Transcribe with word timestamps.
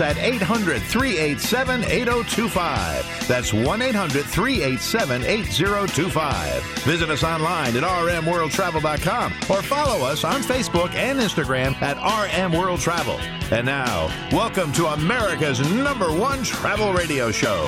At 0.00 0.16
800 0.18 0.82
387 0.82 1.84
8025. 1.84 3.28
That's 3.28 3.52
1 3.52 3.82
800 3.82 4.24
387 4.24 5.24
8025. 5.24 6.62
Visit 6.84 7.10
us 7.10 7.22
online 7.22 7.76
at 7.76 7.82
rmworldtravel.com 7.82 9.32
or 9.50 9.62
follow 9.62 10.06
us 10.06 10.24
on 10.24 10.42
Facebook 10.42 10.94
and 10.94 11.18
Instagram 11.18 11.80
at 11.82 11.96
RM 11.98 12.52
World 12.52 12.80
Travel. 12.80 13.18
And 13.50 13.66
now, 13.66 14.06
welcome 14.32 14.72
to 14.72 14.86
America's 14.86 15.60
number 15.72 16.12
one 16.12 16.42
travel 16.42 16.92
radio 16.92 17.30
show. 17.30 17.64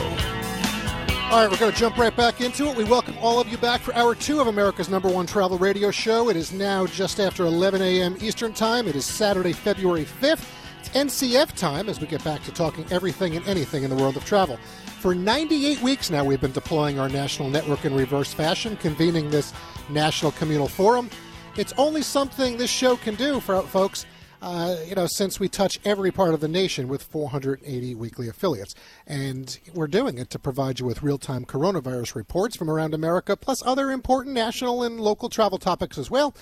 All 1.33 1.41
right, 1.41 1.51
we're 1.51 1.57
going 1.57 1.73
to 1.73 1.79
jump 1.79 1.97
right 1.97 2.15
back 2.15 2.43
into 2.43 2.67
it. 2.67 2.77
We 2.77 2.85
welcome 2.85 3.17
all 3.19 3.41
of 3.41 3.49
you 3.49 3.57
back 3.57 3.81
for 3.81 3.95
hour 3.95 4.15
two 4.15 4.41
of 4.41 4.49
America's 4.49 4.91
number 4.91 5.09
one 5.09 5.27
travel 5.27 5.57
radio 5.57 5.91
show. 5.91 6.29
It 6.29 6.37
is 6.37 6.53
now 6.53 6.87
just 6.87 7.21
after 7.21 7.47
11 7.47 7.81
a.m. 7.81 8.17
Eastern 8.21 8.53
Time. 8.53 8.87
It 8.87 8.97
is 8.97 9.07
Saturday, 9.07 9.55
February 9.55 10.05
5th. 10.05 10.62
NCF 10.93 11.57
time 11.57 11.89
as 11.89 12.01
we 12.01 12.07
get 12.07 12.23
back 12.23 12.43
to 12.45 12.53
talking 12.53 12.85
everything 12.91 13.35
and 13.35 13.47
anything 13.49 13.83
in 13.83 13.89
the 13.89 13.97
world 13.97 14.17
of 14.17 14.25
travel. 14.27 14.59
For 15.01 15.15
98 15.15 15.81
weeks 15.81 16.11
now, 16.11 16.23
we've 16.23 16.41
been 16.41 16.53
deploying 16.53 16.99
our 16.99 17.09
national 17.09 17.49
network 17.49 17.87
in 17.87 17.95
reverse 17.95 18.35
fashion, 18.35 18.77
convening 18.77 19.31
this 19.31 19.55
national 19.89 20.33
communal 20.33 20.69
forum. 20.69 21.09
It's 21.57 21.73
only 21.79 22.03
something 22.03 22.59
this 22.59 22.71
show 22.71 22.97
can 22.97 23.15
do 23.15 23.41
for 23.41 23.63
folks. 23.63 24.05
Uh, 24.43 24.77
you 24.87 24.95
know, 24.97 25.07
since 25.07 25.39
we 25.39 25.49
touch 25.49 25.79
every 25.85 26.11
part 26.11 26.35
of 26.35 26.41
the 26.41 26.49
nation 26.49 26.89
with 26.89 27.03
480 27.05 27.95
weekly 27.95 28.29
affiliates. 28.29 28.75
And 29.07 29.57
we're 29.73 29.87
doing 29.87 30.19
it 30.19 30.31
to 30.31 30.39
provide 30.39 30.81
you 30.81 30.85
with 30.85 31.03
real 31.03 31.17
time 31.17 31.45
coronavirus 31.45 32.17
reports 32.17 32.57
from 32.57 32.69
around 32.69 32.93
America, 32.93 33.37
plus 33.37 33.63
other 33.65 33.93
important 33.93 34.35
national 34.35 34.83
and 34.83 35.01
local 35.01 35.29
travel 35.29 35.59
topics 35.59 35.97
as 35.97 36.11
well. 36.11 36.35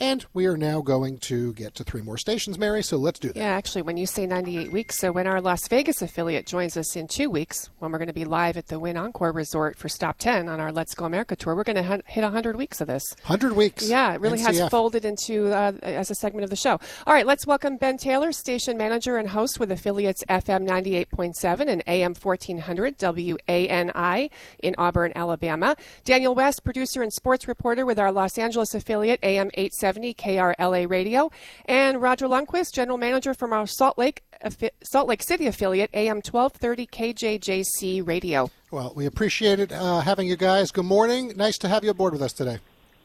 And 0.00 0.24
we 0.32 0.46
are 0.46 0.56
now 0.56 0.80
going 0.80 1.18
to 1.18 1.52
get 1.54 1.74
to 1.74 1.82
three 1.82 2.02
more 2.02 2.16
stations, 2.16 2.56
Mary, 2.56 2.84
so 2.84 2.96
let's 2.98 3.18
do 3.18 3.28
that. 3.28 3.36
Yeah, 3.36 3.48
actually, 3.48 3.82
when 3.82 3.96
you 3.96 4.06
say 4.06 4.26
98 4.26 4.70
weeks, 4.70 4.96
so 4.96 5.10
when 5.10 5.26
our 5.26 5.40
Las 5.40 5.66
Vegas 5.66 6.02
affiliate 6.02 6.46
joins 6.46 6.76
us 6.76 6.94
in 6.94 7.08
two 7.08 7.28
weeks, 7.28 7.68
when 7.80 7.90
we're 7.90 7.98
going 7.98 8.06
to 8.06 8.14
be 8.14 8.24
live 8.24 8.56
at 8.56 8.68
the 8.68 8.78
Wynn 8.78 8.96
Encore 8.96 9.32
Resort 9.32 9.76
for 9.76 9.88
Stop 9.88 10.18
10 10.18 10.48
on 10.48 10.60
our 10.60 10.70
Let's 10.70 10.94
Go 10.94 11.04
America 11.04 11.34
tour, 11.34 11.56
we're 11.56 11.64
going 11.64 11.82
to 11.84 12.00
hit 12.06 12.22
100 12.22 12.54
weeks 12.54 12.80
of 12.80 12.86
this. 12.86 13.02
100 13.22 13.56
weeks. 13.56 13.88
Yeah, 13.88 14.14
it 14.14 14.20
really 14.20 14.38
NCF. 14.38 14.44
has 14.44 14.68
folded 14.68 15.04
into 15.04 15.48
uh, 15.52 15.72
as 15.82 16.12
a 16.12 16.14
segment 16.14 16.44
of 16.44 16.50
the 16.50 16.56
show. 16.56 16.78
All 17.04 17.12
right, 17.12 17.26
let's 17.26 17.44
welcome 17.44 17.76
Ben 17.76 17.98
Taylor, 17.98 18.30
station 18.30 18.76
manager 18.76 19.16
and 19.16 19.28
host 19.28 19.58
with 19.58 19.72
affiliates 19.72 20.22
FM 20.28 20.64
98.7 20.64 21.68
and 21.68 21.82
AM 21.88 22.14
1400 22.14 22.98
WANI 22.98 24.30
in 24.60 24.74
Auburn, 24.78 25.10
Alabama. 25.16 25.74
Daniel 26.04 26.36
West, 26.36 26.62
producer 26.62 27.02
and 27.02 27.12
sports 27.12 27.48
reporter 27.48 27.84
with 27.84 27.98
our 27.98 28.12
Los 28.12 28.38
Angeles 28.38 28.76
affiliate 28.76 29.18
AM 29.24 29.50
870 29.54 29.87
KRLA 29.96 30.88
Radio, 30.88 31.30
and 31.64 32.00
Roger 32.00 32.26
Lundquist, 32.26 32.72
general 32.74 32.98
manager 32.98 33.34
from 33.34 33.52
our 33.52 33.66
Salt 33.66 33.98
Lake 33.98 34.22
affi- 34.44 34.70
Salt 34.82 35.08
Lake 35.08 35.22
City 35.22 35.46
affiliate 35.46 35.90
AM 35.94 36.16
1230 36.16 36.86
KJJC 36.86 38.06
Radio. 38.06 38.50
Well, 38.70 38.92
we 38.94 39.06
appreciate 39.06 39.60
it 39.60 39.72
uh, 39.72 40.00
having 40.00 40.28
you 40.28 40.36
guys. 40.36 40.70
Good 40.70 40.84
morning. 40.84 41.32
Nice 41.36 41.58
to 41.58 41.68
have 41.68 41.84
you 41.84 41.90
aboard 41.90 42.12
with 42.12 42.22
us 42.22 42.32
today. 42.32 42.58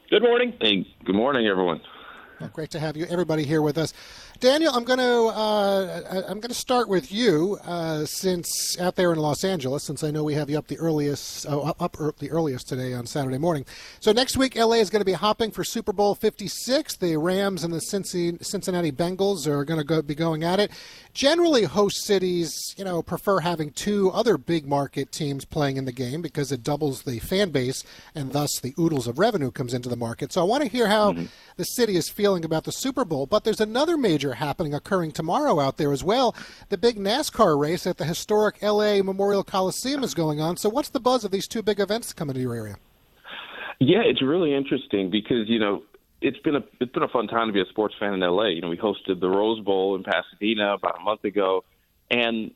Good 0.09 0.21
morning. 0.21 0.53
Hey, 0.61 0.85
good 1.05 1.15
morning, 1.15 1.47
everyone. 1.47 1.81
Well, 2.43 2.51
great 2.53 2.71
to 2.71 2.79
have 2.79 2.97
you, 2.97 3.05
everybody, 3.05 3.45
here 3.45 3.61
with 3.61 3.77
us. 3.77 3.93
Daniel, 4.41 4.73
I'm 4.75 4.83
going 4.83 4.99
to 4.99 5.27
uh, 5.33 6.23
I'm 6.27 6.41
going 6.41 6.49
to 6.49 6.53
start 6.53 6.89
with 6.89 7.09
you, 7.09 7.57
uh, 7.63 8.03
since 8.03 8.77
out 8.81 8.97
there 8.97 9.13
in 9.13 9.19
Los 9.19 9.45
Angeles, 9.45 9.85
since 9.85 10.03
I 10.03 10.11
know 10.11 10.25
we 10.25 10.33
have 10.33 10.49
you 10.49 10.57
up 10.57 10.67
the 10.67 10.77
earliest 10.77 11.45
uh, 11.45 11.61
up 11.61 11.81
up 11.81 12.17
the 12.17 12.29
earliest 12.29 12.67
today 12.67 12.93
on 12.93 13.05
Saturday 13.05 13.37
morning. 13.37 13.65
So 14.01 14.11
next 14.11 14.35
week, 14.35 14.57
LA 14.57 14.73
is 14.73 14.89
going 14.89 14.99
to 14.99 15.05
be 15.05 15.13
hopping 15.13 15.51
for 15.51 15.63
Super 15.63 15.93
Bowl 15.93 16.15
56. 16.15 16.97
The 16.97 17.15
Rams 17.15 17.63
and 17.63 17.73
the 17.73 17.79
Cincinnati 17.79 18.91
Bengals 18.91 19.47
are 19.47 19.63
going 19.63 19.79
to 19.79 19.85
go, 19.85 20.01
be 20.01 20.13
going 20.13 20.43
at 20.43 20.59
it. 20.59 20.71
Generally, 21.13 21.63
host 21.63 22.03
cities, 22.03 22.75
you 22.77 22.83
know, 22.83 23.01
prefer 23.01 23.39
having 23.39 23.71
two 23.71 24.11
other 24.11 24.37
big 24.37 24.67
market 24.67 25.13
teams 25.13 25.45
playing 25.45 25.77
in 25.77 25.85
the 25.85 25.93
game 25.93 26.21
because 26.21 26.51
it 26.51 26.63
doubles 26.63 27.03
the 27.03 27.19
fan 27.19 27.51
base 27.51 27.85
and 28.13 28.33
thus 28.33 28.59
the 28.59 28.73
oodles 28.77 29.07
of 29.07 29.17
revenue 29.17 29.51
comes 29.51 29.73
into 29.73 29.87
the 29.87 29.95
market. 29.95 30.33
So 30.33 30.41
I 30.41 30.43
want 30.43 30.63
to 30.63 30.69
hear 30.69 30.87
how 30.87 31.15
the 31.55 31.63
city 31.63 31.95
is 31.95 32.09
feeling 32.09 32.32
about 32.43 32.63
the 32.63 32.71
Super 32.71 33.05
Bowl. 33.05 33.25
But 33.25 33.43
there's 33.43 33.61
another 33.61 33.97
major 33.97 34.33
happening 34.33 34.73
occurring 34.73 35.11
tomorrow 35.11 35.59
out 35.59 35.77
there 35.77 35.91
as 35.91 36.03
well. 36.03 36.35
The 36.69 36.77
big 36.77 36.97
NASCAR 36.97 37.59
race 37.59 37.85
at 37.85 37.97
the 37.97 38.05
historic 38.05 38.61
LA 38.61 39.03
Memorial 39.03 39.43
Coliseum 39.43 40.03
is 40.03 40.13
going 40.13 40.41
on. 40.41 40.57
So 40.57 40.69
what's 40.69 40.89
the 40.89 40.99
buzz 40.99 41.23
of 41.23 41.31
these 41.31 41.47
two 41.47 41.61
big 41.61 41.79
events 41.79 42.13
coming 42.13 42.33
to 42.33 42.41
your 42.41 42.55
area? 42.55 42.77
Yeah, 43.79 44.01
it's 44.05 44.21
really 44.21 44.53
interesting 44.53 45.09
because 45.09 45.49
you 45.49 45.59
know 45.59 45.83
it's 46.21 46.39
been 46.39 46.55
a 46.55 46.63
it's 46.79 46.91
been 46.93 47.03
a 47.03 47.07
fun 47.09 47.27
time 47.27 47.47
to 47.47 47.53
be 47.53 47.61
a 47.61 47.65
sports 47.65 47.95
fan 47.99 48.13
in 48.13 48.21
LA. 48.21 48.47
You 48.47 48.61
know, 48.61 48.69
we 48.69 48.77
hosted 48.77 49.19
the 49.19 49.29
Rose 49.29 49.59
Bowl 49.59 49.95
in 49.95 50.03
Pasadena 50.03 50.73
about 50.73 50.99
a 50.99 51.03
month 51.03 51.25
ago, 51.25 51.65
and 52.09 52.51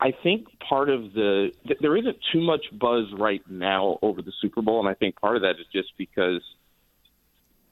I 0.00 0.12
think 0.22 0.46
part 0.58 0.90
of 0.90 1.12
the 1.14 1.52
th- 1.66 1.78
there 1.80 1.96
isn't 1.96 2.16
too 2.32 2.40
much 2.40 2.66
buzz 2.72 3.06
right 3.16 3.42
now 3.48 3.98
over 4.02 4.20
the 4.20 4.32
Super 4.42 4.62
Bowl, 4.62 4.80
and 4.80 4.88
I 4.88 4.94
think 4.94 5.18
part 5.20 5.36
of 5.36 5.42
that 5.42 5.60
is 5.60 5.66
just 5.72 5.96
because 5.96 6.42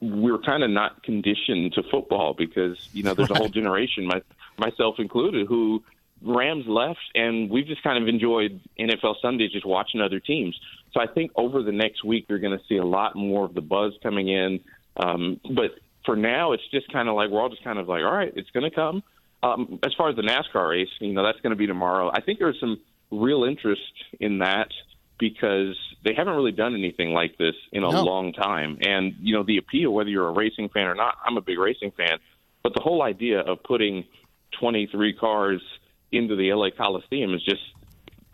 we're 0.01 0.39
kind 0.39 0.63
of 0.63 0.69
not 0.69 1.03
conditioned 1.03 1.73
to 1.73 1.83
football 1.83 2.33
because 2.33 2.77
you 2.93 3.03
know 3.03 3.13
there's 3.13 3.31
a 3.31 3.35
whole 3.35 3.49
generation, 3.49 4.05
my, 4.05 4.21
myself 4.57 4.95
included, 4.99 5.47
who 5.47 5.83
Rams 6.21 6.65
left, 6.67 6.99
and 7.13 7.49
we've 7.49 7.67
just 7.67 7.83
kind 7.83 8.01
of 8.01 8.07
enjoyed 8.07 8.59
NFL 8.79 9.15
Sunday 9.21 9.47
just 9.47 9.65
watching 9.65 10.01
other 10.01 10.19
teams. 10.19 10.59
So 10.93 11.01
I 11.01 11.07
think 11.07 11.31
over 11.35 11.61
the 11.61 11.71
next 11.71 12.03
week 12.03 12.25
you're 12.29 12.39
going 12.39 12.57
to 12.57 12.63
see 12.67 12.77
a 12.77 12.85
lot 12.85 13.15
more 13.15 13.45
of 13.45 13.53
the 13.53 13.61
buzz 13.61 13.93
coming 14.01 14.29
in. 14.29 14.61
Um, 14.97 15.39
but 15.53 15.71
for 16.05 16.15
now, 16.15 16.53
it's 16.53 16.63
just 16.71 16.91
kind 16.91 17.09
of 17.09 17.15
like 17.15 17.29
we're 17.29 17.41
all 17.41 17.49
just 17.49 17.63
kind 17.63 17.79
of 17.79 17.87
like, 17.87 18.03
all 18.03 18.13
right, 18.13 18.31
it's 18.35 18.49
going 18.51 18.69
to 18.69 18.73
come. 18.75 19.03
Um, 19.43 19.79
as 19.83 19.93
far 19.93 20.09
as 20.09 20.15
the 20.15 20.21
NASCAR 20.21 20.69
race, 20.69 20.89
you 20.99 21.13
know, 21.13 21.23
that's 21.23 21.39
going 21.41 21.51
to 21.51 21.57
be 21.57 21.67
tomorrow. 21.67 22.09
I 22.11 22.21
think 22.21 22.39
there's 22.39 22.59
some 22.59 22.79
real 23.11 23.43
interest 23.43 23.81
in 24.19 24.39
that 24.39 24.69
because 25.17 25.77
they 26.03 26.13
haven't 26.13 26.35
really 26.35 26.51
done 26.51 26.73
anything 26.75 27.11
like 27.11 27.37
this 27.37 27.55
in 27.71 27.83
a 27.83 27.91
No. 27.91 28.03
long 28.03 28.33
time. 28.33 28.77
And, 28.81 29.13
you 29.21 29.33
know, 29.33 29.43
the 29.43 29.57
appeal, 29.57 29.91
whether 29.91 30.09
you're 30.09 30.27
a 30.27 30.31
racing 30.33 30.69
fan 30.69 30.87
or 30.87 30.95
not, 30.95 31.15
I'm 31.25 31.37
a 31.37 31.41
big 31.41 31.57
racing 31.57 31.91
fan, 31.91 32.19
but 32.63 32.73
the 32.73 32.81
whole 32.81 33.01
idea 33.01 33.39
of 33.39 33.63
putting 33.63 34.03
23 34.59 35.13
cars 35.13 35.61
into 36.11 36.35
the 36.35 36.51
LA 36.53 36.69
Coliseum 36.71 37.33
is 37.33 37.43
just 37.43 37.61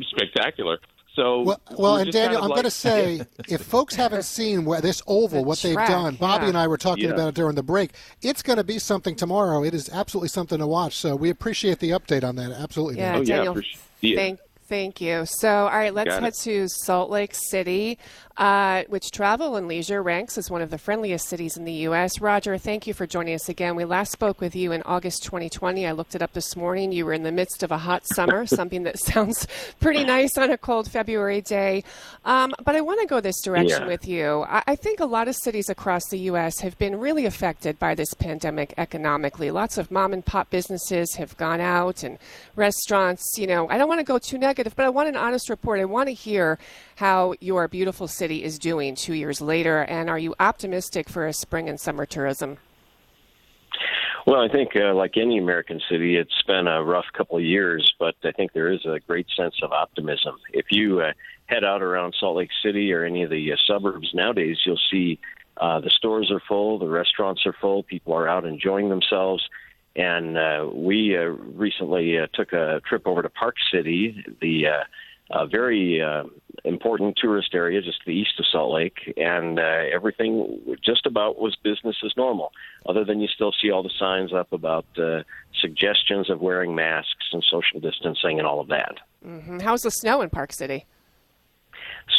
spectacular. 0.02 0.80
So, 1.16 1.42
Well, 1.42 1.62
well 1.78 1.96
and 1.98 2.06
just 2.06 2.18
kind 2.18 2.26
Daniel, 2.28 2.38
of 2.40 2.44
I'm 2.46 2.50
like- 2.52 2.56
going 2.56 2.64
to 2.64 2.72
say, 2.72 3.22
if 3.50 3.62
folks 3.64 3.96
haven't 3.96 4.24
seen 4.24 4.64
where 4.64 4.80
this 4.80 5.02
oval, 5.08 5.42
The 5.42 5.48
what 5.48 5.60
they've 5.60 5.76
done, 5.76 6.16
Bobby 6.16 6.44
yeah. 6.46 6.50
and 6.50 6.58
I 6.58 6.68
were 6.68 6.78
talking 6.78 7.06
Yeah. 7.06 7.12
about 7.12 7.30
it 7.30 7.36
during 7.36 7.56
the 7.56 7.64
break. 7.64 7.92
It's 8.22 8.42
going 8.42 8.58
to 8.58 8.64
be 8.64 8.80
something 8.80 9.16
tomorrow. 9.16 9.64
It 9.64 9.74
is 9.74 9.90
absolutely 9.90 10.30
something 10.30 10.60
to 10.60 10.68
watch. 10.68 10.96
So 10.96 11.16
we 11.16 11.30
appreciate 11.30 11.80
the 11.80 11.90
update 11.92 12.24
on 12.24 12.38
that. 12.38 12.52
Absolutely. 12.52 12.98
Yeah, 13.00 13.18
Oh, 13.18 13.24
Daniel. 13.26 13.54
for 13.56 13.62
sure. 13.62 13.82
Yeah. 14.00 14.16
Thank, 14.16 14.40
thank 14.72 15.02
you. 15.02 15.26
So, 15.26 15.50
all 15.50 15.78
right, 15.78 15.94
let's 15.94 16.18
head 16.18 16.34
to 16.44 16.68
Salt 16.70 17.10
Lake 17.12 17.36
City, 17.36 18.00
uh, 18.42 18.84
which 18.90 19.12
Travel 19.12 19.56
and 19.56 19.68
Leisure 19.68 20.02
ranks 20.02 20.36
as 20.36 20.50
one 20.50 20.64
of 20.64 20.72
the 20.72 20.80
friendliest 20.80 21.30
cities 21.30 21.58
in 21.58 21.64
the 21.64 21.72
U.S. 21.86 22.20
Roger, 22.20 22.58
thank 22.58 22.88
you 22.88 22.94
for 22.96 23.06
joining 23.06 23.36
us 23.36 23.48
again. 23.50 23.76
We 23.76 23.86
last 23.86 24.12
spoke 24.12 24.42
with 24.42 24.56
you 24.56 24.72
in 24.72 24.82
August 24.82 25.24
2020. 25.26 25.86
I 25.86 25.92
looked 25.92 26.16
it 26.16 26.24
up 26.24 26.34
this 26.34 26.56
morning. 26.56 26.92
You 26.92 27.06
were 27.06 27.14
in 27.14 27.22
the 27.22 27.32
midst 27.32 27.62
of 27.62 27.72
a 27.72 27.78
hot 27.78 28.08
summer, 28.08 28.46
something 28.48 28.82
that 28.82 28.98
sounds 28.98 29.46
pretty 29.80 30.04
nice 30.04 30.40
on 30.40 30.50
a 30.50 30.58
cold 30.58 30.90
February 30.90 31.42
day. 31.42 31.84
Um, 32.26 32.52
but 32.66 32.76
I 32.76 32.82
want 32.82 33.00
to 33.02 33.06
go 33.06 33.20
this 33.22 33.40
direction 33.44 33.84
Yeah. 33.84 33.88
with 33.88 34.08
you. 34.08 34.42
I, 34.50 34.64
I 34.66 34.76
think 34.76 35.00
a 35.02 35.06
lot 35.06 35.28
of 35.28 35.36
cities 35.36 35.70
across 35.70 36.08
the 36.10 36.18
U.S. 36.22 36.62
have 36.62 36.76
been 36.80 37.00
really 37.00 37.28
affected 37.28 37.78
by 37.78 37.94
this 37.94 38.12
pandemic 38.16 38.74
economically. 38.80 39.52
Lots 39.52 39.78
of 39.78 39.92
mom 39.92 40.14
and 40.14 40.26
pop 40.26 40.50
businesses 40.50 41.14
have 41.14 41.38
gone 41.38 41.62
out 41.62 42.02
and 42.02 42.18
restaurants, 42.56 43.38
you 43.38 43.46
know, 43.46 43.70
I 43.70 43.78
don't 43.78 43.88
want 43.88 44.00
to 44.00 44.04
go 44.04 44.18
too 44.18 44.40
negative, 44.40 44.76
but 44.76 44.88
I 44.88 44.90
want 44.90 45.10
an 45.10 45.16
honest 45.16 45.48
report. 45.48 45.80
I 45.80 45.86
want 45.86 46.08
to 46.10 46.14
hear 46.16 46.58
how 46.96 47.36
your 47.40 47.68
beautiful 47.68 48.08
city 48.08 48.31
is 48.38 48.60
doing 48.60 48.96
two 48.96 49.14
years 49.14 49.42
later. 49.42 49.82
And 49.84 50.10
are 50.10 50.20
you 50.20 50.36
optimistic 50.40 51.10
for 51.10 51.28
a 51.28 51.34
spring 51.34 51.70
and 51.70 51.80
summer 51.80 52.06
tourism? 52.06 52.58
Well, 54.28 54.42
I 54.42 54.50
think, 54.50 54.76
uh, 54.76 54.94
like 54.94 55.18
any 55.18 55.40
American 55.40 55.82
city, 55.90 56.16
it's 56.16 56.42
been 56.46 56.68
a 56.68 56.84
rough 56.84 57.06
couple 57.14 57.38
of 57.38 57.44
years, 57.44 57.92
but 58.00 58.16
I 58.24 58.32
think 58.32 58.54
there 58.54 58.72
is 58.72 58.86
a 58.86 59.00
great 59.08 59.28
sense 59.36 59.56
of 59.64 59.72
optimism. 59.72 60.38
If 60.54 60.68
you 60.70 61.02
uh, 61.02 61.14
head 61.48 61.64
out 61.64 61.82
around 61.82 62.16
Salt 62.20 62.38
Lake 62.38 62.52
City 62.64 62.94
or 62.94 63.04
any 63.04 63.24
of 63.24 63.32
the 63.32 63.52
uh, 63.52 63.56
suburbs 63.66 64.12
nowadays, 64.14 64.58
you'll 64.66 64.80
see 64.92 65.20
uh, 65.58 65.80
the 65.80 65.90
stores 65.90 66.32
are 66.32 66.42
full, 66.48 66.78
the 66.78 66.88
restaurants 66.88 67.46
are 67.46 67.56
full, 67.60 67.84
people 67.84 68.14
are 68.14 68.28
out 68.28 68.46
enjoying 68.46 68.90
themselves. 68.90 69.48
And 69.96 70.38
uh, 70.38 70.70
we 70.72 71.18
uh, 71.18 71.22
recently 71.22 72.18
uh, 72.18 72.28
took 72.34 72.54
a 72.54 72.82
trip 72.88 73.06
over 73.06 73.22
to 73.22 73.30
Park 73.30 73.56
City, 73.74 74.24
the 74.40 74.68
uh, 74.68 74.84
a 75.34 75.48
very 75.48 76.02
uh, 76.02 76.24
important 76.64 77.18
tourist 77.18 77.54
area 77.54 77.82
just 77.82 78.00
to 78.00 78.06
the 78.06 78.14
east 78.14 78.40
of 78.40 78.46
Salt 78.52 78.74
Lake, 78.74 79.14
and 79.18 79.60
uh, 79.60 79.84
everything 79.94 80.78
just 80.84 81.06
about 81.06 81.40
was 81.40 81.56
business 81.64 81.96
as 82.06 82.12
normal, 82.18 82.52
other 82.86 83.04
than 83.04 83.20
you 83.20 83.28
still 83.28 83.54
see 83.62 83.72
all 83.72 83.84
the 83.84 83.92
signs 83.98 84.34
up 84.34 84.52
about 84.52 84.86
uh, 84.98 85.24
suggestions 85.60 86.30
of 86.30 86.42
wearing 86.42 86.76
masks 86.76 87.30
and 87.32 87.44
social 87.50 87.80
distancing 87.80 88.40
and 88.40 88.48
all 88.48 88.60
of 88.60 88.68
that. 88.68 88.98
Mm-hmm. 89.26 89.60
How's 89.60 89.84
the 89.84 89.92
snow 89.92 90.22
in 90.22 90.30
Park 90.30 90.52
City? 90.52 90.86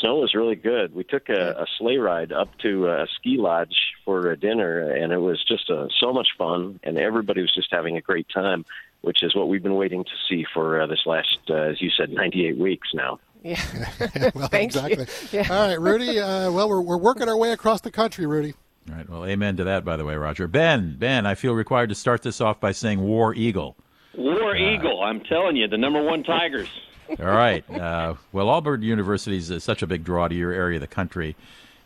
Snow 0.00 0.16
was 0.16 0.34
really 0.34 0.54
good. 0.54 0.94
We 0.94 1.04
took 1.04 1.28
a, 1.28 1.50
a 1.50 1.66
sleigh 1.78 1.98
ride 1.98 2.32
up 2.32 2.56
to 2.58 2.88
a 2.88 3.06
ski 3.16 3.36
lodge 3.36 3.76
for 4.04 4.30
a 4.30 4.36
dinner, 4.36 4.90
and 4.90 5.12
it 5.12 5.18
was 5.18 5.44
just 5.44 5.70
uh, 5.70 5.88
so 6.00 6.12
much 6.12 6.28
fun, 6.38 6.80
and 6.82 6.98
everybody 6.98 7.42
was 7.42 7.52
just 7.52 7.68
having 7.70 7.96
a 7.96 8.00
great 8.00 8.26
time, 8.32 8.64
which 9.02 9.22
is 9.22 9.34
what 9.34 9.48
we've 9.48 9.62
been 9.62 9.74
waiting 9.74 10.04
to 10.04 10.10
see 10.28 10.44
for 10.52 10.80
uh, 10.80 10.86
this 10.86 11.00
last, 11.06 11.38
uh, 11.50 11.54
as 11.54 11.80
you 11.80 11.90
said, 11.90 12.10
98 12.10 12.56
weeks 12.56 12.88
now. 12.94 13.18
Yeah. 13.42 13.60
well, 14.34 14.48
Thank 14.48 14.74
exactly. 14.74 15.06
you. 15.32 15.40
Yeah. 15.40 15.48
All 15.50 15.68
right, 15.68 15.80
Rudy. 15.80 16.18
Uh, 16.18 16.50
well, 16.50 16.68
we're, 16.68 16.80
we're 16.80 16.96
working 16.96 17.28
our 17.28 17.36
way 17.36 17.52
across 17.52 17.80
the 17.80 17.90
country, 17.90 18.26
Rudy. 18.26 18.54
All 18.88 18.96
right. 18.96 19.08
Well, 19.08 19.26
amen 19.26 19.56
to 19.58 19.64
that, 19.64 19.84
by 19.84 19.96
the 19.96 20.04
way, 20.04 20.16
Roger. 20.16 20.48
Ben, 20.48 20.96
Ben, 20.98 21.26
I 21.26 21.34
feel 21.34 21.52
required 21.52 21.88
to 21.90 21.94
start 21.94 22.22
this 22.22 22.40
off 22.40 22.60
by 22.60 22.72
saying 22.72 23.00
War 23.00 23.34
Eagle. 23.34 23.76
War 24.16 24.56
Eagle, 24.56 25.02
I'm 25.02 25.20
telling 25.20 25.56
you, 25.56 25.68
the 25.68 25.78
number 25.78 26.02
one 26.02 26.22
Tigers. 26.22 26.68
All 27.18 27.26
right. 27.26 27.68
Uh, 27.70 28.14
well, 28.32 28.48
Auburn 28.48 28.82
University 28.82 29.36
is 29.36 29.62
such 29.62 29.82
a 29.82 29.86
big 29.86 30.04
draw 30.04 30.28
to 30.28 30.34
your 30.34 30.52
area 30.52 30.76
of 30.76 30.80
the 30.80 30.86
country. 30.86 31.36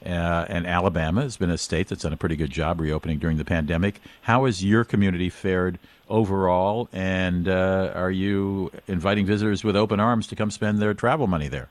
Uh, 0.04 0.44
and 0.48 0.66
Alabama 0.66 1.22
has 1.22 1.37
been 1.37 1.50
a 1.50 1.58
state 1.58 1.88
that's 1.88 2.02
done 2.02 2.12
a 2.12 2.16
pretty 2.16 2.37
good 2.37 2.50
job 2.50 2.81
reopening 2.81 3.19
during 3.19 3.38
the 3.38 3.44
pandemic. 3.44 4.00
How 4.22 4.44
has 4.44 4.64
your 4.64 4.84
community 4.84 5.31
fared 5.31 5.78
overall? 6.08 6.88
And 6.93 7.48
uh, 7.48 7.93
are 7.94 8.10
you 8.10 8.70
inviting 8.87 9.26
visitors 9.26 9.64
with 9.64 9.76
open 9.76 10.00
arms 10.00 10.26
to 10.28 10.37
come 10.37 10.50
spend 10.50 10.78
their 10.81 10.94
travel 10.94 11.26
money 11.26 11.48
there? 11.48 11.69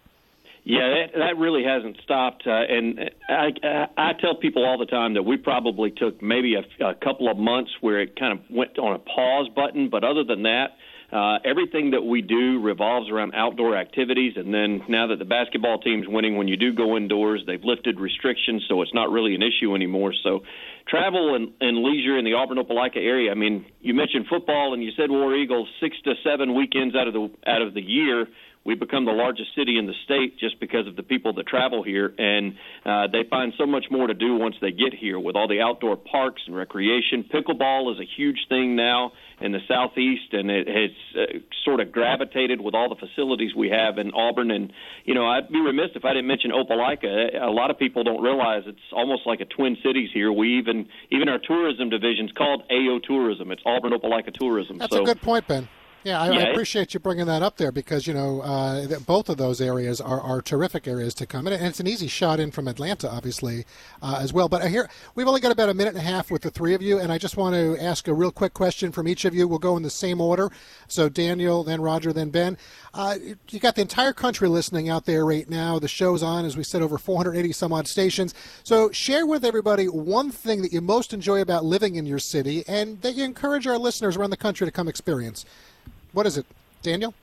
Yeah, 0.65 0.89
that, 0.89 1.19
that 1.19 1.37
really 1.37 1.63
hasn't 1.63 1.97
stopped. 2.03 2.47
Uh, 2.47 2.51
and 2.67 3.11
I, 3.29 3.87
I, 3.95 4.13
tell 4.13 4.33
people 4.35 4.65
all 4.65 4.79
the 4.79 4.87
time 4.87 5.13
that 5.13 5.21
we 5.21 5.37
probably 5.37 5.91
took 5.91 6.23
maybe 6.23 6.55
a, 6.55 6.83
a 6.83 6.95
couple 6.95 7.29
of 7.29 7.37
months 7.37 7.71
where 7.81 8.01
it 8.01 8.19
kind 8.19 8.33
of 8.33 8.39
went 8.49 8.79
on 8.79 8.95
a 8.95 8.97
pause 8.97 9.47
button. 9.55 9.89
But 9.89 10.03
other 10.03 10.23
than 10.23 10.41
that, 10.43 10.75
uh, 11.15 11.39
everything 11.45 11.91
that 11.91 12.01
we 12.01 12.21
do 12.21 12.59
revolves 12.61 13.09
around 13.09 13.33
outdoor 13.35 13.77
activities. 13.77 14.33
And 14.35 14.53
then 14.53 14.81
now 14.89 15.07
that 15.07 15.17
the 15.17 15.25
basketball 15.25 15.79
team's 15.79 16.05
winning, 16.09 16.35
when 16.35 16.49
you 16.49 16.57
do 16.57 16.73
go 16.73 16.97
indoors, 16.97 17.41
they've 17.47 17.63
lifted 17.63 18.01
restrictions, 18.01 18.65
so 18.67 18.81
it's 18.81 18.93
not 18.93 19.09
really 19.09 19.33
an 19.33 19.41
issue 19.41 19.75
anymore. 19.75 20.13
So 20.23 20.41
travel 20.89 21.35
and, 21.35 21.53
and 21.61 21.77
leisure 21.77 22.17
in 22.17 22.25
the 22.25 22.33
Auburn 22.33 22.57
Opelika 22.57 22.97
area. 22.97 23.31
I 23.31 23.35
mean, 23.35 23.65
you 23.79 23.93
mentioned 23.93 24.25
football, 24.29 24.73
and 24.73 24.83
you 24.83 24.91
said 24.97 25.09
War 25.09 25.33
Eagles 25.33 25.69
six 25.79 25.95
to 26.03 26.15
seven 26.21 26.53
weekends 26.53 26.95
out 26.97 27.07
of 27.07 27.13
the 27.13 27.29
out 27.47 27.61
of 27.61 27.73
the 27.73 27.81
year 27.81 28.27
we've 28.65 28.79
become 28.79 29.05
the 29.05 29.11
largest 29.11 29.49
city 29.55 29.77
in 29.77 29.85
the 29.85 29.93
state 30.03 30.39
just 30.39 30.59
because 30.59 30.87
of 30.87 30.95
the 30.95 31.03
people 31.03 31.33
that 31.33 31.47
travel 31.47 31.83
here, 31.83 32.11
and 32.17 32.55
uh, 32.83 33.07
they 33.07 33.23
find 33.29 33.53
so 33.57 33.65
much 33.65 33.85
more 33.91 34.07
to 34.07 34.13
do 34.13 34.35
once 34.35 34.55
they 34.59 34.71
get 34.71 34.93
here 34.93 35.19
with 35.19 35.35
all 35.35 35.47
the 35.47 35.61
outdoor 35.61 35.95
parks 35.95 36.41
and 36.47 36.55
recreation. 36.55 37.23
Pickleball 37.31 37.93
is 37.93 37.99
a 37.99 38.09
huge 38.17 38.47
thing 38.49 38.75
now 38.75 39.11
in 39.41 39.51
the 39.51 39.59
southeast, 39.67 40.33
and 40.33 40.49
it 40.49 40.67
has 40.67 40.91
uh, 41.15 41.39
sort 41.63 41.79
of 41.79 41.91
gravitated 41.91 42.61
with 42.61 42.73
all 42.73 42.89
the 42.89 42.95
facilities 42.95 43.53
we 43.55 43.69
have 43.69 43.97
in 43.97 44.11
Auburn. 44.11 44.51
And 44.51 44.71
you 45.03 45.13
know, 45.13 45.25
I'd 45.25 45.49
be 45.49 45.59
remiss 45.59 45.91
if 45.95 46.05
I 46.05 46.09
didn't 46.09 46.27
mention 46.27 46.51
Opelika. 46.51 47.41
A 47.41 47.51
lot 47.51 47.71
of 47.71 47.77
people 47.77 48.03
don't 48.03 48.21
realize 48.21 48.63
it's 48.65 48.79
almost 48.93 49.25
like 49.25 49.41
a 49.41 49.45
twin 49.45 49.77
cities 49.83 50.09
here. 50.13 50.31
We 50.31 50.57
even 50.57 50.87
even 51.11 51.29
our 51.29 51.39
tourism 51.39 51.89
division's 51.89 52.31
called 52.31 52.63
AO 52.71 52.99
Tourism. 52.99 53.51
It's 53.51 53.61
Auburn 53.65 53.93
Opelika 53.93 54.33
Tourism. 54.33 54.77
That's 54.77 54.95
so, 54.95 55.03
a 55.03 55.05
good 55.05 55.21
point, 55.21 55.47
Ben. 55.47 55.67
Yeah, 56.05 56.21
I, 56.21 56.29
Yeah, 56.29 56.39
I 56.39 56.41
appreciate 56.51 56.93
you 56.93 56.99
bringing 56.99 57.25
that 57.25 57.41
up 57.41 57.57
there 57.57 57.71
because 57.71 58.05
you 58.05 58.13
know 58.13 58.41
uh, 58.41 58.99
both 58.99 59.27
of 59.27 59.37
those 59.37 59.59
areas 59.59 59.99
are, 59.99 60.21
are 60.21 60.39
terrific 60.39 60.87
areas 60.87 61.15
to 61.15 61.25
come 61.25 61.47
in, 61.47 61.53
and 61.53 61.65
it's 61.65 61.79
an 61.79 61.87
easy 61.87 62.07
shot 62.07 62.39
in 62.39 62.51
from 62.51 62.67
Atlanta, 62.67 63.09
obviously, 63.09 63.65
uh, 64.03 64.19
as 64.21 64.31
well. 64.31 64.47
But 64.47 64.61
I 64.61 64.67
hear 64.67 64.87
we've 65.15 65.27
only 65.27 65.41
got 65.41 65.51
about 65.51 65.69
a 65.69 65.73
minute 65.73 65.95
and 65.95 66.03
a 66.03 66.07
half 66.07 66.29
with 66.29 66.43
the 66.43 66.51
three 66.51 66.75
of 66.75 66.83
you, 66.83 66.99
and 66.99 67.11
I 67.11 67.17
just 67.17 67.37
want 67.37 67.55
to 67.55 67.75
ask 67.83 68.07
a 68.07 68.13
real 68.13 68.29
quick 68.29 68.53
question 68.53 68.91
from 68.91 69.07
each 69.07 69.25
of 69.25 69.33
you. 69.33 69.47
We'll 69.47 69.57
go 69.57 69.77
in 69.77 69.81
the 69.81 69.89
same 69.89 70.21
order. 70.21 70.51
So 70.87 71.09
Daniel, 71.09 71.63
then 71.63 71.81
Roger, 71.81 72.13
then 72.13 72.29
Ben. 72.29 72.59
Uh, 72.93 73.17
you 73.49 73.59
got 73.59 73.73
the 73.73 73.81
entire 73.81 74.13
country 74.13 74.47
listening 74.47 74.89
out 74.89 75.07
there 75.07 75.25
right 75.25 75.49
now. 75.49 75.79
The 75.79 75.87
show's 75.87 76.21
on, 76.21 76.45
as 76.45 76.55
we 76.55 76.63
said, 76.63 76.83
over 76.83 76.99
480 76.99 77.51
some 77.51 77.73
odd 77.73 77.87
stations. 77.87 78.35
So 78.63 78.91
share 78.91 79.25
with 79.25 79.43
everybody 79.43 79.87
one 79.87 80.29
thing 80.29 80.61
that 80.61 80.71
you 80.71 80.81
most 80.81 81.13
enjoy 81.13 81.41
about 81.41 81.65
living 81.65 81.95
in 81.95 82.05
your 82.05 82.19
city, 82.19 82.63
and 82.67 83.01
that 83.01 83.15
you 83.15 83.23
encourage 83.23 83.65
our 83.65 83.79
listeners 83.79 84.15
around 84.15 84.29
the 84.29 84.37
country 84.37 84.67
to 84.67 84.71
come 84.71 84.87
experience. 84.87 85.45
What 86.15 86.25
is 86.25 86.37
it, 86.37 86.45
Daniel? 86.81 87.13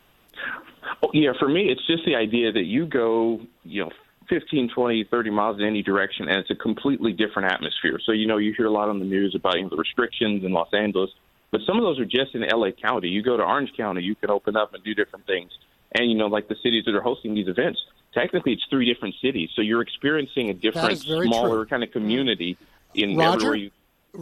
Oh, 1.02 1.08
yeah, 1.14 1.32
for 1.38 1.48
me, 1.48 1.70
it's 1.70 1.84
just 1.86 2.04
the 2.04 2.14
idea 2.14 2.52
that 2.52 2.64
you 2.64 2.84
go, 2.84 3.40
you 3.64 3.84
know, 3.84 3.90
15, 4.28 4.68
20, 4.68 5.04
30 5.04 5.30
miles 5.30 5.58
in 5.58 5.64
any 5.64 5.82
direction, 5.82 6.28
and 6.28 6.38
it's 6.38 6.50
a 6.50 6.54
completely 6.54 7.14
different 7.14 7.50
atmosphere. 7.50 7.98
So, 8.04 8.12
you 8.12 8.26
know, 8.26 8.36
you 8.36 8.52
hear 8.54 8.66
a 8.66 8.70
lot 8.70 8.90
on 8.90 8.98
the 8.98 9.06
news 9.06 9.34
about 9.34 9.56
you 9.56 9.62
know, 9.62 9.70
the 9.70 9.76
restrictions 9.76 10.44
in 10.44 10.52
Los 10.52 10.68
Angeles, 10.74 11.08
but 11.50 11.62
some 11.66 11.78
of 11.78 11.84
those 11.84 11.98
are 11.98 12.04
just 12.04 12.34
in 12.34 12.42
LA 12.42 12.70
County. 12.70 13.08
You 13.08 13.22
go 13.22 13.38
to 13.38 13.42
Orange 13.42 13.72
County, 13.74 14.02
you 14.02 14.14
can 14.14 14.28
open 14.28 14.56
up 14.56 14.74
and 14.74 14.84
do 14.84 14.94
different 14.94 15.26
things. 15.26 15.52
And, 15.92 16.10
you 16.10 16.18
know, 16.18 16.26
like 16.26 16.48
the 16.48 16.56
cities 16.62 16.84
that 16.84 16.94
are 16.94 17.00
hosting 17.00 17.34
these 17.34 17.48
events, 17.48 17.80
technically 18.12 18.52
it's 18.52 18.66
three 18.68 18.84
different 18.84 19.14
cities. 19.22 19.48
So 19.56 19.62
you're 19.62 19.82
experiencing 19.82 20.50
a 20.50 20.54
different, 20.54 20.98
smaller 20.98 21.64
true. 21.64 21.66
kind 21.66 21.82
of 21.82 21.90
community 21.92 22.58
in 22.94 23.16
Roger? 23.16 23.36
everywhere 23.36 23.56
you 23.56 23.70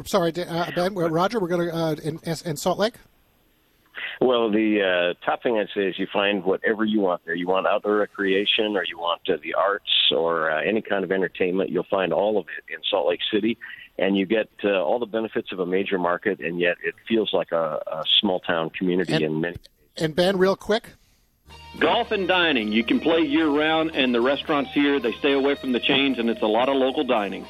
Sorry, 0.05 0.33
uh, 0.37 0.71
Ben. 0.77 0.95
Roger, 0.95 1.41
we're 1.41 1.49
going 1.49 1.69
to 1.69 1.75
uh, 1.75 1.97
in, 2.05 2.21
in 2.45 2.57
Salt 2.57 2.79
Lake. 2.79 2.95
Well, 4.21 4.51
the 4.51 5.15
uh, 5.17 5.25
top 5.25 5.43
thing 5.43 5.57
I'd 5.59 5.69
say 5.75 5.89
is 5.89 5.99
you 5.99 6.07
find 6.13 6.45
whatever 6.45 6.85
you 6.85 7.01
want 7.01 7.23
there. 7.25 7.35
You 7.35 7.47
want 7.49 7.67
outdoor 7.67 7.97
recreation, 7.97 8.77
or 8.77 8.85
you 8.85 8.99
want 8.99 9.23
uh, 9.29 9.39
the 9.43 9.55
arts, 9.55 9.91
or 10.15 10.51
uh, 10.51 10.63
any 10.63 10.83
kind 10.83 11.05
of 11.05 11.11
entertainment. 11.11 11.71
You'll 11.71 11.87
find 11.91 12.13
all 12.13 12.39
of 12.39 12.47
it 12.59 12.73
in 12.73 12.81
Salt 12.91 13.09
Lake 13.09 13.21
City, 13.33 13.57
and 13.99 14.19
you 14.19 14.27
get 14.27 14.51
uh, 14.63 14.83
all 14.83 14.99
the 14.99 15.07
benefits 15.07 15.53
of 15.53 15.59
a 15.61 15.67
major 15.67 15.99
market, 15.99 16.39
and 16.41 16.61
yet 16.61 16.77
it 16.85 16.95
feels 17.09 17.33
like 17.33 17.51
a, 17.53 17.81
a 17.87 18.05
small 18.21 18.41
town 18.41 18.71
community 18.71 19.15
And- 19.15 19.25
in 19.25 19.41
many. 19.41 19.57
And 19.97 20.15
Ben, 20.15 20.37
real 20.39 20.57
quick. 20.57 20.91
Golf 21.79 22.11
and 22.11 22.29
dining. 22.29 22.73
You 22.73 22.85
can 22.85 23.01
play 23.01 23.21
year 23.21 23.49
round, 23.49 23.93
and 23.95 24.15
the 24.15 24.21
restaurants 24.21 24.71
here, 24.73 25.01
they 25.01 25.13
stay 25.13 25.33
away 25.33 25.55
from 25.55 25.73
the 25.73 25.81
chains, 25.81 26.19
and 26.19 26.29
it's 26.29 26.43
a 26.43 26.47
lot 26.47 26.69
of 26.69 26.77
local 26.77 27.05
dining. 27.05 27.47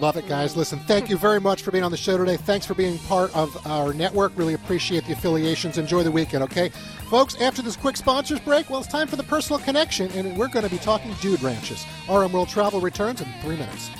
Love 0.00 0.16
it, 0.16 0.26
guys. 0.26 0.56
Listen, 0.56 0.78
thank 0.80 1.08
you 1.08 1.16
very 1.16 1.40
much 1.40 1.62
for 1.62 1.70
being 1.70 1.84
on 1.84 1.90
the 1.90 1.96
show 1.96 2.18
today. 2.18 2.36
Thanks 2.36 2.66
for 2.66 2.74
being 2.74 2.98
part 3.00 3.34
of 3.36 3.66
our 3.66 3.92
network. 3.92 4.32
Really 4.36 4.54
appreciate 4.54 5.04
the 5.06 5.12
affiliations. 5.12 5.78
Enjoy 5.78 6.02
the 6.02 6.10
weekend, 6.10 6.42
okay? 6.44 6.70
Folks, 7.08 7.40
after 7.40 7.62
this 7.62 7.76
quick 7.76 7.96
sponsors 7.96 8.40
break, 8.40 8.68
well, 8.70 8.80
it's 8.80 8.88
time 8.88 9.06
for 9.06 9.16
the 9.16 9.22
personal 9.22 9.60
connection, 9.60 10.10
and 10.12 10.36
we're 10.36 10.48
going 10.48 10.64
to 10.64 10.70
be 10.70 10.78
talking 10.78 11.12
dude 11.20 11.42
ranches. 11.42 11.84
RM 12.10 12.32
World 12.32 12.48
Travel 12.48 12.80
returns 12.80 13.20
in 13.20 13.28
three 13.42 13.56
minutes. 13.56 13.90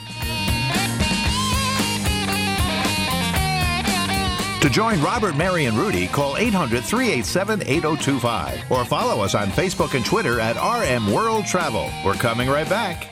To 4.63 4.71
join 4.71 5.03
Robert, 5.03 5.37
Mary, 5.37 5.65
and 5.67 5.77
Rudy, 5.77 6.07
call 6.07 6.37
800 6.37 6.85
387 6.85 7.63
8025 7.63 8.71
or 8.71 8.85
follow 8.85 9.21
us 9.21 9.35
on 9.35 9.49
Facebook 9.49 9.95
and 9.95 10.07
Twitter 10.07 10.39
at 10.39 10.55
RM 10.55 11.13
World 11.13 11.47
Travel. 11.47 11.91
We're 12.05 12.15
coming 12.15 12.49
right 12.49 12.69
back. 12.69 13.12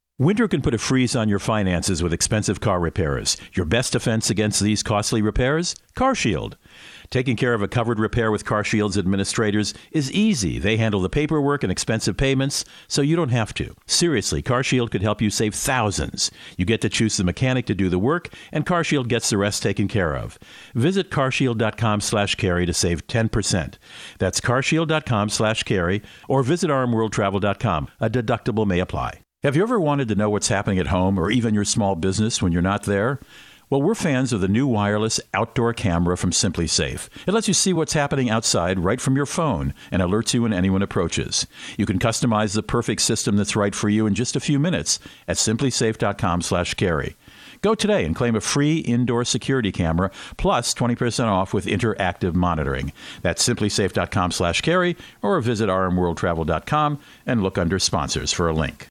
Winter 0.21 0.47
can 0.47 0.61
put 0.61 0.75
a 0.75 0.77
freeze 0.77 1.15
on 1.15 1.29
your 1.29 1.39
finances 1.39 2.03
with 2.03 2.13
expensive 2.13 2.59
car 2.59 2.79
repairs. 2.79 3.37
Your 3.53 3.65
best 3.65 3.93
defense 3.93 4.29
against 4.29 4.61
these 4.61 4.83
costly 4.83 5.19
repairs? 5.19 5.75
CarShield. 5.97 6.57
Taking 7.09 7.35
care 7.35 7.55
of 7.55 7.63
a 7.63 7.67
covered 7.67 7.97
repair 7.97 8.29
with 8.29 8.45
CarShield's 8.45 8.99
administrators 8.99 9.73
is 9.91 10.11
easy. 10.11 10.59
They 10.59 10.77
handle 10.77 11.01
the 11.01 11.09
paperwork 11.09 11.63
and 11.63 11.71
expensive 11.71 12.17
payments, 12.17 12.63
so 12.87 13.01
you 13.01 13.15
don't 13.15 13.29
have 13.29 13.51
to. 13.55 13.75
Seriously, 13.87 14.43
CarShield 14.43 14.91
could 14.91 15.01
help 15.01 15.23
you 15.23 15.31
save 15.31 15.55
thousands. 15.55 16.29
You 16.55 16.65
get 16.65 16.81
to 16.81 16.89
choose 16.89 17.17
the 17.17 17.23
mechanic 17.23 17.65
to 17.65 17.73
do 17.73 17.89
the 17.89 17.97
work, 17.97 18.31
and 18.51 18.63
CarShield 18.63 19.07
gets 19.07 19.31
the 19.31 19.39
rest 19.39 19.63
taken 19.63 19.87
care 19.87 20.15
of. 20.15 20.37
Visit 20.75 21.09
carshield.com/carey 21.09 22.67
to 22.67 22.73
save 22.75 23.07
10%. 23.07 23.79
That's 24.19 24.39
carshield.com/carey 24.39 26.03
or 26.29 26.43
visit 26.43 26.69
rmworldtravel.com. 26.69 27.87
A 27.99 28.07
deductible 28.07 28.67
may 28.67 28.77
apply. 28.77 29.20
Have 29.43 29.55
you 29.55 29.63
ever 29.63 29.79
wanted 29.79 30.07
to 30.09 30.13
know 30.13 30.29
what's 30.29 30.49
happening 30.49 30.77
at 30.77 30.87
home 30.87 31.17
or 31.17 31.31
even 31.31 31.55
your 31.55 31.65
small 31.65 31.95
business 31.95 32.43
when 32.43 32.51
you're 32.51 32.61
not 32.61 32.83
there? 32.83 33.19
Well, 33.71 33.81
we're 33.81 33.95
fans 33.95 34.31
of 34.31 34.39
the 34.39 34.47
new 34.47 34.67
wireless 34.67 35.19
outdoor 35.33 35.73
camera 35.73 36.15
from 36.15 36.29
SimpliSafe. 36.29 37.09
It 37.25 37.31
lets 37.31 37.47
you 37.47 37.55
see 37.55 37.73
what's 37.73 37.93
happening 37.93 38.29
outside 38.29 38.77
right 38.77 39.01
from 39.01 39.15
your 39.15 39.25
phone 39.25 39.73
and 39.89 39.99
alerts 39.99 40.35
you 40.35 40.43
when 40.43 40.53
anyone 40.53 40.83
approaches. 40.83 41.47
You 41.75 41.87
can 41.87 41.97
customize 41.97 42.53
the 42.53 42.61
perfect 42.61 43.01
system 43.01 43.35
that's 43.35 43.55
right 43.55 43.73
for 43.73 43.89
you 43.89 44.05
in 44.05 44.13
just 44.13 44.35
a 44.35 44.39
few 44.39 44.59
minutes 44.59 44.99
at 45.27 45.37
simplisafe.com/carey. 45.37 47.15
Go 47.63 47.73
today 47.73 48.05
and 48.05 48.15
claim 48.15 48.35
a 48.35 48.41
free 48.41 48.77
indoor 48.77 49.25
security 49.25 49.71
camera 49.71 50.11
plus 50.37 50.75
20% 50.75 51.29
off 51.29 51.51
with 51.51 51.65
interactive 51.65 52.35
monitoring. 52.35 52.93
That's 53.23 53.43
simplisafe.com/carey 53.43 54.97
or 55.23 55.41
visit 55.41 55.67
rmworldtravel.com 55.67 56.99
and 57.25 57.41
look 57.41 57.57
under 57.57 57.79
sponsors 57.79 58.31
for 58.31 58.47
a 58.47 58.53
link. 58.53 58.90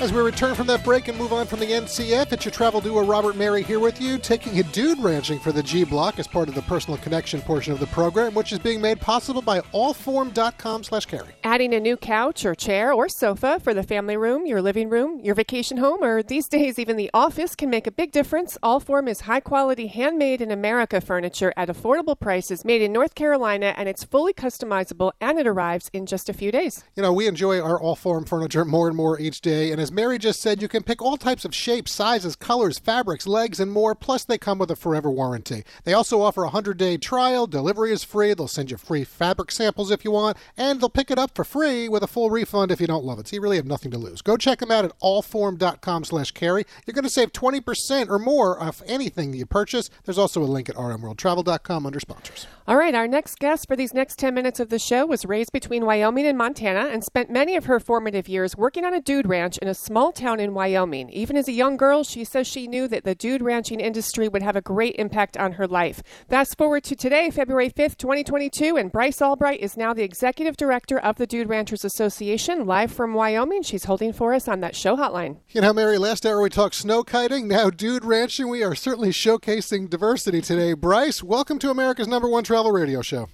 As 0.00 0.12
we 0.12 0.20
return 0.20 0.56
from 0.56 0.66
that 0.66 0.84
break 0.84 1.06
and 1.06 1.16
move 1.16 1.32
on 1.32 1.46
from 1.46 1.60
the 1.60 1.66
NCF, 1.66 2.32
it's 2.32 2.44
your 2.44 2.52
travel 2.52 2.80
duo 2.80 3.04
Robert 3.04 3.36
Mary 3.36 3.62
here 3.62 3.78
with 3.78 4.00
you, 4.00 4.18
taking 4.18 4.58
a 4.58 4.62
dude 4.64 4.98
ranching 4.98 5.38
for 5.38 5.52
the 5.52 5.62
G 5.62 5.84
Block 5.84 6.18
as 6.18 6.26
part 6.26 6.48
of 6.48 6.56
the 6.56 6.62
personal 6.62 6.98
connection 6.98 7.40
portion 7.40 7.72
of 7.72 7.78
the 7.78 7.86
program, 7.86 8.34
which 8.34 8.52
is 8.52 8.58
being 8.58 8.80
made 8.80 9.00
possible 9.00 9.40
by 9.40 9.60
allform.com 9.60 10.82
slash 10.82 11.06
carey. 11.06 11.28
Adding 11.44 11.72
a 11.74 11.80
new 11.80 11.96
couch 11.96 12.44
or 12.44 12.56
chair 12.56 12.92
or 12.92 13.08
sofa 13.08 13.60
for 13.60 13.72
the 13.72 13.84
family 13.84 14.16
room, 14.16 14.46
your 14.46 14.60
living 14.60 14.90
room, 14.90 15.20
your 15.20 15.36
vacation 15.36 15.76
home, 15.76 16.02
or 16.02 16.24
these 16.24 16.48
days 16.48 16.76
even 16.78 16.96
the 16.96 17.10
office 17.14 17.54
can 17.54 17.70
make 17.70 17.86
a 17.86 17.92
big 17.92 18.10
difference. 18.10 18.58
Allform 18.64 19.08
is 19.08 19.20
high 19.22 19.40
quality, 19.40 19.86
handmade 19.86 20.42
in 20.42 20.50
America 20.50 21.00
furniture 21.00 21.54
at 21.56 21.68
affordable 21.68 22.18
prices, 22.18 22.64
made 22.64 22.82
in 22.82 22.92
North 22.92 23.14
Carolina, 23.14 23.72
and 23.76 23.88
it's 23.88 24.02
fully 24.02 24.34
customizable 24.34 25.12
and 25.20 25.38
it 25.38 25.46
arrives 25.46 25.88
in 25.92 26.04
just 26.04 26.28
a 26.28 26.34
few 26.34 26.50
days. 26.50 26.82
You 26.96 27.02
know, 27.02 27.12
we 27.12 27.28
enjoy 27.28 27.60
our 27.60 27.78
Allform 27.78 28.28
furniture 28.28 28.64
more 28.64 28.88
and 28.88 28.96
more 28.96 29.20
each 29.20 29.40
day, 29.40 29.70
and 29.70 29.83
as 29.84 29.92
Mary 29.92 30.18
just 30.18 30.40
said, 30.40 30.62
you 30.62 30.68
can 30.68 30.82
pick 30.82 31.02
all 31.02 31.18
types 31.18 31.44
of 31.44 31.54
shapes, 31.54 31.92
sizes, 31.92 32.36
colors, 32.36 32.78
fabrics, 32.78 33.26
legs, 33.26 33.60
and 33.60 33.70
more, 33.70 33.94
plus 33.94 34.24
they 34.24 34.38
come 34.38 34.58
with 34.58 34.70
a 34.70 34.76
forever 34.76 35.10
warranty. 35.10 35.62
They 35.84 35.92
also 35.92 36.22
offer 36.22 36.40
a 36.40 36.46
100 36.46 36.78
day 36.78 36.96
trial, 36.96 37.46
delivery 37.46 37.92
is 37.92 38.02
free, 38.02 38.32
they'll 38.32 38.48
send 38.48 38.70
you 38.70 38.78
free 38.78 39.04
fabric 39.04 39.50
samples 39.50 39.90
if 39.90 40.02
you 40.02 40.10
want, 40.10 40.38
and 40.56 40.80
they'll 40.80 40.88
pick 40.88 41.10
it 41.10 41.18
up 41.18 41.34
for 41.34 41.44
free 41.44 41.86
with 41.86 42.02
a 42.02 42.06
full 42.06 42.30
refund 42.30 42.72
if 42.72 42.80
you 42.80 42.86
don't 42.86 43.04
love 43.04 43.18
it. 43.18 43.28
So 43.28 43.36
you 43.36 43.42
really 43.42 43.58
have 43.58 43.66
nothing 43.66 43.90
to 43.90 43.98
lose. 43.98 44.22
Go 44.22 44.38
check 44.38 44.60
them 44.60 44.70
out 44.70 44.86
at 44.86 44.98
allform.com 45.00 46.04
slash 46.04 46.30
carey. 46.30 46.64
You're 46.86 46.94
going 46.94 47.04
to 47.04 47.10
save 47.10 47.34
20% 47.34 48.08
or 48.08 48.18
more 48.18 48.58
off 48.58 48.80
anything 48.86 49.34
you 49.34 49.44
purchase. 49.44 49.90
There's 50.06 50.16
also 50.16 50.42
a 50.42 50.44
link 50.44 50.70
at 50.70 50.76
rmworldtravel.com 50.76 51.84
under 51.84 52.00
sponsors. 52.00 52.46
All 52.66 52.78
right, 52.78 52.94
our 52.94 53.06
next 53.06 53.38
guest 53.38 53.68
for 53.68 53.76
these 53.76 53.92
next 53.92 54.18
10 54.18 54.32
minutes 54.32 54.60
of 54.60 54.70
the 54.70 54.78
show 54.78 55.04
was 55.04 55.26
raised 55.26 55.52
between 55.52 55.84
Wyoming 55.84 56.26
and 56.26 56.38
Montana 56.38 56.88
and 56.90 57.04
spent 57.04 57.28
many 57.28 57.56
of 57.56 57.66
her 57.66 57.78
formative 57.78 58.26
years 58.30 58.56
working 58.56 58.86
on 58.86 58.94
a 58.94 59.02
dude 59.02 59.28
ranch 59.28 59.58
in 59.58 59.68
a 59.68 59.73
small 59.74 60.12
town 60.12 60.40
in 60.40 60.54
Wyoming. 60.54 61.10
Even 61.10 61.36
as 61.36 61.48
a 61.48 61.52
young 61.52 61.76
girl, 61.76 62.04
she 62.04 62.24
says 62.24 62.46
she 62.46 62.66
knew 62.66 62.88
that 62.88 63.04
the 63.04 63.14
dude 63.14 63.42
ranching 63.42 63.80
industry 63.80 64.28
would 64.28 64.42
have 64.42 64.56
a 64.56 64.60
great 64.60 64.94
impact 64.98 65.36
on 65.36 65.52
her 65.52 65.66
life. 65.66 66.02
Fast 66.28 66.56
forward 66.56 66.84
to 66.84 66.96
today, 66.96 67.30
February 67.30 67.70
5th, 67.70 67.96
2022, 67.96 68.76
and 68.76 68.90
Bryce 68.90 69.20
Albright 69.20 69.60
is 69.60 69.76
now 69.76 69.92
the 69.92 70.02
executive 70.02 70.56
director 70.56 70.98
of 70.98 71.16
the 71.16 71.26
Dude 71.26 71.48
Ranchers 71.48 71.84
Association, 71.84 72.66
live 72.66 72.92
from 72.92 73.14
Wyoming. 73.14 73.62
She's 73.62 73.84
holding 73.84 74.12
for 74.12 74.34
us 74.34 74.48
on 74.48 74.60
that 74.60 74.76
show 74.76 74.96
hotline. 74.96 75.38
You 75.50 75.60
know, 75.60 75.72
Mary, 75.72 75.98
last 75.98 76.24
hour 76.24 76.40
we 76.40 76.50
talked 76.50 76.74
snow 76.74 77.04
kiting, 77.04 77.48
now 77.48 77.70
dude 77.70 78.04
ranching. 78.04 78.48
We 78.48 78.64
are 78.64 78.74
certainly 78.74 79.10
showcasing 79.10 79.90
diversity 79.90 80.40
today. 80.40 80.72
Bryce, 80.72 81.22
welcome 81.22 81.58
to 81.60 81.70
America's 81.70 82.08
number 82.08 82.28
one 82.28 82.44
travel 82.44 82.72
radio 82.72 83.02
show. 83.02 83.28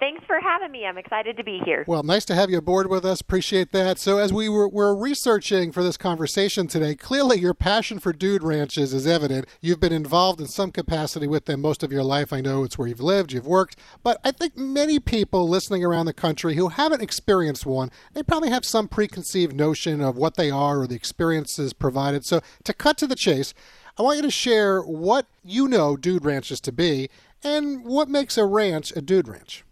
Thanks 0.00 0.24
for 0.26 0.38
having 0.38 0.70
me. 0.70 0.86
I'm 0.86 0.96
excited 0.96 1.36
to 1.38 1.44
be 1.44 1.60
here. 1.64 1.84
Well, 1.88 2.04
nice 2.04 2.24
to 2.26 2.34
have 2.34 2.50
you 2.50 2.58
aboard 2.58 2.88
with 2.88 3.04
us. 3.04 3.20
Appreciate 3.20 3.72
that. 3.72 3.98
So, 3.98 4.18
as 4.18 4.32
we 4.32 4.48
were, 4.48 4.68
were 4.68 4.94
researching 4.94 5.72
for 5.72 5.82
this 5.82 5.96
conversation 5.96 6.68
today, 6.68 6.94
clearly 6.94 7.40
your 7.40 7.54
passion 7.54 7.98
for 7.98 8.12
dude 8.12 8.44
ranches 8.44 8.94
is 8.94 9.08
evident. 9.08 9.46
You've 9.60 9.80
been 9.80 9.92
involved 9.92 10.40
in 10.40 10.46
some 10.46 10.70
capacity 10.70 11.26
with 11.26 11.46
them 11.46 11.60
most 11.60 11.82
of 11.82 11.90
your 11.90 12.04
life. 12.04 12.32
I 12.32 12.40
know 12.40 12.62
it's 12.62 12.78
where 12.78 12.86
you've 12.86 13.00
lived, 13.00 13.32
you've 13.32 13.46
worked, 13.46 13.76
but 14.04 14.20
I 14.24 14.30
think 14.30 14.56
many 14.56 15.00
people 15.00 15.48
listening 15.48 15.84
around 15.84 16.06
the 16.06 16.12
country 16.12 16.54
who 16.54 16.68
haven't 16.68 17.02
experienced 17.02 17.66
one, 17.66 17.90
they 18.14 18.22
probably 18.22 18.50
have 18.50 18.64
some 18.64 18.86
preconceived 18.86 19.56
notion 19.56 20.00
of 20.00 20.16
what 20.16 20.36
they 20.36 20.50
are 20.50 20.80
or 20.80 20.86
the 20.86 20.94
experiences 20.94 21.72
provided. 21.72 22.24
So, 22.24 22.40
to 22.62 22.72
cut 22.72 22.98
to 22.98 23.08
the 23.08 23.16
chase, 23.16 23.52
I 23.98 24.02
want 24.02 24.18
you 24.18 24.22
to 24.22 24.30
share 24.30 24.80
what 24.80 25.26
you 25.42 25.66
know 25.66 25.96
dude 25.96 26.24
ranches 26.24 26.60
to 26.60 26.72
be 26.72 27.10
and 27.42 27.84
what 27.84 28.08
makes 28.08 28.38
a 28.38 28.44
ranch 28.44 28.92
a 28.94 29.00
dude 29.00 29.26
ranch. 29.26 29.64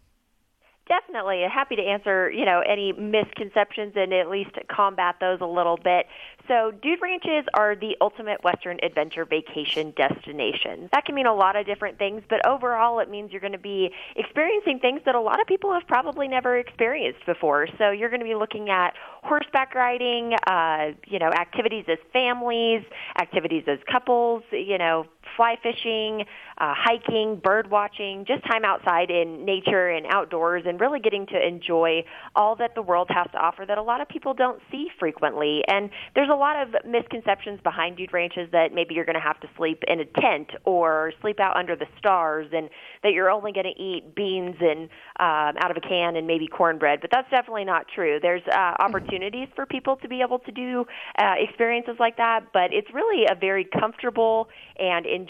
Definitely. 0.89 1.43
Happy 1.53 1.75
to 1.75 1.83
answer, 1.83 2.31
you 2.31 2.45
know, 2.45 2.61
any 2.61 2.93
misconceptions 2.93 3.95
and 3.97 4.13
at 4.13 4.29
least 4.31 4.51
combat 4.71 5.17
those 5.21 5.41
a 5.41 5.47
little 5.47 5.77
bit. 5.77 6.07
So, 6.47 6.71
dude 6.81 7.03
ranches 7.03 7.45
are 7.55 7.75
the 7.75 7.97
ultimate 8.01 8.45
Western 8.45 8.79
adventure 8.85 9.25
vacation 9.25 9.93
destination. 9.97 10.89
That 10.93 11.05
can 11.05 11.17
mean 11.17 11.27
a 11.27 11.35
lot 11.35 11.57
of 11.57 11.67
different 11.67 11.99
things, 11.99 12.23
but 12.31 12.47
overall, 12.47 13.01
it 13.01 13.11
means 13.11 13.33
you're 13.33 13.41
going 13.41 13.53
to 13.53 13.59
be 13.59 13.91
experiencing 14.15 14.79
things 14.79 15.01
that 15.07 15.17
a 15.17 15.21
lot 15.21 15.41
of 15.41 15.49
people 15.49 15.73
have 15.73 15.89
probably 15.89 16.29
never 16.29 16.57
experienced 16.57 17.27
before. 17.27 17.67
So, 17.79 17.91
you're 17.91 18.11
going 18.11 18.21
to 18.21 18.27
be 18.27 18.37
looking 18.37 18.71
at 18.71 18.95
horseback 19.25 19.75
riding, 19.75 20.35
uh, 20.47 20.93
you 21.09 21.19
know, 21.19 21.31
activities 21.33 21.87
as 21.89 21.99
families, 22.13 22.83
activities 23.21 23.65
as 23.67 23.79
couples, 23.91 24.45
you 24.53 24.79
know, 24.79 25.07
fly 25.37 25.57
fishing, 25.63 26.25
uh, 26.59 26.73
hiking, 26.75 27.37
bird 27.37 27.71
watching, 27.71 28.25
just 28.27 28.45
time 28.47 28.65
outside 28.65 29.11
in 29.11 29.45
nature 29.45 29.89
and 29.91 30.07
outdoors, 30.07 30.63
and 30.67 30.81
really 30.81 30.99
getting 30.99 31.27
to 31.27 31.47
enjoy 31.47 32.03
all 32.35 32.57
that 32.57 32.75
the 32.75 32.83
world 32.83 33.09
has 33.11 33.27
to 33.33 33.39
offer 33.39 33.65
that 33.67 33.79
a 33.79 33.83
lot 33.83 34.01
of 34.01 34.09
people 34.09 34.35
don't 34.35 34.61
see 34.71 34.89
frequently. 34.99 35.63
And 35.69 35.91
there's 36.15 36.31
a 36.31 36.35
lot 36.35 36.57
of 36.63 36.75
misconceptions 36.87 37.61
behind 37.63 37.99
dude 37.99 38.13
ranches 38.13 38.49
that 38.53 38.73
maybe 38.73 38.95
you're 38.95 39.05
going 39.05 39.15
to 39.15 39.21
have 39.21 39.39
to 39.41 39.49
sleep 39.57 39.83
in 39.87 40.01
a 40.01 40.05
tent 40.21 40.51
or 40.65 41.13
sleep 41.21 41.39
out 41.39 41.57
under 41.57 41.77
the 41.77 41.87
stars, 41.99 42.49
and 42.53 42.71
that 43.03 43.13
you're 43.13 43.31
only 43.31 43.53
going 43.53 43.67
to 43.67 43.83
eat 43.83 44.15
beans 44.15 44.57
and 44.61 44.89
um, 45.21 45.57
out 45.63 45.71
of 45.71 45.77
a 45.77 45.81
can 45.81 46.17
and 46.17 46.27
maybe 46.27 46.47
cornbread. 46.47 47.01
But 47.01 47.11
that's 47.13 47.31
definitely 47.31 47.65
not 47.65 47.87
true. 47.95 48.19
There's 48.21 48.43
uh, 48.51 48.75
opportunities 48.79 49.49
for 49.55 49.67
people 49.67 49.97
to 49.97 50.09
be 50.09 50.23
able 50.23 50.39
to 50.41 50.53
do 50.53 50.87
uh, 51.19 51.35
experiences 51.39 51.97
like 51.99 52.17
that, 52.17 52.53
but 52.53 52.73
it's 52.73 52.89
really 52.93 53.27
a 53.31 53.35
very 53.35 53.65
comfortable 53.65 54.49
and 54.79 55.05
enjoyable 55.07 55.26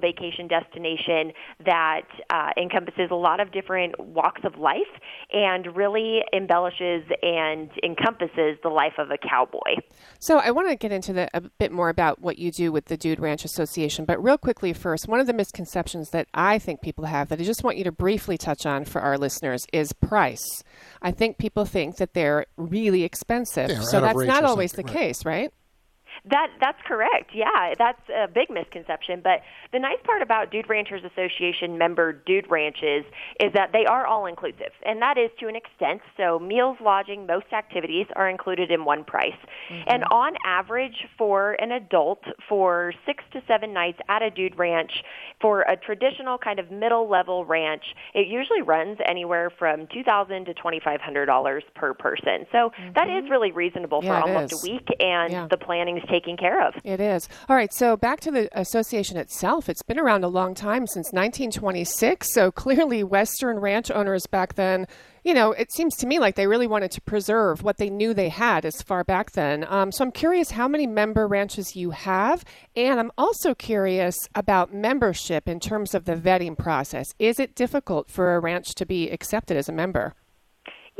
vacation 0.00 0.48
destination 0.48 1.32
that 1.64 2.02
uh, 2.30 2.50
encompasses 2.56 3.08
a 3.10 3.14
lot 3.14 3.40
of 3.40 3.52
different 3.52 3.98
walks 3.98 4.42
of 4.44 4.58
life 4.58 4.80
and 5.32 5.74
really 5.76 6.20
embellishes 6.32 7.04
and 7.22 7.70
encompasses 7.82 8.56
the 8.62 8.68
life 8.68 8.94
of 8.98 9.10
a 9.10 9.18
cowboy. 9.18 9.76
So 10.18 10.38
I 10.38 10.50
want 10.50 10.68
to 10.68 10.76
get 10.76 10.92
into 10.92 11.12
the, 11.12 11.28
a 11.34 11.40
bit 11.40 11.72
more 11.72 11.88
about 11.88 12.20
what 12.20 12.38
you 12.38 12.50
do 12.50 12.72
with 12.72 12.86
the 12.86 12.96
Dude 12.96 13.20
Ranch 13.20 13.44
Association, 13.44 14.04
but 14.04 14.22
real 14.22 14.38
quickly 14.38 14.72
first, 14.72 15.08
one 15.08 15.20
of 15.20 15.26
the 15.26 15.32
misconceptions 15.32 16.10
that 16.10 16.26
I 16.34 16.58
think 16.58 16.80
people 16.80 17.04
have 17.04 17.28
that 17.28 17.40
I 17.40 17.44
just 17.44 17.64
want 17.64 17.76
you 17.76 17.84
to 17.84 17.92
briefly 17.92 18.36
touch 18.38 18.66
on 18.66 18.84
for 18.84 19.00
our 19.00 19.18
listeners 19.18 19.66
is 19.72 19.92
price. 19.92 20.62
I 21.02 21.10
think 21.10 21.38
people 21.38 21.64
think 21.64 21.96
that 21.96 22.14
they're 22.14 22.46
really 22.56 23.04
expensive. 23.04 23.70
Yeah, 23.70 23.80
so 23.80 24.00
that's 24.00 24.18
not 24.18 24.44
always 24.44 24.72
the 24.72 24.82
right. 24.82 24.92
case, 24.92 25.24
right? 25.24 25.52
That 26.28 26.48
that's 26.60 26.78
correct. 26.86 27.30
Yeah, 27.34 27.74
that's 27.78 28.00
a 28.14 28.28
big 28.28 28.50
misconception. 28.50 29.20
But 29.22 29.40
the 29.72 29.78
nice 29.78 29.98
part 30.04 30.20
about 30.20 30.50
Dude 30.50 30.68
Ranchers 30.68 31.02
Association 31.04 31.78
member 31.78 32.12
Dude 32.12 32.50
Ranches 32.50 33.04
is 33.40 33.52
that 33.54 33.70
they 33.72 33.86
are 33.86 34.06
all 34.06 34.26
inclusive, 34.26 34.72
and 34.84 35.00
that 35.00 35.16
is 35.16 35.30
to 35.40 35.48
an 35.48 35.56
extent. 35.56 36.02
So 36.16 36.38
meals, 36.38 36.76
lodging, 36.80 37.26
most 37.26 37.46
activities 37.52 38.06
are 38.16 38.28
included 38.28 38.70
in 38.70 38.84
one 38.84 39.04
price. 39.04 39.32
Mm-hmm. 39.70 39.88
And 39.88 40.04
on 40.10 40.34
average, 40.44 41.06
for 41.16 41.52
an 41.54 41.72
adult, 41.72 42.22
for 42.48 42.92
six 43.06 43.24
to 43.32 43.42
seven 43.48 43.72
nights 43.72 43.98
at 44.08 44.22
a 44.22 44.30
Dude 44.30 44.58
Ranch, 44.58 45.02
for 45.40 45.62
a 45.62 45.76
traditional 45.76 46.36
kind 46.36 46.58
of 46.58 46.70
middle 46.70 47.08
level 47.08 47.46
ranch, 47.46 47.84
it 48.12 48.26
usually 48.26 48.62
runs 48.62 48.98
anywhere 49.08 49.50
from 49.58 49.86
two 49.86 50.02
thousand 50.02 50.44
to 50.46 50.54
twenty 50.54 50.80
five 50.84 51.00
hundred 51.00 51.26
dollars 51.26 51.64
per 51.74 51.94
person. 51.94 52.46
So 52.52 52.70
mm-hmm. 52.70 52.92
that 52.94 53.08
is 53.08 53.30
really 53.30 53.52
reasonable 53.52 54.00
yeah, 54.02 54.20
for 54.20 54.28
almost 54.28 54.52
a 54.52 54.70
week, 54.70 54.86
and 55.00 55.32
yeah. 55.32 55.46
the 55.50 55.56
planning 55.56 56.00
taken 56.10 56.36
care 56.36 56.66
of. 56.66 56.74
It 56.84 57.00
is. 57.00 57.28
All 57.48 57.56
right, 57.56 57.72
so 57.72 57.96
back 57.96 58.20
to 58.20 58.30
the 58.30 58.48
association 58.58 59.16
itself. 59.16 59.68
It's 59.68 59.82
been 59.82 59.98
around 59.98 60.24
a 60.24 60.28
long 60.28 60.54
time, 60.54 60.86
since 60.86 61.12
1926. 61.12 62.32
So 62.34 62.50
clearly, 62.50 63.04
Western 63.04 63.60
ranch 63.60 63.90
owners 63.90 64.26
back 64.26 64.54
then 64.54 64.86
you 65.24 65.34
know, 65.34 65.52
it 65.52 65.72
seems 65.72 65.96
to 65.96 66.06
me 66.06 66.18
like 66.18 66.34
they 66.34 66.46
really 66.46 66.66
wanted 66.66 66.90
to 66.92 67.00
preserve 67.00 67.62
what 67.62 67.76
they 67.76 67.90
knew 67.90 68.14
they 68.14 68.28
had 68.28 68.64
as 68.64 68.82
far 68.82 69.04
back 69.04 69.32
then. 69.32 69.64
Um, 69.68 69.92
so 69.92 70.04
I'm 70.04 70.12
curious 70.12 70.52
how 70.52 70.66
many 70.66 70.86
member 70.86 71.26
ranches 71.26 71.76
you 71.76 71.90
have, 71.90 72.44
and 72.74 72.98
I'm 72.98 73.12
also 73.18 73.54
curious 73.54 74.16
about 74.34 74.72
membership 74.72 75.48
in 75.48 75.60
terms 75.60 75.94
of 75.94 76.04
the 76.04 76.14
vetting 76.14 76.56
process. 76.56 77.14
Is 77.18 77.38
it 77.38 77.54
difficult 77.54 78.10
for 78.10 78.34
a 78.34 78.40
ranch 78.40 78.74
to 78.76 78.86
be 78.86 79.10
accepted 79.10 79.56
as 79.56 79.68
a 79.68 79.72
member? 79.72 80.14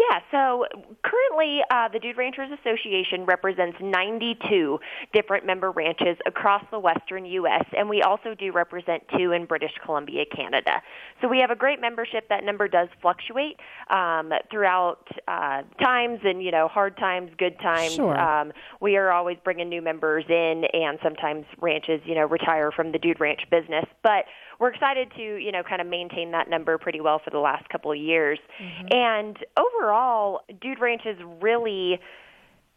Yeah, 0.01 0.21
so 0.31 0.65
currently 1.05 1.61
uh, 1.71 1.89
the 1.93 1.99
Dude 1.99 2.17
Ranchers 2.17 2.49
Association 2.61 3.27
represents 3.27 3.77
92 3.83 4.79
different 5.13 5.45
member 5.45 5.71
ranches 5.71 6.17
across 6.27 6.65
the 6.71 6.79
western 6.79 7.27
U.S., 7.27 7.65
and 7.77 7.87
we 7.87 8.01
also 8.01 8.35
do 8.35 8.51
represent 8.51 9.03
two 9.19 9.33
in 9.33 9.45
British 9.45 9.73
Columbia, 9.85 10.25
Canada. 10.35 10.81
So 11.21 11.29
we 11.29 11.39
have 11.41 11.51
a 11.51 11.57
great 11.57 11.83
membership. 11.83 12.29
That 12.31 12.45
number 12.45 12.67
does 12.67 12.89
fluctuate 13.03 13.59
um, 13.91 14.33
throughout 14.51 15.07
uh, 15.29 15.63
times 15.83 16.21
and, 16.25 16.43
you 16.43 16.51
know, 16.51 16.67
hard 16.69 16.97
times, 16.97 17.31
good 17.37 17.59
times. 17.59 17.95
Sure. 17.95 18.19
Um, 18.19 18.53
we 18.81 18.97
are 18.97 19.11
always 19.11 19.37
bringing 19.45 19.69
new 19.69 19.83
members 19.83 20.25
in, 20.31 20.65
and 20.73 20.99
sometimes 21.03 21.45
ranches, 21.61 22.01
you 22.07 22.15
know, 22.15 22.25
retire 22.27 22.71
from 22.73 22.93
the 22.93 22.99
Dude 22.99 23.21
Ranch 23.21 23.43
business. 23.51 23.85
But 24.03 24.25
we're 24.61 24.73
excited 24.73 25.11
to 25.17 25.23
you 25.23 25.51
know 25.51 25.63
kind 25.69 25.81
of 25.81 25.89
maintain 25.89 26.31
that 26.31 26.49
number 26.49 26.79
pretty 26.79 27.01
well 27.01 27.21
for 27.23 27.31
the 27.31 27.39
last 27.39 27.69
couple 27.69 27.91
of 27.91 27.99
years. 27.99 28.39
Mm-hmm. 28.63 28.87
And 28.93 29.37
overall, 29.57 30.43
Dude 30.61 30.81
Ranch 30.81 31.03
is 31.07 31.19
really 31.41 31.99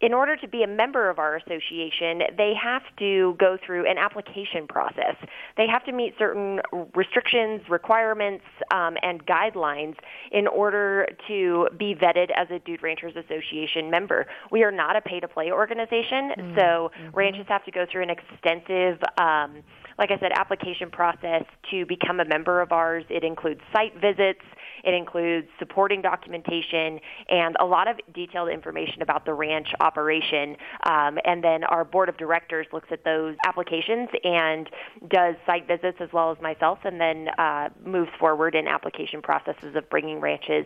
in 0.03 0.13
order 0.13 0.35
to 0.35 0.47
be 0.49 0.63
a 0.63 0.67
member 0.67 1.09
of 1.09 1.17
our 1.17 1.37
association, 1.37 2.23
they 2.37 2.51
have 2.61 2.81
to 2.99 3.37
go 3.39 3.57
through 3.65 3.89
an 3.89 3.97
application 3.97 4.67
process. 4.67 5.15
They 5.55 5.65
have 5.65 5.85
to 5.85 5.93
meet 5.93 6.15
certain 6.19 6.59
restrictions, 6.93 7.61
requirements, 7.69 8.43
um, 8.71 8.97
and 9.01 9.25
guidelines 9.25 9.95
in 10.33 10.45
order 10.45 11.07
to 11.29 11.69
be 11.79 11.95
vetted 11.95 12.31
as 12.35 12.49
a 12.51 12.59
Dude 12.59 12.83
Ranchers 12.83 13.13
Association 13.15 13.89
member. 13.89 14.27
We 14.51 14.63
are 14.63 14.71
not 14.71 14.97
a 14.97 15.01
pay 15.01 15.21
to 15.21 15.27
play 15.29 15.53
organization, 15.53 16.31
mm-hmm. 16.37 16.55
so 16.57 16.91
mm-hmm. 16.99 17.15
ranches 17.15 17.45
have 17.47 17.63
to 17.63 17.71
go 17.71 17.85
through 17.89 18.03
an 18.03 18.09
extensive 18.09 19.01
um, 19.17 19.63
like 19.97 20.11
I 20.11 20.17
said, 20.19 20.31
application 20.33 20.89
process 20.89 21.43
to 21.71 21.85
become 21.85 22.19
a 22.19 22.25
member 22.25 22.61
of 22.61 22.71
ours. 22.71 23.05
It 23.09 23.23
includes 23.23 23.61
site 23.71 23.93
visits, 23.99 24.41
it 24.83 24.93
includes 24.93 25.47
supporting 25.59 26.01
documentation, 26.01 26.99
and 27.29 27.55
a 27.59 27.65
lot 27.65 27.87
of 27.87 27.97
detailed 28.13 28.49
information 28.49 29.01
about 29.01 29.25
the 29.25 29.33
ranch 29.33 29.67
operation. 29.79 30.57
Um, 30.85 31.17
and 31.25 31.43
then 31.43 31.63
our 31.63 31.85
board 31.85 32.09
of 32.09 32.17
directors 32.17 32.67
looks 32.73 32.89
at 32.91 33.03
those 33.03 33.35
applications 33.45 34.09
and 34.23 34.69
does 35.09 35.35
site 35.45 35.67
visits 35.67 35.97
as 35.99 36.09
well 36.11 36.31
as 36.31 36.41
myself, 36.41 36.79
and 36.83 36.99
then 36.99 37.29
uh, 37.37 37.69
moves 37.85 38.11
forward 38.19 38.55
in 38.55 38.67
application 38.67 39.21
processes 39.21 39.75
of 39.75 39.89
bringing 39.89 40.19
ranches 40.19 40.65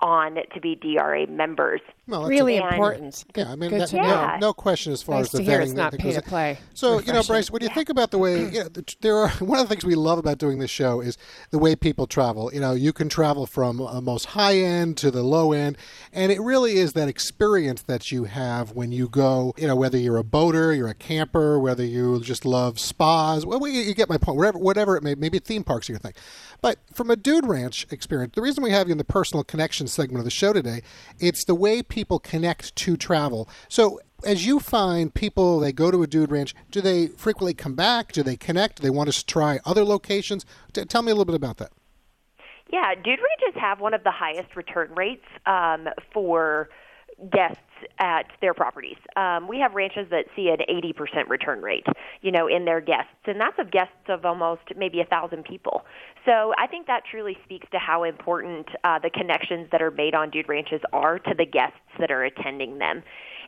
on 0.00 0.38
to 0.54 0.60
be 0.60 0.76
DRA 0.76 1.26
members. 1.26 1.80
Well, 2.06 2.26
really 2.26 2.56
a, 2.56 2.66
important. 2.66 3.24
Yeah, 3.36 3.50
I 3.50 3.56
mean, 3.56 3.76
that, 3.76 3.92
no, 3.92 4.36
no, 4.40 4.52
question 4.54 4.92
as 4.92 5.02
far 5.02 5.16
nice 5.16 5.26
as 5.26 5.32
the 5.32 5.38
to 5.44 5.50
vetting. 5.50 5.62
It's 5.62 5.72
not 5.72 5.92
pay 5.92 6.12
to 6.12 6.22
play. 6.22 6.58
So, 6.72 6.92
Refreshing. 6.92 7.06
you 7.06 7.12
know, 7.12 7.26
Bryce, 7.26 7.50
when 7.50 7.62
you 7.62 7.68
yeah. 7.68 7.74
think 7.74 7.90
about 7.90 8.10
the 8.12 8.18
way, 8.18 8.48
you 8.48 8.64
know, 8.64 8.68
there 9.00 9.16
are 9.16 9.28
one 9.40 9.58
of 9.58 9.68
the 9.68 9.74
things 9.74 9.84
we 9.84 9.94
love 9.94 10.18
about 10.18 10.38
doing 10.38 10.58
this 10.58 10.70
show 10.70 11.00
is 11.00 11.18
the 11.50 11.58
way 11.58 11.76
people 11.76 12.06
travel. 12.06 12.50
You 12.54 12.60
know, 12.60 12.72
you 12.72 12.94
can 12.94 13.10
travel 13.10 13.44
from 13.44 13.76
the 13.76 14.00
most 14.00 14.26
high 14.26 14.56
end 14.56 14.96
to 14.98 15.10
the 15.10 15.22
low 15.22 15.52
end, 15.52 15.76
and 16.12 16.32
it 16.32 16.40
really 16.40 16.78
is 16.78 16.94
that 16.94 17.08
experience 17.08 17.82
that 17.82 18.10
you 18.10 18.24
have 18.24 18.72
when 18.72 18.92
you 18.92 19.08
go. 19.08 19.52
You 19.58 19.66
know, 19.66 19.76
whether 19.76 19.98
you're 19.98 20.16
a 20.16 20.24
boater, 20.24 20.72
you're 20.72 20.88
a 20.88 20.94
camper, 20.94 21.58
whether 21.58 21.84
you 21.84 22.20
just 22.20 22.46
love 22.46 22.80
spas. 22.80 23.44
Well, 23.44 23.66
you 23.66 23.94
get 23.94 24.08
my 24.08 24.16
point. 24.16 24.38
Whatever, 24.38 24.58
whatever 24.58 24.96
it 24.96 25.02
may, 25.02 25.14
maybe 25.14 25.38
theme 25.40 25.64
parks 25.64 25.90
are 25.90 25.92
your 25.92 26.00
thing. 26.00 26.14
But 26.62 26.78
from 26.94 27.10
a 27.10 27.16
dude 27.16 27.46
ranch 27.46 27.86
experience, 27.90 28.32
the 28.34 28.42
reason 28.42 28.64
we 28.64 28.70
have 28.70 28.88
you 28.88 28.92
in 28.92 28.98
the 28.98 29.04
personal 29.04 29.44
connection 29.44 29.87
segment 29.88 30.20
of 30.20 30.24
the 30.24 30.30
show 30.30 30.52
today, 30.52 30.82
it's 31.18 31.44
the 31.44 31.54
way 31.54 31.82
people 31.82 32.18
connect 32.18 32.74
to 32.76 32.96
travel. 32.96 33.48
So 33.68 34.00
as 34.24 34.46
you 34.46 34.60
find 34.60 35.12
people, 35.12 35.60
they 35.60 35.72
go 35.72 35.90
to 35.90 36.02
a 36.02 36.06
dude 36.06 36.30
ranch, 36.30 36.54
do 36.70 36.80
they 36.80 37.08
frequently 37.08 37.54
come 37.54 37.74
back? 37.74 38.12
Do 38.12 38.22
they 38.22 38.36
connect? 38.36 38.76
Do 38.76 38.82
they 38.82 38.90
want 38.90 39.12
to 39.12 39.26
try 39.26 39.60
other 39.64 39.84
locations? 39.84 40.44
T- 40.72 40.84
tell 40.84 41.02
me 41.02 41.12
a 41.12 41.14
little 41.14 41.24
bit 41.24 41.36
about 41.36 41.58
that. 41.58 41.70
Yeah, 42.70 42.94
dude 42.94 43.18
ranches 43.18 43.60
have 43.60 43.80
one 43.80 43.94
of 43.94 44.04
the 44.04 44.10
highest 44.10 44.54
return 44.54 44.92
rates 44.94 45.24
um, 45.46 45.88
for 46.12 46.68
guests 47.32 47.60
at 47.98 48.26
their 48.40 48.54
properties. 48.54 48.96
Um, 49.16 49.48
we 49.48 49.58
have 49.58 49.74
ranches 49.74 50.06
that 50.10 50.26
see 50.34 50.48
an 50.48 50.58
80% 50.68 51.28
return 51.28 51.62
rate, 51.62 51.86
you 52.20 52.30
know, 52.30 52.46
in 52.46 52.64
their 52.64 52.80
guests, 52.80 53.12
and 53.26 53.40
that's 53.40 53.58
of 53.58 53.70
guests 53.70 54.08
of 54.08 54.24
almost 54.24 54.62
maybe 54.76 55.00
a 55.00 55.04
thousand 55.04 55.44
people. 55.44 55.84
So 56.24 56.52
I 56.58 56.66
think 56.66 56.86
that 56.86 57.02
truly 57.10 57.36
speaks 57.44 57.66
to 57.72 57.78
how 57.78 58.04
important 58.04 58.68
uh, 58.84 58.98
the 58.98 59.10
connections 59.10 59.68
that 59.72 59.82
are 59.82 59.90
made 59.90 60.14
on 60.14 60.30
dude 60.30 60.48
ranches 60.48 60.80
are 60.92 61.18
to 61.18 61.34
the 61.36 61.46
guests 61.46 61.78
that 61.98 62.10
are 62.10 62.24
attending 62.24 62.78
them. 62.78 63.02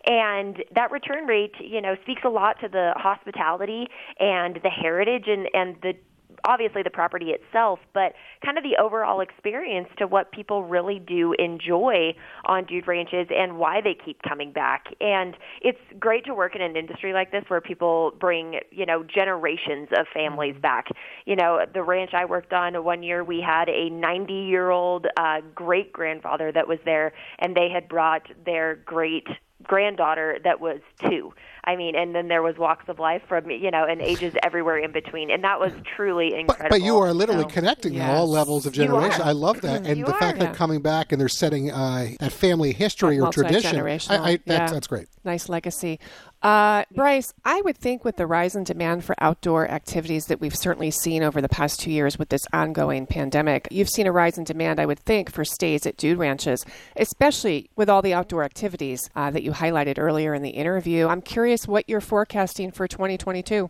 And 0.06 0.64
that 0.74 0.90
return 0.90 1.26
rate, 1.26 1.54
you 1.60 1.80
know, 1.80 1.94
speaks 2.02 2.22
a 2.24 2.30
lot 2.30 2.58
to 2.60 2.68
the 2.68 2.94
hospitality 2.96 3.86
and 4.18 4.58
the 4.62 4.70
heritage 4.70 5.24
and, 5.26 5.48
and 5.52 5.76
the 5.82 5.94
obviously 6.44 6.82
the 6.82 6.90
property 6.90 7.30
itself, 7.30 7.78
but 7.92 8.14
kind 8.44 8.58
of 8.58 8.64
the 8.64 8.76
overall 8.80 9.20
experience 9.20 9.88
to 9.98 10.06
what 10.06 10.32
people 10.32 10.64
really 10.64 10.98
do 10.98 11.34
enjoy 11.38 12.14
on 12.44 12.64
dude 12.64 12.86
ranches 12.86 13.28
and 13.34 13.58
why 13.58 13.80
they 13.80 13.94
keep 13.94 14.20
coming 14.22 14.52
back. 14.52 14.86
And 15.00 15.36
it's 15.60 15.78
great 15.98 16.24
to 16.26 16.34
work 16.34 16.54
in 16.54 16.62
an 16.62 16.76
industry 16.76 17.12
like 17.12 17.30
this 17.32 17.44
where 17.48 17.60
people 17.60 18.12
bring, 18.18 18.60
you 18.70 18.86
know, 18.86 19.02
generations 19.02 19.88
of 19.96 20.06
families 20.12 20.54
mm-hmm. 20.54 20.62
back. 20.62 20.86
You 21.26 21.36
know, 21.36 21.64
the 21.72 21.82
ranch 21.82 22.10
I 22.14 22.24
worked 22.24 22.52
on 22.52 22.82
one 22.84 23.02
year, 23.02 23.24
we 23.24 23.40
had 23.40 23.68
a 23.68 23.90
90 23.90 24.32
year 24.32 24.70
old 24.70 25.06
uh, 25.16 25.40
great 25.54 25.92
grandfather 25.92 26.52
that 26.52 26.66
was 26.68 26.78
there, 26.84 27.12
and 27.38 27.56
they 27.56 27.68
had 27.72 27.88
brought 27.88 28.22
their 28.44 28.76
great 28.76 29.26
granddaughter 29.62 30.38
that 30.44 30.60
was 30.60 30.80
two. 31.08 31.32
I 31.62 31.76
mean, 31.76 31.94
and 31.94 32.14
then 32.14 32.28
there 32.28 32.42
was 32.42 32.56
walks 32.56 32.88
of 32.88 32.98
life 32.98 33.22
from 33.28 33.50
you 33.50 33.70
know 33.70 33.84
and 33.84 34.00
ages 34.00 34.34
everywhere 34.42 34.78
in 34.78 34.92
between, 34.92 35.30
and 35.30 35.44
that 35.44 35.60
was 35.60 35.72
truly 35.94 36.34
incredible. 36.34 36.56
But, 36.58 36.70
but 36.70 36.82
you 36.82 36.96
are 36.98 37.12
literally 37.12 37.42
so, 37.42 37.48
connecting 37.48 37.94
yes. 37.94 38.08
all 38.08 38.26
levels 38.26 38.66
of 38.66 38.72
generation. 38.72 39.22
I 39.22 39.32
love 39.32 39.60
that, 39.60 39.86
and 39.86 39.98
you 39.98 40.06
the 40.06 40.14
are, 40.14 40.18
fact 40.18 40.38
yeah. 40.38 40.46
that 40.46 40.56
coming 40.56 40.80
back 40.80 41.12
and 41.12 41.20
they're 41.20 41.28
setting 41.28 41.70
uh, 41.70 42.08
that 42.18 42.32
family 42.32 42.72
history 42.72 43.18
that 43.18 43.24
or 43.24 43.32
tradition. 43.32 43.78
I, 43.78 43.86
I, 43.86 43.98
that's, 44.06 44.46
yeah. 44.46 44.66
that's 44.70 44.86
great. 44.86 45.08
Nice 45.24 45.48
legacy. 45.48 46.00
Uh, 46.42 46.84
Bryce, 46.94 47.34
I 47.44 47.60
would 47.60 47.76
think 47.76 48.02
with 48.02 48.16
the 48.16 48.26
rise 48.26 48.56
in 48.56 48.64
demand 48.64 49.04
for 49.04 49.14
outdoor 49.20 49.68
activities 49.68 50.24
that 50.26 50.40
we've 50.40 50.56
certainly 50.56 50.90
seen 50.90 51.22
over 51.22 51.42
the 51.42 51.50
past 51.50 51.80
two 51.80 51.90
years 51.90 52.18
with 52.18 52.30
this 52.30 52.46
ongoing 52.52 53.06
pandemic, 53.06 53.68
you've 53.70 53.90
seen 53.90 54.06
a 54.06 54.12
rise 54.12 54.38
in 54.38 54.44
demand, 54.44 54.80
I 54.80 54.86
would 54.86 55.00
think, 55.00 55.30
for 55.30 55.44
stays 55.44 55.84
at 55.84 55.98
dude 55.98 56.16
ranches, 56.18 56.64
especially 56.96 57.68
with 57.76 57.90
all 57.90 58.00
the 58.00 58.14
outdoor 58.14 58.42
activities 58.42 59.10
uh, 59.14 59.30
that 59.30 59.42
you 59.42 59.52
highlighted 59.52 59.98
earlier 59.98 60.32
in 60.32 60.42
the 60.42 60.50
interview. 60.50 61.08
I'm 61.08 61.20
curious 61.20 61.68
what 61.68 61.88
you're 61.88 62.00
forecasting 62.00 62.70
for 62.70 62.88
2022. 62.88 63.68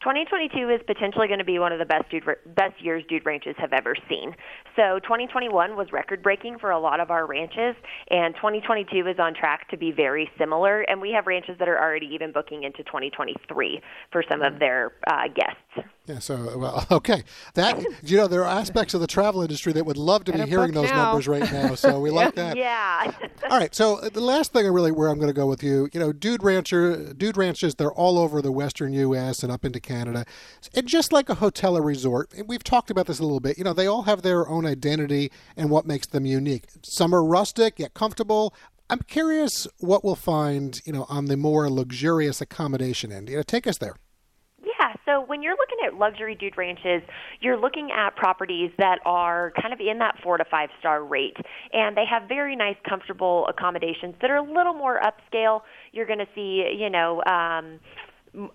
2022 0.00 0.70
is 0.70 0.80
potentially 0.86 1.26
going 1.26 1.40
to 1.40 1.44
be 1.44 1.58
one 1.58 1.72
of 1.72 1.80
the 1.80 1.84
best 1.84 2.08
dude, 2.10 2.24
best 2.54 2.80
years 2.80 3.02
dude 3.08 3.26
ranches 3.26 3.56
have 3.58 3.72
ever 3.72 3.94
seen. 4.08 4.32
So 4.76 5.00
2021 5.02 5.76
was 5.76 5.88
record 5.92 6.22
breaking 6.22 6.58
for 6.60 6.70
a 6.70 6.78
lot 6.78 7.00
of 7.00 7.10
our 7.10 7.26
ranches, 7.26 7.74
and 8.10 8.34
2022 8.36 9.08
is 9.08 9.18
on 9.18 9.34
track 9.34 9.68
to 9.70 9.76
be 9.76 9.90
very 9.90 10.30
similar. 10.38 10.82
And 10.82 11.00
we 11.00 11.10
have 11.12 11.26
ranches 11.26 11.56
that 11.58 11.68
are 11.68 11.78
already 11.78 12.06
even 12.12 12.30
booking 12.30 12.62
into 12.62 12.84
2023 12.84 13.80
for 14.12 14.22
some 14.30 14.42
of 14.42 14.60
their 14.60 14.92
uh, 15.08 15.26
guests. 15.34 15.88
Yeah. 16.08 16.18
So, 16.20 16.56
well, 16.56 16.86
okay. 16.90 17.22
That 17.54 17.84
you 18.02 18.16
know, 18.16 18.26
there 18.26 18.44
are 18.44 18.58
aspects 18.60 18.94
of 18.94 19.00
the 19.00 19.06
travel 19.06 19.42
industry 19.42 19.72
that 19.74 19.84
would 19.84 19.98
love 19.98 20.24
to 20.24 20.32
be 20.32 20.40
hearing 20.42 20.72
those 20.72 20.88
now. 20.90 21.04
numbers 21.04 21.28
right 21.28 21.52
now. 21.52 21.74
So 21.74 22.00
we 22.00 22.10
like 22.10 22.34
that. 22.36 22.56
Yeah. 22.56 23.12
all 23.50 23.58
right. 23.58 23.74
So 23.74 23.96
the 24.12 24.20
last 24.20 24.52
thing, 24.52 24.64
I 24.64 24.68
really, 24.68 24.90
where 24.90 25.08
I'm 25.08 25.18
going 25.18 25.28
to 25.28 25.34
go 25.34 25.46
with 25.46 25.62
you, 25.62 25.88
you 25.92 26.00
know, 26.00 26.12
dude 26.12 26.42
rancher, 26.42 27.12
dude 27.12 27.36
ranches, 27.36 27.74
they're 27.74 27.92
all 27.92 28.18
over 28.18 28.40
the 28.40 28.52
western 28.52 28.92
U.S. 28.94 29.42
and 29.42 29.52
up 29.52 29.64
into 29.64 29.80
Canada, 29.80 30.24
and 30.74 30.86
just 30.86 31.12
like 31.12 31.28
a 31.28 31.34
hotel 31.34 31.76
or 31.76 31.82
resort, 31.82 32.32
we've 32.46 32.64
talked 32.64 32.90
about 32.90 33.06
this 33.06 33.18
a 33.18 33.22
little 33.22 33.40
bit. 33.40 33.58
You 33.58 33.64
know, 33.64 33.74
they 33.74 33.86
all 33.86 34.02
have 34.02 34.22
their 34.22 34.48
own 34.48 34.64
identity 34.64 35.30
and 35.56 35.68
what 35.70 35.86
makes 35.86 36.06
them 36.06 36.24
unique. 36.24 36.64
Some 36.82 37.14
are 37.14 37.24
rustic 37.24 37.78
yet 37.78 37.94
comfortable 37.94 38.54
I'm 38.90 39.00
curious 39.00 39.66
what 39.80 40.02
we'll 40.02 40.14
find, 40.14 40.80
you 40.86 40.94
know, 40.94 41.04
on 41.10 41.26
the 41.26 41.36
more 41.36 41.68
luxurious 41.68 42.40
accommodation 42.40 43.12
end. 43.12 43.28
You 43.28 43.36
know, 43.36 43.42
take 43.42 43.66
us 43.66 43.76
there. 43.76 43.96
So 45.08 45.22
when 45.22 45.42
you're 45.42 45.56
looking 45.56 45.78
at 45.86 45.94
luxury 45.94 46.34
dude 46.34 46.58
ranches, 46.58 47.02
you're 47.40 47.56
looking 47.56 47.90
at 47.90 48.14
properties 48.14 48.70
that 48.76 48.98
are 49.06 49.52
kind 49.60 49.72
of 49.72 49.80
in 49.80 49.98
that 49.98 50.16
four 50.22 50.36
to 50.36 50.44
five 50.44 50.68
star 50.80 51.02
rate, 51.02 51.36
and 51.72 51.96
they 51.96 52.04
have 52.04 52.28
very 52.28 52.54
nice, 52.54 52.76
comfortable 52.86 53.46
accommodations 53.48 54.14
that 54.20 54.30
are 54.30 54.36
a 54.36 54.42
little 54.42 54.74
more 54.74 55.00
upscale. 55.00 55.62
You're 55.92 56.06
going 56.06 56.18
to 56.18 56.28
see, 56.34 56.76
you 56.78 56.90
know, 56.90 57.22
um, 57.24 57.80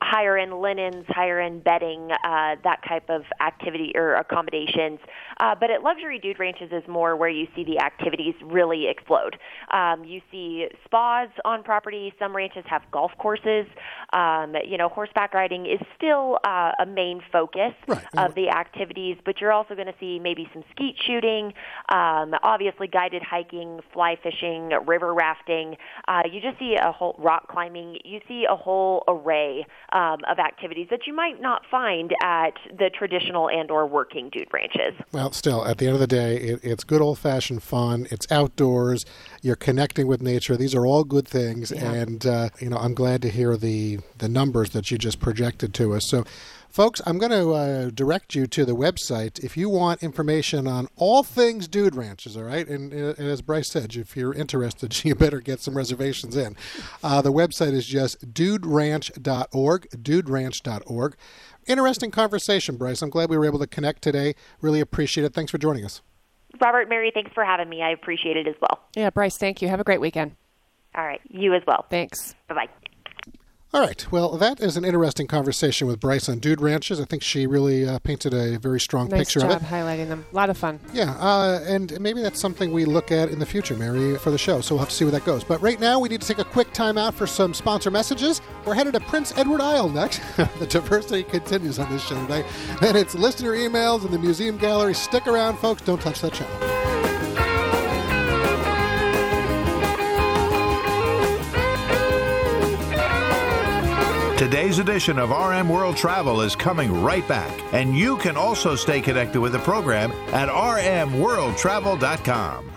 higher 0.02 0.38
end 0.38 0.54
linens, 0.54 1.06
higher 1.10 1.40
end 1.40 1.64
bedding, 1.64 2.12
uh, 2.12 2.56
that 2.64 2.82
type 2.88 3.10
of 3.10 3.24
activity 3.42 3.92
or 3.96 4.16
accommodations. 4.16 5.00
Uh, 5.40 5.56
but 5.60 5.70
at 5.72 5.84
luxury 5.84 6.20
dude 6.20 6.40
ranches 6.40 6.70
is 6.72 6.84
more 6.88 7.16
where 7.16 7.30
you 7.30 7.48
see 7.56 7.64
the 7.64 7.80
activities 7.80 8.36
really 8.44 8.88
explode. 8.88 9.38
Um, 9.72 10.04
you 10.04 10.22
see 10.32 10.68
spas 10.86 11.30
on 11.46 11.64
property. 11.64 12.14
Some 12.20 12.36
ranches 12.36 12.64
have 12.68 12.82
golf 12.92 13.12
courses. 13.18 13.66
Um, 14.12 14.56
you 14.66 14.78
know, 14.78 14.90
horseback 14.90 15.34
riding 15.34 15.66
is 15.66 15.80
still 15.96 16.40
uh, 16.44 16.72
a 16.80 16.86
main 16.86 17.22
focus 17.32 17.74
right. 17.88 18.06
of 18.18 18.36
the 18.36 18.50
activities, 18.50 19.18
but 19.26 19.42
you're 19.42 19.52
also 19.52 19.76
going 19.76 19.88
to 19.88 19.96
see 20.00 20.20
maybe 20.20 20.48
some 20.54 20.64
skeet 20.72 20.96
shooting, 21.06 21.54
um, 21.90 22.34
obviously 22.44 22.88
guided 22.88 23.24
hiking, 23.24 23.80
fly 23.94 24.18
fishing, 24.22 24.72
river 24.86 25.14
rafting. 25.14 25.76
Uh, 26.08 26.22
you 26.32 26.42
just 26.42 26.60
see 26.60 26.76
a 26.82 26.92
whole 26.92 27.16
rock 27.18 27.48
climbing. 27.48 27.98
You 28.04 28.20
see 28.28 28.46
a 28.50 28.56
whole 28.56 29.04
array 29.08 29.66
um, 29.92 30.20
of 30.30 30.40
activities 30.40 30.88
that 30.92 31.08
you 31.08 31.14
might 31.14 31.42
not 31.42 31.64
find 31.70 32.14
at 32.24 32.54
the 32.78 32.90
traditional 32.98 33.50
and/or 33.50 33.88
working 33.88 34.30
dude 34.30 34.48
ranches. 34.54 34.94
Well, 35.12 35.23
still, 35.32 35.66
at 35.66 35.78
the 35.78 35.86
end 35.86 35.96
of 35.96 36.00
the 36.00 36.08
day, 36.08 36.38
it, 36.38 36.60
it's 36.64 36.84
good 36.84 37.02
old-fashioned 37.02 37.64
fun. 37.64 38.08
It's 38.12 38.30
outdoors. 38.32 39.06
You're 39.42 39.56
connecting 39.56 40.08
with 40.08 40.22
nature. 40.22 40.56
These 40.56 40.76
are 40.76 40.86
all 40.86 41.04
good 41.04 41.28
things, 41.28 41.72
yeah. 41.72 41.92
and 41.92 42.26
uh, 42.26 42.50
you 42.60 42.70
know, 42.70 42.78
I'm 42.78 42.94
glad 42.94 43.22
to 43.24 43.30
hear 43.30 43.58
the 43.58 44.00
the 44.18 44.30
numbers 44.30 44.72
that 44.72 44.92
you 44.92 44.98
just 44.98 45.20
projected 45.20 45.74
to 45.76 45.94
us. 45.94 46.08
So. 46.08 46.24
Folks, 46.74 47.04
I'm 47.06 47.20
going 47.20 47.32
to 47.32 47.52
uh, 47.52 47.90
direct 47.94 48.34
you 48.34 48.48
to 48.48 48.66
the 48.66 48.76
website 48.76 49.44
if 49.44 49.56
you 49.56 49.70
want 49.70 50.02
information 50.02 50.66
on 50.66 50.88
all 50.96 51.22
things 51.22 51.68
Dude 51.68 51.94
Ranches, 51.96 52.36
all 52.36 52.46
right? 52.46 52.68
And, 52.68 52.92
and 52.92 53.20
as 53.20 53.44
Bryce 53.44 53.70
said, 53.70 53.96
if 53.96 54.18
you're 54.18 54.34
interested, 54.34 55.06
you 55.06 55.14
better 55.14 55.40
get 55.40 55.60
some 55.60 55.78
reservations 55.78 56.36
in. 56.36 56.56
Uh, 57.04 57.22
the 57.22 57.32
website 57.32 57.74
is 57.74 57.86
just 57.86 58.34
duderanch.org, 58.34 59.88
duderanch.org. 59.92 61.16
Interesting 61.68 62.12
conversation, 62.12 62.76
Bryce. 62.78 63.02
I'm 63.02 63.10
glad 63.10 63.30
we 63.30 63.38
were 63.38 63.46
able 63.46 63.60
to 63.60 63.68
connect 63.68 64.02
today. 64.02 64.36
Really 64.62 64.80
appreciate 64.80 65.24
it. 65.24 65.34
Thanks 65.34 65.52
for 65.52 65.58
joining 65.58 65.86
us. 65.86 66.02
Robert, 66.62 66.88
Mary, 66.88 67.12
thanks 67.14 67.32
for 67.34 67.44
having 67.44 67.70
me. 67.70 67.82
I 67.82 67.90
appreciate 67.90 68.38
it 68.38 68.48
as 68.48 68.56
well. 68.62 68.80
Yeah, 68.96 69.10
Bryce, 69.10 69.38
thank 69.38 69.62
you. 69.62 69.68
Have 69.70 69.80
a 69.80 69.84
great 69.84 70.02
weekend. 70.02 70.36
All 70.96 71.04
right. 71.04 71.22
You 71.30 71.54
as 71.56 71.64
well. 71.66 71.86
Thanks. 71.90 72.36
Bye 72.48 72.56
bye. 72.56 72.70
All 73.74 73.82
right. 73.82 74.06
Well, 74.12 74.38
that 74.38 74.62
is 74.62 74.78
an 74.78 74.86
interesting 74.86 75.26
conversation 75.26 75.88
with 75.88 76.00
Bryce 76.00 76.30
on 76.30 76.38
Dude 76.38 76.62
Ranches. 76.62 77.00
I 77.00 77.06
think 77.06 77.24
she 77.24 77.48
really 77.48 77.88
uh, 77.90 77.98
painted 77.98 78.32
a 78.32 78.60
very 78.60 78.80
strong 78.80 79.10
nice 79.10 79.22
picture 79.22 79.44
of 79.44 79.50
it. 79.50 79.64
highlighting 79.64 80.10
them. 80.10 80.28
A 80.32 80.36
lot 80.36 80.52
of 80.52 80.60
fun. 80.60 80.80
Yeah, 80.94 81.16
uh, 81.18 81.60
and 81.66 82.00
maybe 82.00 82.22
that's 82.22 82.40
something 82.40 82.72
we 82.72 82.86
look 82.86 83.12
at 83.12 83.30
in 83.30 83.40
the 83.40 83.48
future, 83.48 83.76
Mary, 83.76 84.16
for 84.20 84.30
the 84.30 84.38
show. 84.38 84.62
So 84.62 84.76
we'll 84.76 84.82
have 84.82 84.90
to 84.90 84.96
see 84.96 85.06
where 85.06 85.12
that 85.14 85.26
goes. 85.26 85.44
But 85.44 85.60
right 85.60 85.80
now, 85.80 86.00
we 86.00 86.08
need 86.08 86.22
to 86.22 86.28
take 86.28 86.38
a 86.38 86.48
quick 86.48 86.72
time 86.72 87.00
out 87.00 87.16
for 87.16 87.26
some 87.26 87.52
sponsor 87.52 87.90
messages. 87.90 88.42
We're 88.64 88.76
headed 88.76 88.94
to 88.94 89.00
Prince 89.00 89.36
Edward 89.40 89.62
Isle 89.62 89.90
next. 89.90 90.22
the 90.60 90.68
diversity 90.68 91.24
continues 91.24 91.80
on 91.80 91.92
this 91.92 92.04
show 92.04 92.22
today. 92.28 92.46
And 92.84 92.96
it's 92.96 93.16
listener 93.16 93.54
emails 93.54 94.06
and 94.06 94.14
the 94.14 94.20
museum 94.20 94.60
gallery. 94.60 94.94
Stick 94.94 95.26
around, 95.26 95.58
folks. 95.58 95.82
Don't 95.82 96.00
touch 96.00 96.22
that 96.22 96.34
channel. 96.34 96.93
Today's 104.44 104.80
edition 104.80 105.20
of 105.20 105.30
RM 105.30 105.70
World 105.70 105.96
Travel 105.96 106.42
is 106.42 106.54
coming 106.54 107.02
right 107.02 107.26
back, 107.30 107.58
and 107.74 107.98
you 107.98 108.18
can 108.18 108.36
also 108.36 108.76
stay 108.76 109.00
connected 109.00 109.40
with 109.40 109.54
the 109.54 109.60
program 109.60 110.12
at 110.34 110.50
rmworldtravel.com. 110.50 112.72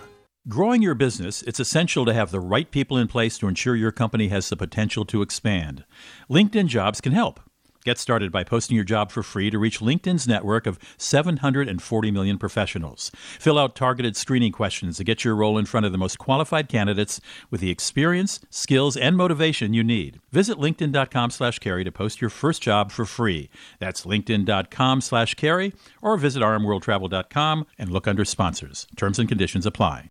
Growing 0.47 0.81
your 0.81 0.95
business, 0.95 1.43
it's 1.43 1.59
essential 1.59 2.05
to 2.05 2.15
have 2.15 2.31
the 2.31 2.39
right 2.39 2.71
people 2.71 2.97
in 2.97 3.09
place 3.09 3.37
to 3.39 3.49
ensure 3.49 3.75
your 3.75 3.91
company 3.91 4.29
has 4.29 4.49
the 4.49 4.57
potential 4.57 5.05
to 5.07 5.23
expand. 5.23 5.85
LinkedIn 6.31 6.69
Jobs 6.69 7.01
can 7.01 7.13
help. 7.13 7.41
Get 7.87 7.99
started 7.99 8.33
by 8.33 8.43
posting 8.43 8.75
your 8.75 8.85
job 8.85 9.13
for 9.13 9.23
free 9.23 9.49
to 9.49 9.61
reach 9.61 9.79
LinkedIn's 9.79 10.27
network 10.27 10.67
of 10.67 10.81
740 10.99 12.11
million 12.11 12.37
professionals. 12.37 13.13
Fill 13.39 13.61
out 13.61 13.77
targeted 13.77 14.17
screening 14.17 14.51
questions 14.51 14.97
to 14.97 15.05
get 15.05 15.25
your 15.25 15.37
role 15.37 15.57
in 15.57 15.67
front 15.67 15.87
of 15.87 15.93
the 15.93 15.99
most 15.99 16.19
qualified 16.19 16.69
candidates 16.69 17.21
with 17.49 17.61
the 17.61 17.71
experience, 17.71 18.41
skills, 18.51 18.97
and 18.97 19.17
motivation 19.17 19.73
you 19.73 19.85
need. 19.85 20.21
Visit 20.33 20.59
linkedin.com 20.59 21.31
slash 21.31 21.61
carey 21.61 21.85
to 21.85 21.93
post 21.93 22.21
your 22.21 22.29
first 22.29 22.61
job 22.61 22.91
for 22.91 23.05
free. 23.05 23.51
That's 23.79 24.05
linkedin.com 24.05 25.01
slash 25.01 25.35
carey 25.35 25.73
or 26.03 26.17
visit 26.17 26.43
rmworldtravel.com 26.43 27.67
and 27.79 27.91
look 27.93 28.09
under 28.09 28.25
sponsors. 28.25 28.89
Terms 28.97 29.21
and 29.21 29.29
conditions 29.29 29.65
apply. 29.65 30.11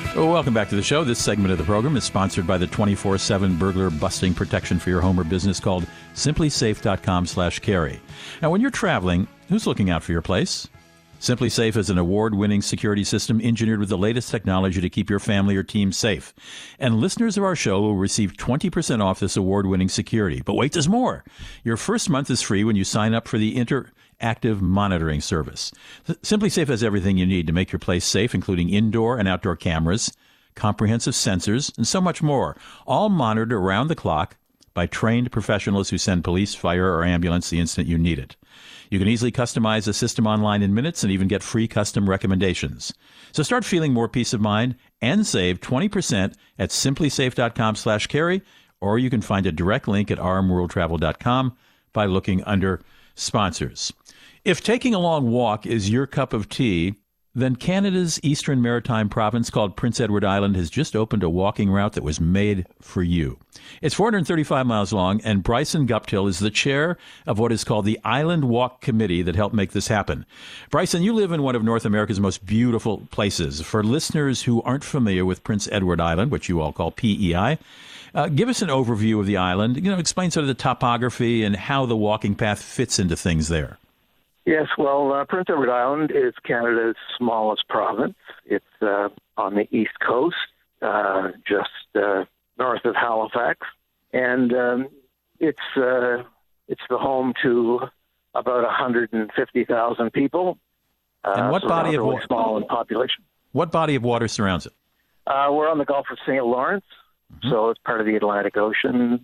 Well, 0.13 0.29
welcome 0.29 0.53
back 0.53 0.67
to 0.69 0.75
the 0.75 0.83
show. 0.83 1.05
This 1.05 1.23
segment 1.23 1.53
of 1.53 1.57
the 1.57 1.63
program 1.63 1.95
is 1.95 2.03
sponsored 2.03 2.45
by 2.45 2.57
the 2.57 2.67
24-7 2.67 3.57
burglar 3.57 3.89
busting 3.89 4.33
protection 4.33 4.77
for 4.77 4.89
your 4.89 4.99
home 4.99 5.17
or 5.17 5.23
business 5.23 5.57
called 5.57 5.85
simplisafe.com 6.15 7.25
slash 7.25 7.59
carey. 7.59 8.01
Now, 8.41 8.49
when 8.49 8.59
you're 8.59 8.71
traveling, 8.71 9.25
who's 9.47 9.65
looking 9.65 9.89
out 9.89 10.03
for 10.03 10.11
your 10.11 10.21
place? 10.21 10.67
SimpliSafe 11.21 11.77
is 11.77 11.89
an 11.89 11.97
award-winning 11.97 12.61
security 12.61 13.05
system 13.05 13.39
engineered 13.39 13.79
with 13.79 13.87
the 13.87 13.97
latest 13.97 14.29
technology 14.29 14.81
to 14.81 14.89
keep 14.89 15.09
your 15.09 15.19
family 15.19 15.55
or 15.55 15.63
team 15.63 15.93
safe. 15.93 16.33
And 16.77 16.99
listeners 16.99 17.37
of 17.37 17.45
our 17.45 17.55
show 17.55 17.79
will 17.79 17.95
receive 17.95 18.33
20% 18.33 19.01
off 19.01 19.21
this 19.21 19.37
award-winning 19.37 19.89
security. 19.89 20.41
But 20.41 20.55
wait, 20.55 20.73
there's 20.73 20.89
more. 20.89 21.23
Your 21.63 21.77
first 21.77 22.09
month 22.09 22.29
is 22.29 22.41
free 22.41 22.65
when 22.65 22.75
you 22.75 22.83
sign 22.83 23.13
up 23.13 23.29
for 23.29 23.37
the 23.37 23.55
inter 23.55 23.91
active 24.21 24.61
monitoring 24.61 25.21
service. 25.21 25.71
SimpliSafe 26.07 26.67
has 26.67 26.83
everything 26.83 27.17
you 27.17 27.25
need 27.25 27.47
to 27.47 27.53
make 27.53 27.71
your 27.71 27.79
place 27.79 28.05
safe, 28.05 28.33
including 28.33 28.69
indoor 28.69 29.17
and 29.17 29.27
outdoor 29.27 29.55
cameras, 29.55 30.15
comprehensive 30.55 31.13
sensors, 31.13 31.75
and 31.77 31.87
so 31.87 32.01
much 32.01 32.21
more, 32.21 32.55
all 32.85 33.09
monitored 33.09 33.53
around 33.53 33.87
the 33.87 33.95
clock 33.95 34.37
by 34.73 34.85
trained 34.85 35.31
professionals 35.31 35.89
who 35.89 35.97
send 35.97 36.23
police, 36.23 36.55
fire, 36.55 36.93
or 36.93 37.03
ambulance 37.03 37.49
the 37.49 37.59
instant 37.59 37.87
you 37.87 37.97
need 37.97 38.19
it. 38.19 38.35
You 38.89 38.99
can 38.99 39.07
easily 39.07 39.31
customize 39.31 39.85
the 39.85 39.93
system 39.93 40.27
online 40.27 40.61
in 40.61 40.73
minutes 40.73 41.03
and 41.03 41.11
even 41.11 41.27
get 41.27 41.43
free 41.43 41.67
custom 41.67 42.09
recommendations. 42.09 42.93
So 43.31 43.43
start 43.43 43.63
feeling 43.63 43.93
more 43.93 44.09
peace 44.09 44.33
of 44.33 44.41
mind 44.41 44.75
and 45.01 45.25
save 45.25 45.61
20% 45.61 46.35
at 46.59 46.69
simplisafe.com 46.69 47.75
slash 47.75 48.07
carey, 48.07 48.41
or 48.81 48.99
you 48.99 49.09
can 49.09 49.21
find 49.21 49.45
a 49.45 49.51
direct 49.51 49.87
link 49.87 50.11
at 50.11 50.17
rmworldtravel.com 50.17 51.55
by 51.93 52.05
looking 52.05 52.43
under 52.43 52.81
sponsors. 53.15 53.93
If 54.43 54.63
taking 54.63 54.95
a 54.95 54.99
long 54.99 55.29
walk 55.29 55.67
is 55.67 55.91
your 55.91 56.07
cup 56.07 56.33
of 56.33 56.49
tea, 56.49 56.95
then 57.35 57.55
Canada's 57.55 58.19
eastern 58.23 58.59
maritime 58.59 59.07
province 59.07 59.51
called 59.51 59.77
Prince 59.77 59.99
Edward 59.99 60.25
Island 60.25 60.55
has 60.55 60.71
just 60.71 60.95
opened 60.95 61.21
a 61.21 61.29
walking 61.29 61.69
route 61.69 61.93
that 61.93 62.03
was 62.03 62.19
made 62.19 62.65
for 62.81 63.03
you. 63.03 63.37
It's 63.83 63.93
435 63.93 64.65
miles 64.65 64.91
long, 64.91 65.21
and 65.21 65.43
Bryson 65.43 65.87
Guptill 65.87 66.27
is 66.27 66.39
the 66.39 66.49
chair 66.49 66.97
of 67.27 67.37
what 67.37 67.51
is 67.51 67.63
called 67.63 67.85
the 67.85 67.99
Island 68.03 68.45
Walk 68.45 68.81
Committee 68.81 69.21
that 69.21 69.35
helped 69.35 69.53
make 69.53 69.73
this 69.73 69.89
happen. 69.89 70.25
Bryson, 70.71 71.03
you 71.03 71.13
live 71.13 71.31
in 71.31 71.43
one 71.43 71.55
of 71.55 71.63
North 71.63 71.85
America's 71.85 72.19
most 72.19 72.43
beautiful 72.43 73.07
places. 73.11 73.61
For 73.61 73.83
listeners 73.83 74.41
who 74.41 74.63
aren't 74.63 74.83
familiar 74.83 75.23
with 75.23 75.43
Prince 75.43 75.69
Edward 75.71 76.01
Island, 76.01 76.31
which 76.31 76.49
you 76.49 76.61
all 76.61 76.73
call 76.73 76.89
PEI, 76.89 77.59
uh, 78.15 78.27
give 78.29 78.49
us 78.49 78.63
an 78.63 78.69
overview 78.69 79.19
of 79.19 79.27
the 79.27 79.37
island. 79.37 79.75
You 79.75 79.91
know, 79.91 79.99
explain 79.99 80.31
sort 80.31 80.45
of 80.45 80.47
the 80.47 80.55
topography 80.55 81.43
and 81.43 81.55
how 81.55 81.85
the 81.85 81.95
walking 81.95 82.33
path 82.33 82.59
fits 82.59 82.97
into 82.97 83.15
things 83.15 83.47
there. 83.47 83.77
Yes, 84.45 84.67
well, 84.77 85.13
uh, 85.13 85.25
Prince 85.25 85.47
Edward 85.49 85.69
Island 85.69 86.11
is 86.11 86.33
Canada's 86.43 86.95
smallest 87.17 87.67
province. 87.67 88.15
It's 88.45 88.65
uh, 88.81 89.09
on 89.37 89.53
the 89.53 89.67
east 89.75 89.99
coast, 90.05 90.35
uh, 90.81 91.29
just 91.47 91.69
uh, 91.95 92.25
north 92.57 92.83
of 92.85 92.95
Halifax, 92.95 93.59
and 94.13 94.51
um, 94.53 94.87
it's 95.39 95.59
uh, 95.77 96.23
it's 96.67 96.81
the 96.89 96.97
home 96.97 97.33
to 97.43 97.81
about 98.33 98.63
150,000 98.63 100.13
people. 100.13 100.57
Uh, 101.23 101.33
and 101.35 101.51
what 101.51 101.61
so 101.61 101.67
body 101.67 101.95
of 101.95 102.03
water? 102.03 102.23
Small 102.25 102.57
in 102.57 102.63
population. 102.63 103.23
What 103.51 103.71
body 103.71 103.93
of 103.95 104.03
water 104.03 104.27
surrounds 104.27 104.65
it? 104.65 104.73
we're 105.27 105.69
on 105.69 105.77
the 105.77 105.85
Gulf 105.85 106.07
of 106.11 106.17
St. 106.25 106.43
Lawrence, 106.43 106.85
mm-hmm. 107.31 107.49
so 107.49 107.69
it's 107.69 107.79
part 107.85 107.99
of 107.99 108.07
the 108.07 108.15
Atlantic 108.15 108.57
Ocean, 108.57 109.23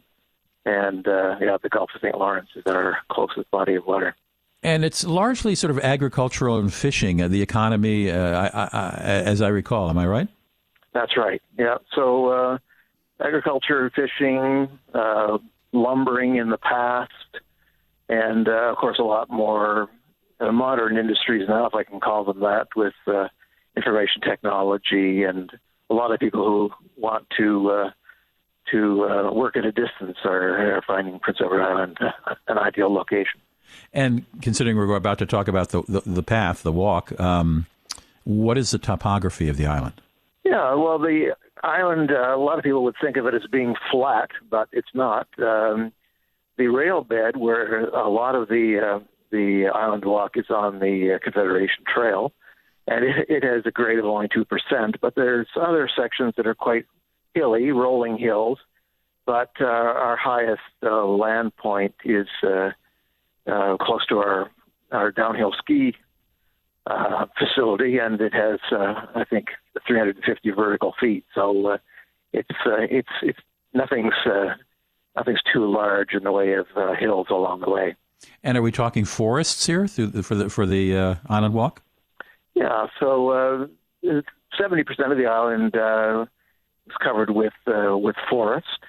and 0.63 1.05
yeah, 1.07 1.57
the 1.63 1.69
Gulf 1.69 1.89
of 1.95 2.01
St. 2.01 2.15
Lawrence 2.15 2.49
is 2.55 2.63
our 2.67 2.99
closest 3.09 3.49
body 3.49 3.73
of 3.73 3.87
water. 3.87 4.15
And 4.67 4.83
it's 4.83 5.05
largely 5.05 5.55
sort 5.55 5.71
of 5.71 5.79
agricultural 5.79 6.59
and 6.59 6.73
fishing, 6.73 7.21
uh, 7.21 7.29
the 7.29 7.41
economy, 7.41 8.11
uh, 8.11 8.49
I, 8.53 8.69
I, 8.73 8.89
as 8.99 9.41
I 9.41 9.47
recall. 9.47 9.89
Am 9.89 9.97
I 9.97 10.05
right? 10.05 10.27
That's 10.93 11.15
right. 11.15 11.41
Yeah. 11.57 11.77
So 11.95 12.27
uh, 12.27 12.57
agriculture, 13.25 13.89
fishing, 13.95 14.67
uh, 14.93 15.37
lumbering 15.71 16.35
in 16.35 16.49
the 16.49 16.57
past, 16.57 17.13
and 18.09 18.49
uh, 18.49 18.71
of 18.71 18.75
course 18.75 18.99
a 18.99 19.03
lot 19.03 19.29
more 19.29 19.87
modern 20.41 20.97
industries 20.97 21.47
now, 21.47 21.67
if 21.67 21.73
I 21.73 21.85
can 21.85 22.01
call 22.01 22.25
them 22.25 22.41
that, 22.41 22.67
with 22.75 22.93
information 23.77 24.21
technology 24.21 25.23
and 25.23 25.49
a 25.89 25.93
lot 25.93 26.11
of 26.11 26.19
people 26.19 26.43
who 26.43 26.69
want 27.01 27.25
to 27.37 27.89
to 28.73 29.31
work 29.33 29.55
at 29.55 29.63
a 29.63 29.71
distance 29.71 30.17
are, 30.25 30.75
are 30.75 30.81
finding 30.85 31.19
Prince 31.19 31.37
Edward 31.39 31.63
Island 31.63 31.97
an 32.49 32.57
ideal 32.57 32.93
location. 32.93 33.39
And 33.93 34.25
considering 34.41 34.77
we're 34.77 34.95
about 34.95 35.19
to 35.19 35.25
talk 35.25 35.47
about 35.47 35.69
the, 35.69 35.83
the, 35.87 36.01
the 36.05 36.23
path, 36.23 36.63
the 36.63 36.71
walk, 36.71 37.17
um, 37.19 37.65
what 38.23 38.57
is 38.57 38.71
the 38.71 38.77
topography 38.77 39.49
of 39.49 39.57
the 39.57 39.65
island? 39.65 40.01
Yeah, 40.43 40.73
well, 40.75 40.99
the 40.99 41.35
island, 41.63 42.11
uh, 42.11 42.35
a 42.35 42.37
lot 42.37 42.57
of 42.57 42.63
people 42.63 42.83
would 42.83 42.95
think 43.01 43.17
of 43.17 43.25
it 43.25 43.33
as 43.33 43.45
being 43.51 43.75
flat, 43.91 44.29
but 44.49 44.69
it's 44.71 44.93
not. 44.93 45.27
Um, 45.39 45.91
the 46.57 46.67
rail 46.67 47.01
bed, 47.01 47.37
where 47.37 47.85
a 47.85 48.09
lot 48.09 48.35
of 48.35 48.47
the 48.49 48.79
uh, 48.83 48.99
the 49.29 49.67
island 49.73 50.05
walk 50.05 50.37
is 50.37 50.49
on 50.49 50.79
the 50.79 51.15
uh, 51.15 51.19
Confederation 51.23 51.83
Trail, 51.93 52.31
and 52.87 53.05
it, 53.05 53.29
it 53.29 53.43
has 53.43 53.63
a 53.65 53.71
grade 53.71 53.99
of 53.99 54.05
only 54.05 54.27
two 54.33 54.45
percent. 54.45 54.97
But 55.01 55.15
there's 55.15 55.47
other 55.59 55.89
sections 55.95 56.33
that 56.37 56.47
are 56.47 56.55
quite 56.55 56.85
hilly, 57.33 57.71
rolling 57.71 58.17
hills. 58.17 58.59
But 59.25 59.51
uh, 59.59 59.65
our 59.65 60.15
highest 60.15 60.61
uh, 60.81 61.05
land 61.05 61.55
point 61.57 61.93
is 62.05 62.27
uh, 62.43 62.69
uh, 63.47 63.77
close 63.79 64.05
to 64.07 64.17
our 64.19 64.51
our 64.91 65.11
downhill 65.11 65.53
ski 65.57 65.95
uh, 66.85 67.25
facility, 67.37 67.97
and 67.97 68.19
it 68.21 68.33
has 68.33 68.59
uh, 68.71 69.05
I 69.15 69.25
think 69.29 69.47
350 69.85 70.51
vertical 70.51 70.93
feet. 70.99 71.25
So 71.35 71.67
uh, 71.67 71.77
it's 72.33 72.49
uh, 72.65 72.85
it's 72.89 73.09
it's 73.21 73.39
nothing's 73.73 74.13
uh, 74.25 74.55
nothing's 75.15 75.41
too 75.53 75.69
large 75.71 76.13
in 76.13 76.23
the 76.23 76.31
way 76.31 76.53
of 76.53 76.67
uh, 76.75 76.93
hills 76.95 77.27
along 77.29 77.61
the 77.61 77.69
way. 77.69 77.95
And 78.43 78.57
are 78.57 78.61
we 78.61 78.71
talking 78.71 79.05
forests 79.05 79.65
here 79.65 79.87
the, 79.87 80.23
for 80.23 80.35
the 80.35 80.49
for 80.49 80.65
the 80.65 80.97
uh, 80.97 81.15
island 81.27 81.53
walk? 81.53 81.83
Yeah, 82.55 82.87
so 82.99 83.29
uh, 83.29 84.11
seventy 84.59 84.83
percent 84.83 85.11
of 85.11 85.17
the 85.17 85.27
island 85.27 85.75
uh, 85.75 86.25
is 86.87 86.95
covered 87.03 87.29
with 87.29 87.53
uh, 87.67 87.97
with 87.97 88.15
forest, 88.29 88.79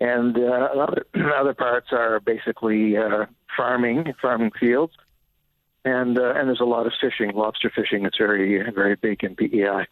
and 0.00 0.36
uh, 0.36 0.68
other 0.82 1.06
other 1.36 1.54
parts 1.54 1.88
are 1.92 2.20
basically 2.20 2.96
uh, 2.96 3.26
farming, 3.56 4.12
farming 4.20 4.52
fields, 4.58 4.92
and 5.84 6.18
uh, 6.18 6.34
and 6.34 6.48
there's 6.48 6.60
a 6.60 6.64
lot 6.64 6.86
of 6.86 6.92
fishing, 7.00 7.32
lobster 7.34 7.70
fishing. 7.74 8.04
It's 8.04 8.18
very 8.18 8.70
very 8.72 8.96
big 8.96 9.24
in 9.24 9.34
PEI. 9.36 9.86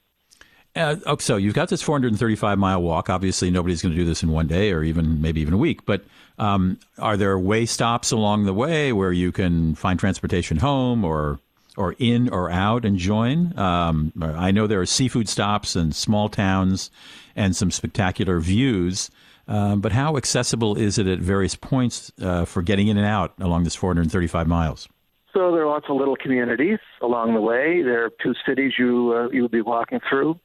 Uh, 0.76 0.90
okay, 0.92 1.02
oh, 1.06 1.16
so 1.18 1.36
you've 1.36 1.54
got 1.54 1.68
this 1.68 1.82
435 1.82 2.58
mile 2.58 2.80
walk. 2.80 3.10
Obviously, 3.10 3.50
nobody's 3.50 3.82
going 3.82 3.92
to 3.92 3.98
do 3.98 4.04
this 4.04 4.22
in 4.22 4.30
one 4.30 4.46
day, 4.46 4.70
or 4.70 4.84
even 4.84 5.20
maybe 5.20 5.40
even 5.40 5.54
a 5.54 5.58
week. 5.58 5.84
But 5.84 6.04
um, 6.38 6.78
are 6.98 7.16
there 7.16 7.36
way 7.38 7.66
stops 7.66 8.12
along 8.12 8.44
the 8.44 8.54
way 8.54 8.92
where 8.92 9.12
you 9.12 9.32
can 9.32 9.74
find 9.74 9.98
transportation 9.98 10.58
home, 10.58 11.04
or 11.04 11.40
or 11.76 11.96
in 11.98 12.28
or 12.28 12.50
out 12.50 12.84
and 12.84 12.98
join? 12.98 13.58
Um, 13.58 14.12
I 14.22 14.52
know 14.52 14.68
there 14.68 14.80
are 14.80 14.86
seafood 14.86 15.28
stops 15.28 15.74
and 15.74 15.94
small 15.94 16.28
towns, 16.28 16.90
and 17.34 17.56
some 17.56 17.72
spectacular 17.72 18.38
views. 18.38 19.10
Um, 19.50 19.80
but 19.80 19.90
how 19.90 20.16
accessible 20.16 20.78
is 20.78 20.96
it 20.96 21.08
at 21.08 21.18
various 21.18 21.56
points 21.56 22.12
uh, 22.22 22.44
for 22.44 22.62
getting 22.62 22.86
in 22.86 22.96
and 22.96 23.06
out 23.06 23.34
along 23.40 23.64
this 23.64 23.74
435 23.74 24.46
miles? 24.46 24.88
So 25.34 25.50
there 25.50 25.62
are 25.62 25.66
lots 25.66 25.86
of 25.88 25.96
little 25.96 26.14
communities 26.14 26.78
along 27.02 27.34
the 27.34 27.40
way. 27.40 27.82
There 27.82 28.04
are 28.04 28.10
two 28.22 28.34
cities 28.46 28.74
you 28.78 29.12
uh, 29.12 29.28
you 29.30 29.42
will 29.42 29.48
be 29.48 29.60
walking 29.60 29.98
through, 30.08 30.38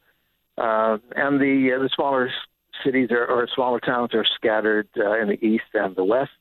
uh, 0.57 0.97
and 1.15 1.39
the 1.39 1.75
uh, 1.75 1.83
the 1.83 1.89
smaller 1.95 2.31
cities 2.83 3.09
are, 3.11 3.25
or 3.25 3.47
smaller 3.53 3.79
towns 3.79 4.15
are 4.15 4.25
scattered 4.35 4.87
uh, 4.97 5.19
in 5.19 5.29
the 5.29 5.45
east 5.45 5.65
and 5.75 5.95
the 5.95 6.03
west. 6.03 6.31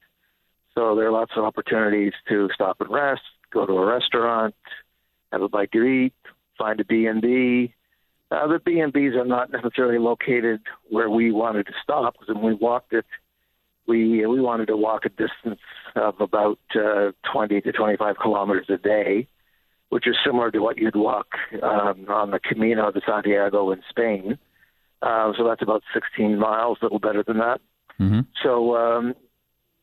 So 0.74 0.96
there 0.96 1.07
are 1.07 1.12
lots 1.12 1.33
of 1.37 1.44
opportunities 1.44 2.14
to 2.29 2.48
stop 2.55 2.81
and 2.81 2.90
rest, 2.90 3.22
go 3.50 3.66
to 3.66 3.72
a 3.72 3.87
restaurant, 3.87 4.55
have 5.33 5.42
a 5.42 5.48
bite 5.48 5.72
to 5.72 5.83
eat, 5.85 6.14
find 6.59 6.81
a 6.81 6.85
B 6.85 7.07
and 7.07 7.20
B, 7.20 7.74
uh, 8.35 8.47
the 8.47 8.59
B 8.59 8.81
and 8.81 8.92
B's 8.92 9.14
are 9.14 9.25
not 9.25 9.51
necessarily 9.51 9.99
located 9.99 10.61
where 10.88 11.11
we 11.11 11.33
wanted 11.33 11.66
to 11.66 11.73
stop 11.83 12.14
because 12.14 12.35
when 12.35 12.44
we 12.44 12.55
walked 12.55 12.92
it, 12.92 13.07
we 13.87 14.27
we 14.27 14.40
wanted 14.40 14.66
to 14.66 14.77
walk 14.77 15.05
a 15.05 15.11
distance 15.11 15.61
of 15.94 16.20
about 16.20 16.59
uh, 16.75 17.12
20 17.33 17.61
to 17.61 17.73
25 17.73 18.16
kilometers 18.20 18.66
a 18.68 18.79
day, 18.79 19.29
which 19.90 20.07
is 20.07 20.16
similar 20.25 20.51
to 20.51 20.61
what 20.61 20.79
you'd 20.79 20.97
walk 20.97 21.27
um, 21.62 22.07
on 22.09 22.31
the 22.31 22.40
Camino 22.40 22.90
de 22.90 23.01
Santiago 23.07 23.70
in 23.73 23.83
Spain. 23.90 24.38
Uh, 25.03 25.33
so 25.37 25.44
that's 25.47 25.62
about 25.62 25.83
16 25.92 26.38
miles, 26.38 26.79
a 26.81 26.87
little 26.87 26.99
better 26.99 27.23
than 27.23 27.38
that. 27.38 27.61
Mm-hmm. 28.01 28.20
So 28.42 28.75
um, 28.77 29.14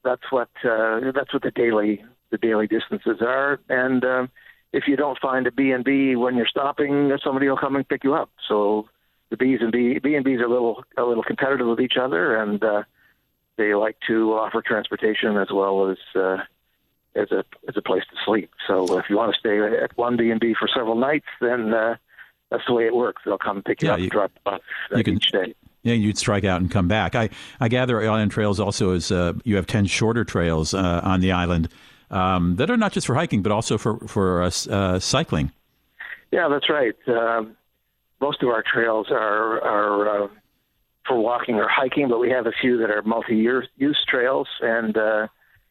that's 0.03 0.23
what 0.31 0.49
uh, 0.63 1.11
that's 1.13 1.33
what 1.33 1.43
the 1.43 1.51
daily 1.51 2.03
the 2.31 2.37
daily 2.37 2.67
distances 2.67 3.17
are, 3.21 3.59
and 3.69 4.03
um, 4.03 4.29
if 4.73 4.87
you 4.87 4.95
don't 4.95 5.19
find 5.19 5.47
a 5.47 5.51
B 5.51 5.71
and 5.71 5.83
B 5.83 6.15
when 6.15 6.35
you're 6.35 6.47
stopping, 6.47 7.15
somebody 7.23 7.49
will 7.49 7.57
come 7.57 7.75
and 7.75 7.87
pick 7.87 8.03
you 8.03 8.13
up. 8.13 8.29
So 8.47 8.87
the 9.29 9.37
B's 9.37 9.59
and 9.61 9.71
B 9.71 9.99
B 9.99 10.15
and 10.15 10.23
B's 10.23 10.39
are 10.39 10.45
a 10.45 10.49
little 10.49 10.83
a 10.97 11.03
little 11.03 11.23
competitive 11.23 11.67
with 11.67 11.79
each 11.79 11.97
other, 11.99 12.35
and 12.35 12.63
uh, 12.63 12.83
they 13.57 13.73
like 13.73 13.97
to 14.07 14.33
offer 14.33 14.61
transportation 14.61 15.37
as 15.37 15.49
well 15.51 15.89
as 15.89 15.97
uh, 16.15 16.37
as 17.15 17.31
a 17.31 17.43
as 17.67 17.75
a 17.77 17.81
place 17.81 18.03
to 18.11 18.15
sleep. 18.25 18.51
So 18.67 18.97
if 18.97 19.05
you 19.09 19.17
want 19.17 19.33
to 19.33 19.39
stay 19.39 19.59
at 19.59 19.97
one 19.97 20.17
B 20.17 20.29
and 20.31 20.39
B 20.39 20.55
for 20.57 20.67
several 20.67 20.95
nights, 20.95 21.27
then 21.39 21.73
uh, 21.73 21.95
that's 22.49 22.63
the 22.67 22.73
way 22.73 22.85
it 22.85 22.95
works. 22.95 23.21
They'll 23.25 23.37
come 23.37 23.63
pick 23.63 23.81
you 23.81 23.89
yeah, 23.89 23.93
up, 23.95 23.99
you, 23.99 24.09
drop 24.09 24.31
you 24.45 24.51
off 24.51 24.61
uh, 24.93 24.97
you 24.97 25.03
can, 25.03 25.15
each 25.15 25.31
day. 25.31 25.53
Yeah, 25.83 25.93
you'd 25.93 26.17
strike 26.17 26.43
out 26.43 26.61
and 26.61 26.69
come 26.69 26.87
back. 26.87 27.15
I, 27.15 27.29
I 27.59 27.67
gather 27.69 28.01
Island 28.01 28.31
Trails 28.31 28.59
also 28.59 28.91
is 28.91 29.11
uh, 29.11 29.33
you 29.43 29.55
have 29.55 29.65
ten 29.65 29.85
shorter 29.85 30.23
trails 30.23 30.73
uh, 30.73 31.01
on 31.03 31.21
the 31.21 31.31
island 31.31 31.69
um, 32.11 32.55
that 32.57 32.69
are 32.69 32.77
not 32.77 32.91
just 32.91 33.07
for 33.07 33.15
hiking 33.15 33.41
but 33.41 33.51
also 33.51 33.77
for 33.77 33.97
for 34.07 34.43
uh, 34.43 34.51
uh, 34.69 34.99
cycling. 34.99 35.51
Yeah, 36.31 36.47
that's 36.47 36.69
right. 36.69 36.95
Um, 37.07 37.57
most 38.19 38.43
of 38.43 38.49
our 38.49 38.63
trails 38.63 39.07
are 39.09 39.61
are 39.61 40.23
uh, 40.23 40.27
for 41.07 41.19
walking 41.19 41.55
or 41.55 41.67
hiking, 41.67 42.09
but 42.09 42.19
we 42.19 42.29
have 42.29 42.45
a 42.45 42.53
few 42.61 42.77
that 42.77 42.89
are 42.89 43.01
multi-year 43.01 43.65
use 43.77 43.99
trails, 44.07 44.47
and 44.61 44.95
uh, 44.97 45.27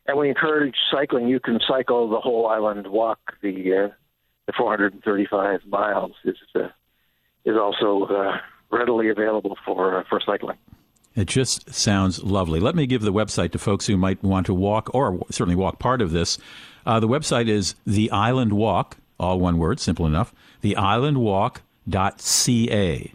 and 0.07 0.18
we 0.18 0.29
encourage 0.29 0.74
cycling. 0.90 1.29
You 1.29 1.40
can 1.40 1.61
cycle 1.66 2.11
the 2.11 2.20
whole 2.20 2.46
island, 2.48 2.88
walk 2.88 3.18
the 3.42 3.87
uh, 3.87 3.94
the 4.46 4.53
435 4.57 5.61
miles 5.66 6.12
is 6.24 6.37
uh, 6.55 6.68
is 7.44 7.57
also 7.57 8.07
uh, 8.12 8.38
readily 8.70 9.09
available 9.09 9.57
for 9.64 9.98
uh, 10.00 10.05
for 10.09 10.20
cycling. 10.24 10.59
It 11.16 11.27
just 11.27 11.75
sounds 11.75 12.23
lovely. 12.23 12.61
Let 12.61 12.77
me 12.77 12.87
give 12.87 13.03
the 13.03 13.12
website 13.12 13.51
to 13.53 13.59
folks 13.59 13.87
who 13.87 13.96
might 13.96 14.23
want 14.23 14.46
to 14.46 14.55
walk 14.55 14.94
or 14.94 15.20
certainly 15.31 15.57
walk 15.57 15.79
part 15.79 16.01
of 16.01 16.12
this. 16.12 16.38
Uh, 16.87 17.01
the 17.01 17.09
website 17.09 17.49
is 17.49 17.75
The 17.87 18.11
Island 18.11 18.53
Walk, 18.53 18.96
all 19.18 19.40
one 19.40 19.59
word, 19.59 19.81
simple 19.81 20.07
enough, 20.07 20.33
theislandwalk.ca. 20.62 23.12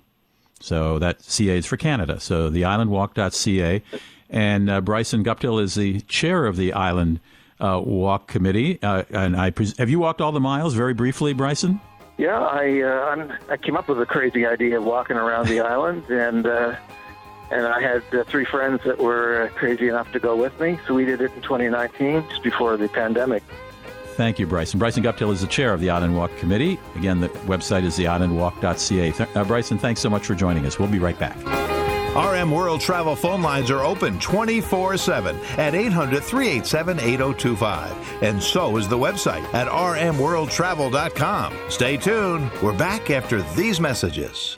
So 0.60 0.99
that 0.99 1.23
CA 1.23 1.58
is 1.58 1.65
for 1.65 1.77
Canada. 1.77 2.19
So 2.19 2.49
theislandwalk.ca. 2.49 3.81
And 4.29 4.69
uh, 4.69 4.81
Bryson 4.81 5.23
Guptill 5.23 5.62
is 5.62 5.75
the 5.75 6.01
chair 6.01 6.45
of 6.45 6.58
the 6.58 6.73
Island 6.73 7.21
uh, 7.60 7.81
Walk 7.84 8.27
Committee. 8.27 8.79
Uh, 8.81 9.03
and 9.12 9.38
I 9.38 9.51
pres- 9.51 9.77
have 9.77 9.89
you 9.89 9.99
walked 9.99 10.21
all 10.21 10.31
the 10.31 10.39
miles 10.39 10.73
very 10.73 10.93
briefly, 10.93 11.34
Bryson? 11.34 11.79
Yeah, 12.17 12.39
I 12.39 12.81
uh, 12.81 13.38
i 13.49 13.58
came 13.58 13.75
up 13.75 13.89
with 13.89 14.01
a 14.01 14.05
crazy 14.05 14.45
idea 14.45 14.77
of 14.77 14.86
walking 14.86 15.17
around 15.17 15.47
the 15.47 15.60
island, 15.60 16.10
and 16.10 16.47
uh, 16.47 16.75
and 17.51 17.65
I 17.65 17.81
had 17.81 18.03
uh, 18.13 18.23
three 18.25 18.45
friends 18.45 18.81
that 18.86 18.97
were 18.99 19.43
uh, 19.43 19.49
crazy 19.58 19.88
enough 19.88 20.12
to 20.13 20.19
go 20.19 20.36
with 20.36 20.60
me. 20.60 20.79
So 20.88 20.93
we 20.93 21.05
did 21.05 21.21
it 21.21 21.31
in 21.34 21.41
2019, 21.41 22.27
just 22.29 22.43
before 22.43 22.77
the 22.77 22.89
pandemic. 22.89 23.43
Thank 24.15 24.39
you, 24.39 24.47
Bryson. 24.47 24.79
Bryson 24.79 25.03
Guptill 25.03 25.34
is 25.34 25.41
the 25.41 25.47
chair 25.47 25.73
of 25.73 25.81
the 25.81 25.89
Island 25.89 26.15
Walk 26.15 26.36
Committee. 26.38 26.79
Again, 26.95 27.19
the 27.19 27.27
website 27.29 27.84
is 27.84 27.97
theislandwalk.ca. 27.97 29.12
Th- 29.12 29.29
uh, 29.36 29.43
Bryson, 29.43 29.77
thanks 29.77 29.99
so 29.99 30.10
much 30.10 30.25
for 30.25 30.36
joining 30.36 30.65
us. 30.65 30.79
We'll 30.79 30.88
be 30.88 30.99
right 30.99 31.19
back. 31.19 31.36
RM 32.15 32.49
World 32.49 32.79
Travel 32.79 33.13
phone 33.13 33.41
lines 33.41 33.69
are 33.69 33.84
open 33.84 34.17
24 34.21 34.95
7 34.95 35.36
at 35.58 35.75
800 35.75 36.23
387 36.23 36.97
8025. 36.97 38.23
And 38.23 38.41
so 38.41 38.77
is 38.77 38.88
the 38.88 38.97
website 38.97 39.43
at 39.53 39.67
rmworldtravel.com. 39.67 41.53
Stay 41.69 41.97
tuned. 41.97 42.49
We're 42.63 42.77
back 42.77 43.10
after 43.10 43.41
these 43.41 43.81
messages. 43.81 44.58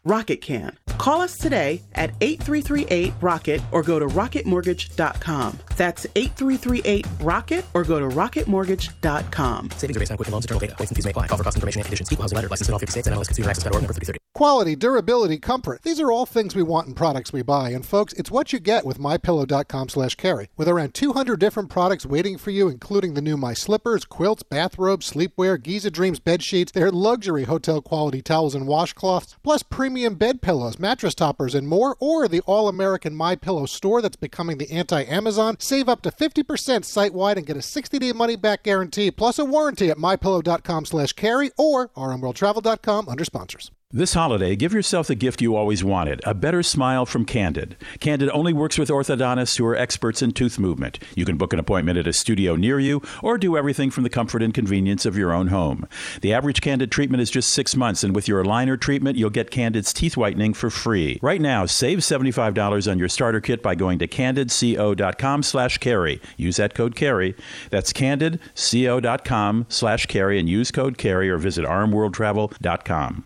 Rocket 0.03 0.41
can. 0.41 0.77
Call 0.97 1.21
us 1.21 1.37
today 1.37 1.81
at 1.93 2.11
8338 2.21 3.13
Rocket 3.21 3.61
or 3.71 3.83
go 3.83 3.99
to 3.99 4.07
rocketmortgage.com. 4.07 5.59
That's 5.77 6.07
8338 6.15 7.05
Rocket 7.21 7.65
or 7.75 7.83
go 7.83 7.99
to 7.99 8.07
rocketmortgage.com. 8.07 9.69
Savings 9.71 9.97
are 9.97 9.99
based 9.99 10.11
on 10.11 10.17
Quicken 10.17 10.31
Loans, 10.31 10.45
internal 10.45 10.59
data. 10.59 10.75
Points 10.75 10.91
and 10.91 10.95
fees 10.95 11.05
may 11.05 11.11
apply. 11.11 11.27
Call 11.27 11.37
for 11.37 11.43
cost 11.43 11.55
information 11.57 11.81
and 11.81 11.85
conditions. 11.85 12.11
Equal 12.11 12.23
housing 12.23 12.35
letter. 12.35 12.49
License 12.49 12.67
in 12.67 12.73
all 12.73 12.79
50 12.79 12.91
states 12.91 13.07
and 13.07 13.15
NMLS 13.15 13.29
number 13.73 13.93
3030. 13.93 14.19
Quality, 14.33 14.75
durability, 14.75 15.37
comfort. 15.37 15.83
These 15.83 15.99
are 15.99 16.11
all 16.11 16.25
things 16.25 16.55
we 16.55 16.63
want 16.63 16.87
in 16.87 16.95
products 16.95 17.31
we 17.31 17.43
buy. 17.43 17.69
And 17.69 17.85
folks, 17.85 18.13
it's 18.13 18.31
what 18.31 18.51
you 18.51 18.59
get 18.59 18.85
with 18.85 18.97
mypillow.com 18.97 19.89
slash 19.89 20.15
carey. 20.15 20.49
With 20.57 20.67
around 20.67 20.95
200 20.95 21.39
different 21.39 21.69
products 21.69 22.07
waiting 22.07 22.39
for 22.39 22.49
you, 22.49 22.69
including 22.69 23.13
the 23.13 23.21
new 23.21 23.37
My 23.37 23.53
Slippers, 23.53 24.05
quilts, 24.05 24.41
bathrobes, 24.41 25.11
sleepwear, 25.11 25.61
Giza 25.61 25.91
Dreams 25.91 26.19
bed 26.19 26.41
sheets, 26.41 26.71
their 26.71 26.91
luxury 26.91 27.43
hotel 27.43 27.81
quality 27.81 28.21
towels 28.21 28.55
and 28.55 28.67
washcloths, 28.67 29.35
plus 29.43 29.61
premium 29.63 29.90
bed 30.15 30.41
pillows, 30.41 30.79
mattress 30.79 31.13
toppers, 31.13 31.53
and 31.53 31.67
more, 31.67 31.95
or 31.99 32.27
the 32.27 32.41
all-American 32.41 33.15
My 33.15 33.35
Pillow 33.35 33.65
store 33.65 34.01
that's 34.01 34.15
becoming 34.15 34.57
the 34.57 34.71
anti-Amazon. 34.71 35.57
Save 35.59 35.89
up 35.89 36.01
to 36.03 36.11
50% 36.11 36.85
site-wide 36.85 37.37
and 37.37 37.45
get 37.45 37.57
a 37.57 37.59
60-day 37.59 38.13
money-back 38.13 38.63
guarantee, 38.63 39.11
plus 39.11 39.37
a 39.37 39.45
warranty 39.45 39.89
at 39.89 39.97
mypillow.com 39.97 40.85
slash 40.85 41.13
carey 41.13 41.51
or 41.57 41.89
rmworldtravel.com 41.89 43.09
under 43.09 43.25
sponsors. 43.25 43.71
This 43.93 44.13
holiday, 44.13 44.55
give 44.55 44.71
yourself 44.71 45.07
the 45.07 45.15
gift 45.15 45.41
you 45.41 45.53
always 45.57 45.83
wanted 45.83 46.21
a 46.23 46.33
better 46.33 46.63
smile 46.63 47.05
from 47.05 47.25
Candid. 47.25 47.75
Candid 47.99 48.29
only 48.29 48.53
works 48.53 48.77
with 48.77 48.87
orthodontists 48.87 49.57
who 49.57 49.65
are 49.65 49.75
experts 49.75 50.21
in 50.21 50.31
tooth 50.31 50.57
movement. 50.57 50.97
You 51.13 51.25
can 51.25 51.35
book 51.35 51.51
an 51.51 51.59
appointment 51.59 51.97
at 51.97 52.07
a 52.07 52.13
studio 52.13 52.55
near 52.55 52.79
you 52.79 53.01
or 53.21 53.37
do 53.37 53.57
everything 53.57 53.91
from 53.91 54.03
the 54.03 54.09
comfort 54.09 54.41
and 54.41 54.53
convenience 54.53 55.05
of 55.05 55.17
your 55.17 55.33
own 55.33 55.47
home. 55.47 55.89
The 56.21 56.33
average 56.33 56.61
Candid 56.61 56.89
treatment 56.89 57.21
is 57.21 57.29
just 57.29 57.51
six 57.51 57.75
months, 57.75 58.01
and 58.01 58.15
with 58.15 58.29
your 58.29 58.41
aligner 58.41 58.79
treatment, 58.79 59.17
you'll 59.17 59.29
get 59.29 59.51
Candid's 59.51 59.91
teeth 59.91 60.15
whitening 60.15 60.53
for 60.53 60.69
free. 60.69 61.19
Right 61.21 61.41
now, 61.41 61.65
save 61.65 61.99
$75 61.99 62.89
on 62.89 62.97
your 62.97 63.09
starter 63.09 63.41
kit 63.41 63.61
by 63.61 63.75
going 63.75 63.99
to 63.99 64.07
candidco.com 64.07 65.43
slash 65.43 65.79
carey. 65.79 66.21
Use 66.37 66.55
that 66.55 66.73
code 66.73 66.95
carey. 66.95 67.35
That's 67.71 67.91
candidco.com 67.91 69.65
slash 69.67 70.05
carey 70.05 70.39
and 70.39 70.47
use 70.47 70.71
code 70.71 70.97
carey 70.97 71.29
or 71.29 71.37
visit 71.37 71.65
rmworldtravel.com. 71.65 73.25